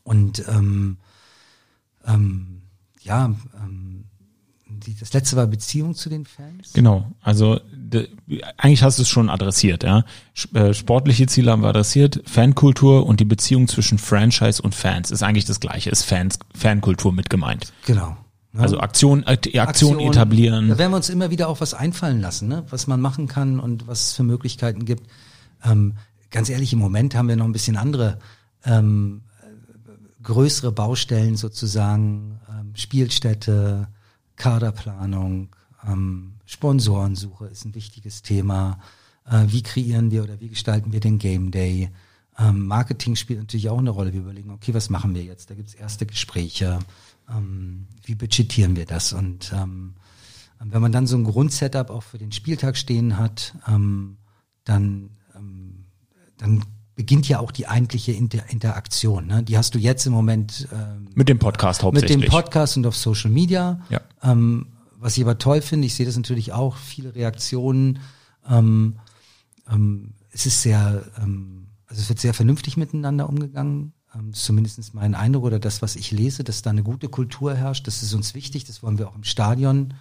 [0.02, 0.98] Und ähm,
[2.04, 2.62] ähm,
[3.00, 4.04] ja, ähm,
[4.66, 6.72] die, das letzte war Beziehung zu den Fans.
[6.72, 7.60] Genau, also
[8.56, 10.04] eigentlich hast du es schon adressiert, ja.
[10.54, 15.22] Äh, sportliche Ziele haben wir adressiert, Fankultur und die Beziehung zwischen Franchise und Fans ist
[15.22, 17.72] eigentlich das gleiche, ist Fans, Fankultur mit gemeint.
[17.86, 18.16] Genau.
[18.52, 18.60] Ja.
[18.60, 20.68] Also Aktion, Aktion, Aktion etablieren.
[20.68, 22.64] Da werden wir uns immer wieder auch was einfallen lassen, ne?
[22.70, 25.08] was man machen kann und was es für Möglichkeiten gibt.
[25.64, 25.94] Ähm,
[26.30, 28.18] ganz ehrlich, im Moment haben wir noch ein bisschen andere
[28.64, 29.22] ähm,
[30.22, 33.88] größere Baustellen sozusagen, ähm, Spielstätte,
[34.36, 35.50] Kaderplanung,
[35.86, 38.80] ähm, Sponsorensuche ist ein wichtiges Thema.
[39.24, 41.90] Äh, wie kreieren wir oder wie gestalten wir den Game Day?
[42.36, 44.12] Ähm, Marketing spielt natürlich auch eine Rolle.
[44.12, 45.48] Wir überlegen, okay, was machen wir jetzt?
[45.48, 46.80] Da gibt es erste Gespräche.
[47.28, 49.12] Ähm, wie budgetieren wir das?
[49.12, 49.94] Und ähm,
[50.58, 54.16] wenn man dann so ein Grundsetup auch für den Spieltag stehen hat, ähm,
[54.64, 55.84] dann, ähm,
[56.36, 56.64] dann
[56.96, 59.28] beginnt ja auch die eigentliche Inter Interaktion.
[59.28, 59.44] Ne?
[59.44, 62.18] Die hast du jetzt im Moment ähm, mit dem Podcast hauptsächlich.
[62.18, 63.80] Mit dem Podcast und auf Social Media.
[63.88, 64.00] Ja.
[64.24, 64.66] Ähm,
[65.00, 68.00] was ich aber toll finde, ich sehe das natürlich auch, viele Reaktionen.
[68.48, 68.96] Ähm,
[69.70, 73.94] ähm, es ist sehr, ähm, also es wird sehr vernünftig miteinander umgegangen.
[74.14, 77.86] Ähm, zumindest mein Eindruck oder das, was ich lese, dass da eine gute Kultur herrscht.
[77.86, 78.64] Das ist uns wichtig.
[78.64, 79.94] Das wollen wir auch im Stadion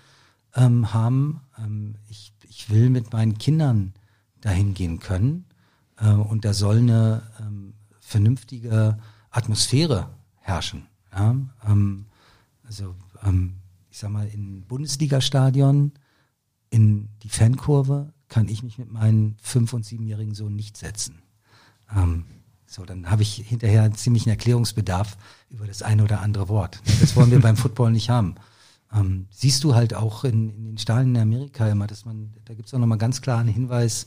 [0.55, 1.41] ähm, haben.
[1.57, 3.93] Ähm, ich, ich will mit meinen Kindern
[4.41, 5.45] dahin gehen können
[5.97, 8.97] äh, und da soll eine ähm, vernünftige
[9.29, 10.09] Atmosphäre
[10.39, 10.87] herrschen.
[11.13, 11.35] Ja?
[11.67, 12.05] Ähm,
[12.63, 13.55] also ähm,
[13.89, 15.93] ich sag mal, in Bundesliga-Stadion,
[16.69, 21.21] in die Fankurve kann ich mich mit meinen fünf- und siebenjährigen Sohn nicht setzen.
[21.95, 22.25] Ähm,
[22.67, 25.17] so, dann habe ich hinterher einen ziemlichen Erklärungsbedarf
[25.49, 26.81] über das eine oder andere Wort.
[27.01, 28.35] Das wollen wir beim Football nicht haben.
[28.93, 32.53] Ähm, siehst du halt auch in, in den Stadien in Amerika immer, dass man, da
[32.53, 34.05] gibt es auch nochmal ganz klar einen Hinweis,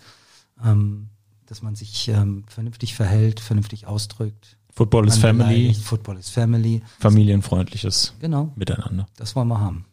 [0.65, 1.09] ähm,
[1.47, 4.59] dass man sich ähm, vernünftig verhält, vernünftig ausdrückt.
[4.75, 5.75] Football is Family.
[5.75, 6.83] Football is Family.
[6.99, 8.53] Familienfreundliches genau.
[8.57, 9.07] Miteinander.
[9.17, 9.85] Das wollen wir haben.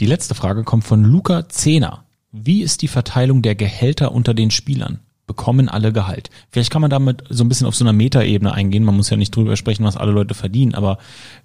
[0.00, 2.04] Die letzte Frage kommt von Luca Zehner.
[2.32, 4.98] Wie ist die Verteilung der Gehälter unter den Spielern?
[5.26, 6.30] Bekommen alle Gehalt?
[6.50, 8.82] Vielleicht kann man damit so ein bisschen auf so einer Metaebene eingehen.
[8.82, 10.98] Man muss ja nicht drüber sprechen, was alle Leute verdienen, aber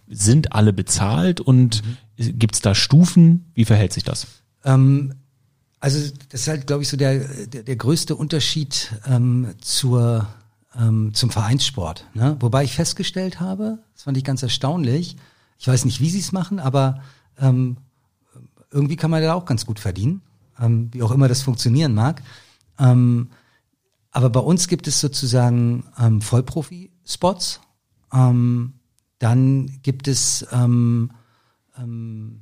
[0.08, 1.84] sind alle bezahlt und
[2.18, 2.40] mhm.
[2.40, 3.52] gibt es da Stufen?
[3.54, 4.26] Wie verhält sich das?
[4.66, 5.14] Ähm,
[5.80, 10.28] also das ist halt, glaube ich, so der, der, der größte Unterschied ähm, zur,
[10.78, 12.06] ähm, zum Vereinssport.
[12.14, 12.38] Ne?
[12.40, 15.16] Wobei ich festgestellt habe, das fand ich ganz erstaunlich,
[15.58, 17.02] ich weiß nicht, wie sie es machen, aber
[17.38, 17.78] ähm,
[18.72, 20.22] irgendwie kann man da auch ganz gut verdienen,
[20.60, 22.22] ähm, wie auch immer das funktionieren mag.
[22.78, 23.30] Ähm,
[24.12, 27.62] aber bei uns gibt es sozusagen ähm, Vollprofi-Spots.
[28.14, 28.74] Ähm,
[29.20, 31.12] dann gibt es ähm,
[31.78, 32.42] ähm,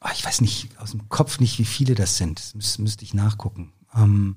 [0.00, 2.54] oh, ich weiß nicht aus dem Kopf nicht, wie viele das sind.
[2.54, 3.72] Das müsste ich nachgucken.
[3.94, 4.36] Ähm,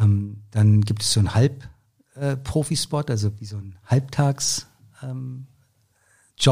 [0.00, 1.73] ähm, dann gibt es so einen Halb-Profispot,
[2.14, 2.36] äh,
[3.08, 4.66] also wie so ein Halbtags-
[5.02, 5.46] ähm,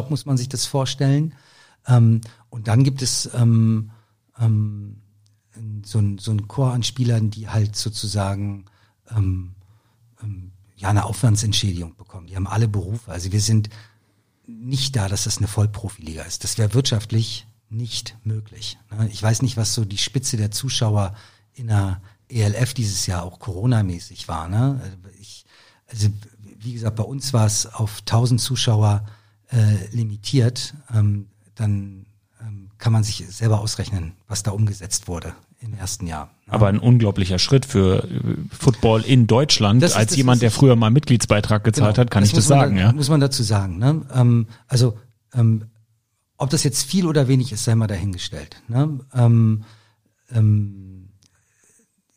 [0.09, 1.34] muss man sich das vorstellen.
[1.86, 2.20] Ähm,
[2.51, 3.90] und dann gibt es ähm,
[4.39, 5.02] ähm,
[5.84, 8.66] so ein, so ein Chor an Spielern, die halt sozusagen
[9.10, 9.55] ähm,
[10.22, 12.26] ähm, ja eine Aufwandsentschädigung bekommen.
[12.26, 13.10] Die haben alle Berufe.
[13.10, 13.68] Also wir sind
[14.47, 16.44] nicht da, dass das eine Vollprofiliga ist.
[16.44, 18.78] Das wäre wirtschaftlich nicht möglich.
[18.90, 19.09] Ne?
[19.10, 21.14] Ich weiß nicht, was so die Spitze der Zuschauer
[21.55, 24.48] in der ELF dieses Jahr auch Corona-mäßig war.
[24.48, 24.80] Ne?
[25.20, 25.41] Ich,
[25.93, 26.09] also
[26.60, 29.05] wie gesagt, bei uns war es auf 1000 Zuschauer
[29.51, 30.74] äh, limitiert.
[30.94, 32.06] Ähm, dann
[32.40, 36.31] ähm, kann man sich selber ausrechnen, was da umgesetzt wurde im ersten Jahr.
[36.47, 36.52] Ne?
[36.52, 38.09] Aber ein unglaublicher Schritt für äh,
[38.51, 39.82] Football in Deutschland.
[39.82, 42.77] Ist, Als jemand, der früher mal Mitgliedsbeitrag gezahlt genau, hat, kann das ich das sagen.
[42.77, 42.93] Da, ja?
[42.93, 43.78] Muss man dazu sagen.
[43.78, 44.02] Ne?
[44.14, 44.98] Ähm, also
[45.35, 45.66] ähm,
[46.36, 48.62] ob das jetzt viel oder wenig ist, sei mal dahingestellt.
[48.69, 49.01] Ne?
[49.14, 49.64] Ähm,
[50.32, 51.10] ähm,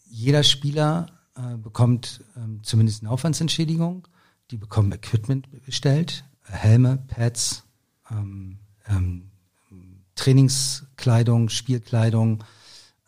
[0.09, 4.07] jeder Spieler äh, bekommt ähm, zumindest eine Aufwandsentschädigung.
[4.51, 7.63] Die bekommen Equipment bestellt, Helme, Pads,
[8.11, 9.31] ähm, ähm,
[10.15, 12.43] Trainingskleidung, Spielkleidung.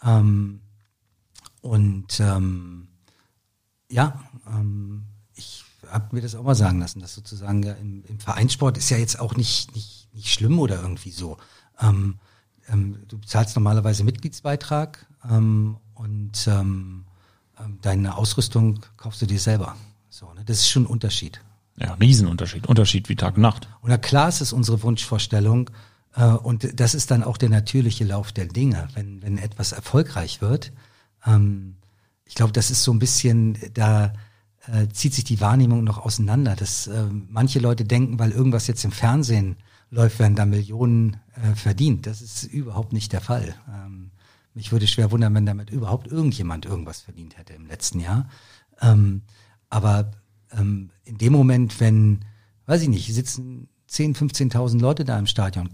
[0.03, 0.61] Ähm,
[1.61, 2.87] und ähm,
[3.89, 5.05] ja, ähm,
[5.35, 8.89] ich habe mir das auch mal sagen lassen, dass sozusagen ja, im, im Vereinssport ist
[8.89, 11.37] ja jetzt auch nicht, nicht nicht schlimm oder irgendwie so.
[11.79, 12.19] Ähm,
[12.67, 16.49] ähm, du zahlst normalerweise Mitgliedsbeitrag ähm, und
[17.81, 19.75] deine Ausrüstung kaufst du dir selber.
[20.09, 20.43] So, ne?
[20.45, 21.41] Das ist schon ein Unterschied.
[21.77, 22.67] Ja, Riesenunterschied.
[22.67, 23.67] Unterschied wie Tag und Nacht.
[23.81, 25.69] Und na klar ist es unsere Wunschvorstellung,
[26.17, 30.41] äh, und das ist dann auch der natürliche Lauf der Dinge, wenn, wenn etwas erfolgreich
[30.41, 30.73] wird.
[31.25, 31.75] Ähm,
[32.25, 34.13] ich glaube, das ist so ein bisschen, da
[34.65, 38.83] äh, zieht sich die Wahrnehmung noch auseinander, dass äh, manche Leute denken, weil irgendwas jetzt
[38.83, 39.55] im Fernsehen
[39.89, 42.07] läuft, werden da Millionen äh, verdient.
[42.07, 43.55] Das ist überhaupt nicht der Fall.
[43.69, 44.11] Ähm,
[44.57, 48.27] mich würde schwer wundern, wenn damit überhaupt irgendjemand irgendwas verdient hätte im letzten Jahr.
[48.81, 49.21] Ähm,
[49.69, 50.11] aber
[50.51, 52.25] ähm, in dem Moment, wenn,
[52.65, 55.69] weiß ich nicht, sitzen 10, 15.000 Leute da im Stadion,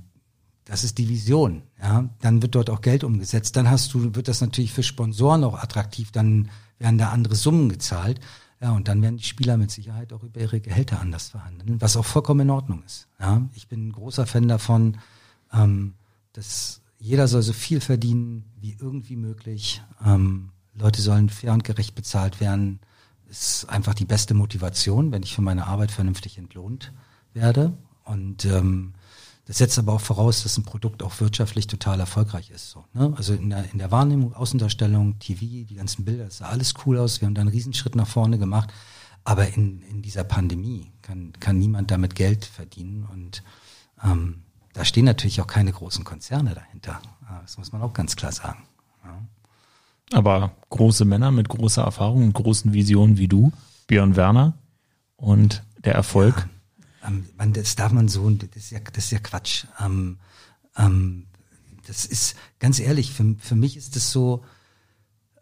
[0.66, 1.64] Das ist die Vision.
[1.82, 3.56] Ja, dann wird dort auch Geld umgesetzt.
[3.56, 6.12] Dann hast du, wird das natürlich für Sponsoren auch attraktiv.
[6.12, 8.20] Dann werden da andere Summen gezahlt.
[8.62, 11.98] Ja, und dann werden die Spieler mit Sicherheit auch über ihre Gehälter anders verhandeln, was
[11.98, 13.08] auch vollkommen in Ordnung ist.
[13.20, 14.98] Ja, ich bin ein großer Fan davon,
[15.54, 15.96] ähm,
[16.34, 19.82] dass jeder soll so viel verdienen wie irgendwie möglich.
[20.06, 22.80] Ähm, Leute sollen fair und gerecht bezahlt werden.
[23.30, 26.94] Ist einfach die beste Motivation, wenn ich für meine Arbeit vernünftig entlohnt
[27.34, 27.74] werde.
[28.06, 28.94] Und ähm,
[29.44, 32.70] das setzt aber auch voraus, dass ein Produkt auch wirtschaftlich total erfolgreich ist.
[32.70, 33.14] So, ne?
[33.18, 36.98] Also in der, in der Wahrnehmung, Außendarstellung, TV, die ganzen Bilder, das sah alles cool
[36.98, 37.20] aus.
[37.20, 38.72] Wir haben da einen Riesenschritt nach vorne gemacht.
[39.26, 43.06] Aber in, in dieser Pandemie kann, kann niemand damit Geld verdienen.
[43.12, 43.44] Und
[44.02, 44.44] ähm,
[44.74, 47.02] da stehen natürlich auch keine großen Konzerne dahinter.
[47.42, 48.64] Das muss man auch ganz klar sagen.
[49.04, 50.18] Ja.
[50.18, 53.52] Aber große Männer mit großer Erfahrung und großen Visionen wie du,
[53.88, 54.54] Björn Werner
[55.16, 56.36] und der Erfolg.
[56.38, 56.50] Ja
[57.06, 59.66] ähm, man, das darf man so, das ist ja, das ist ja Quatsch.
[59.80, 60.20] Ähm,
[60.78, 61.28] ähm,
[61.86, 64.44] das ist, ganz ehrlich, für, für mich ist das so,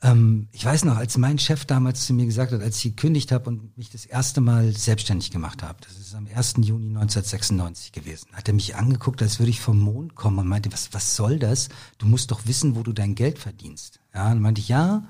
[0.04, 3.32] ähm, ich weiß noch, als mein Chef damals zu mir gesagt hat, als ich gekündigt
[3.32, 6.56] habe und mich das erste Mal selbstständig gemacht habe, das ist am 1.
[6.58, 10.72] Juni 1996 gewesen, hat er mich angeguckt, als würde ich vom Mond kommen und meinte,
[10.72, 11.70] was, was soll das?
[12.00, 14.00] Du musst doch wissen, wo du dein Geld verdienst.
[14.14, 15.04] Ja, und meinte ich, ja,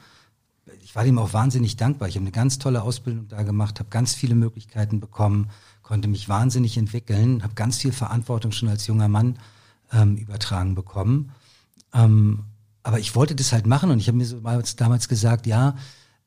[0.82, 2.10] ich war ihm auch wahnsinnig dankbar.
[2.10, 5.50] Ich habe eine ganz tolle Ausbildung da gemacht, habe ganz viele Möglichkeiten bekommen,
[5.84, 9.40] konnte mich wahnsinnig entwickeln, habe ganz viel Verantwortung schon als junger Mann
[9.94, 11.32] ähm, übertragen bekommen.
[11.94, 12.46] Ähm,
[12.84, 15.76] aber ich wollte das halt machen und ich habe mir so damals gesagt, ja,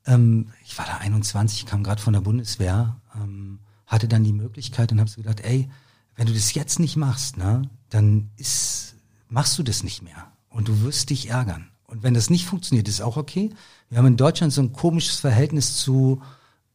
[0.06, 4.93] ähm, ich war da 21, kam gerade von der Bundeswehr, ähm, hatte dann die Möglichkeit
[4.93, 5.68] und habe so gedacht, ey,
[6.16, 8.94] wenn du das jetzt nicht machst, ne, dann ist,
[9.28, 11.68] machst du das nicht mehr und du wirst dich ärgern.
[11.86, 13.51] Und wenn das nicht funktioniert, ist auch okay.
[13.89, 16.22] Wir haben in Deutschland so ein komisches Verhältnis zu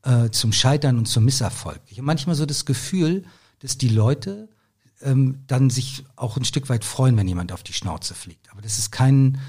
[0.04, 1.82] äh, zum Scheitern und zum Misserfolg.
[1.88, 3.24] Ich habe manchmal so das Gefühl,
[3.60, 4.48] dass die Leute
[5.02, 8.50] ähm, dann sich auch ein Stück weit freuen, wenn jemand auf die Schnauze fliegt.
[8.52, 9.40] Aber das ist kein,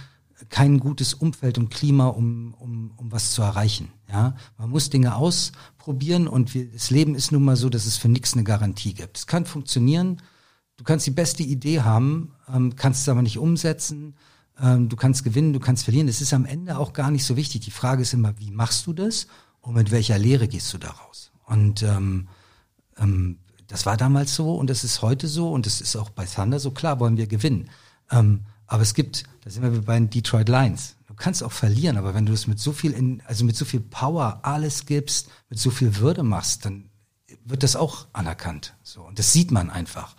[0.51, 3.93] kein gutes Umfeld und Klima, um, um, um was zu erreichen.
[4.11, 7.97] Ja, man muss Dinge ausprobieren und wir, das Leben ist nun mal so, dass es
[7.97, 9.17] für nichts eine Garantie gibt.
[9.17, 10.21] Es kann funktionieren.
[10.77, 14.17] Du kannst die beste Idee haben, ähm, kannst es aber nicht umsetzen.
[14.61, 16.09] Ähm, du kannst gewinnen, du kannst verlieren.
[16.09, 17.63] Das ist am Ende auch gar nicht so wichtig.
[17.63, 19.27] Die Frage ist immer, wie machst du das?
[19.61, 21.33] und mit welcher Lehre gehst du daraus?
[21.47, 22.29] Und ähm,
[22.99, 26.25] ähm, das war damals so und das ist heute so und das ist auch bei
[26.25, 26.71] Thunder so.
[26.71, 27.69] Klar wollen wir gewinnen.
[28.11, 30.95] Ähm, aber es gibt, da sind wir bei den Detroit Lions.
[31.09, 33.65] Du kannst auch verlieren, aber wenn du es mit so viel, in, also mit so
[33.65, 36.89] viel Power alles gibst, mit so viel Würde machst, dann
[37.45, 38.75] wird das auch anerkannt.
[38.85, 40.15] So und das sieht man einfach.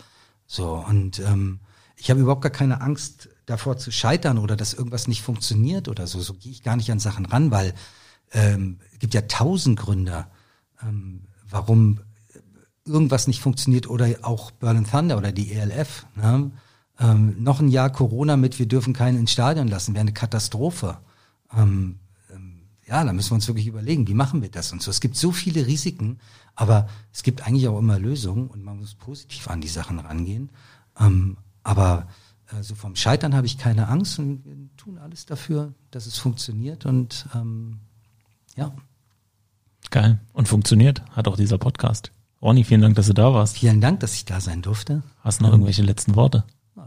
[0.45, 1.61] So und ähm,
[1.95, 6.05] ich habe überhaupt gar keine Angst davor zu scheitern oder dass irgendwas nicht funktioniert oder
[6.05, 6.19] so.
[6.19, 7.73] So gehe ich gar nicht an Sachen ran, weil
[8.33, 10.27] ähm, gibt ja tausend Gründe,
[10.83, 12.01] ähm, warum
[12.83, 16.05] irgendwas nicht funktioniert oder auch Berlin Thunder oder die ELF.
[16.15, 16.51] Ne?
[17.01, 20.99] Ähm, noch ein Jahr Corona mit, wir dürfen keinen ins Stadion lassen, wäre eine Katastrophe.
[21.51, 21.99] Ähm,
[22.31, 24.91] ähm, ja, da müssen wir uns wirklich überlegen, wie machen wir das und so.
[24.91, 26.19] Es gibt so viele Risiken,
[26.53, 30.51] aber es gibt eigentlich auch immer Lösungen und man muss positiv an die Sachen rangehen.
[30.99, 32.07] Ähm, aber
[32.51, 36.19] äh, so vom Scheitern habe ich keine Angst und wir tun alles dafür, dass es
[36.19, 37.79] funktioniert und ähm,
[38.55, 38.71] ja.
[39.89, 40.19] Geil.
[40.33, 42.11] Und funktioniert, hat auch dieser Podcast.
[42.43, 43.57] Ronny, vielen Dank, dass du da warst.
[43.57, 45.01] Vielen Dank, dass ich da sein durfte.
[45.21, 46.43] Hast du noch irgendwelche letzten Worte?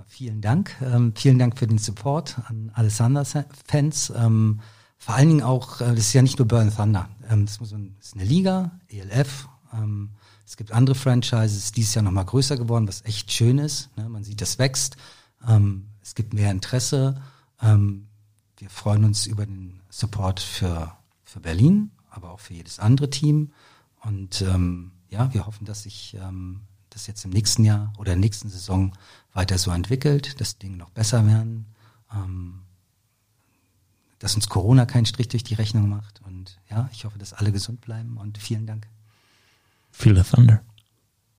[0.06, 0.76] Vielen Dank.
[0.80, 4.12] Ähm, vielen Dank für den Support an Alessanders-Fans.
[4.16, 4.60] Ähm,
[4.98, 7.08] vor allen Dingen auch, äh, das ist ja nicht nur Burn Thunder.
[7.28, 9.48] Ähm, das, ist eine Liga, ELF.
[9.72, 10.10] Ähm,
[10.46, 13.94] es gibt andere Franchises, dieses Jahr nochmal größer geworden, was echt schön ist.
[13.96, 14.08] Ne?
[14.08, 14.96] Man sieht, das wächst.
[15.46, 17.20] Ähm, es gibt mehr Interesse.
[17.60, 18.08] Ähm,
[18.56, 20.92] wir freuen uns über den Support für
[21.22, 23.52] für Berlin, aber auch für jedes andere Team.
[24.02, 24.44] Und
[25.08, 26.16] ja, wir hoffen, dass sich
[26.94, 28.92] das jetzt im nächsten Jahr oder in der nächsten Saison
[29.32, 31.66] weiter so entwickelt, dass Dinge noch besser werden,
[32.12, 32.60] ähm,
[34.18, 36.22] dass uns Corona keinen Strich durch die Rechnung macht.
[36.22, 38.86] Und ja, ich hoffe, dass alle gesund bleiben und vielen Dank.
[39.90, 40.62] Feel the thunder.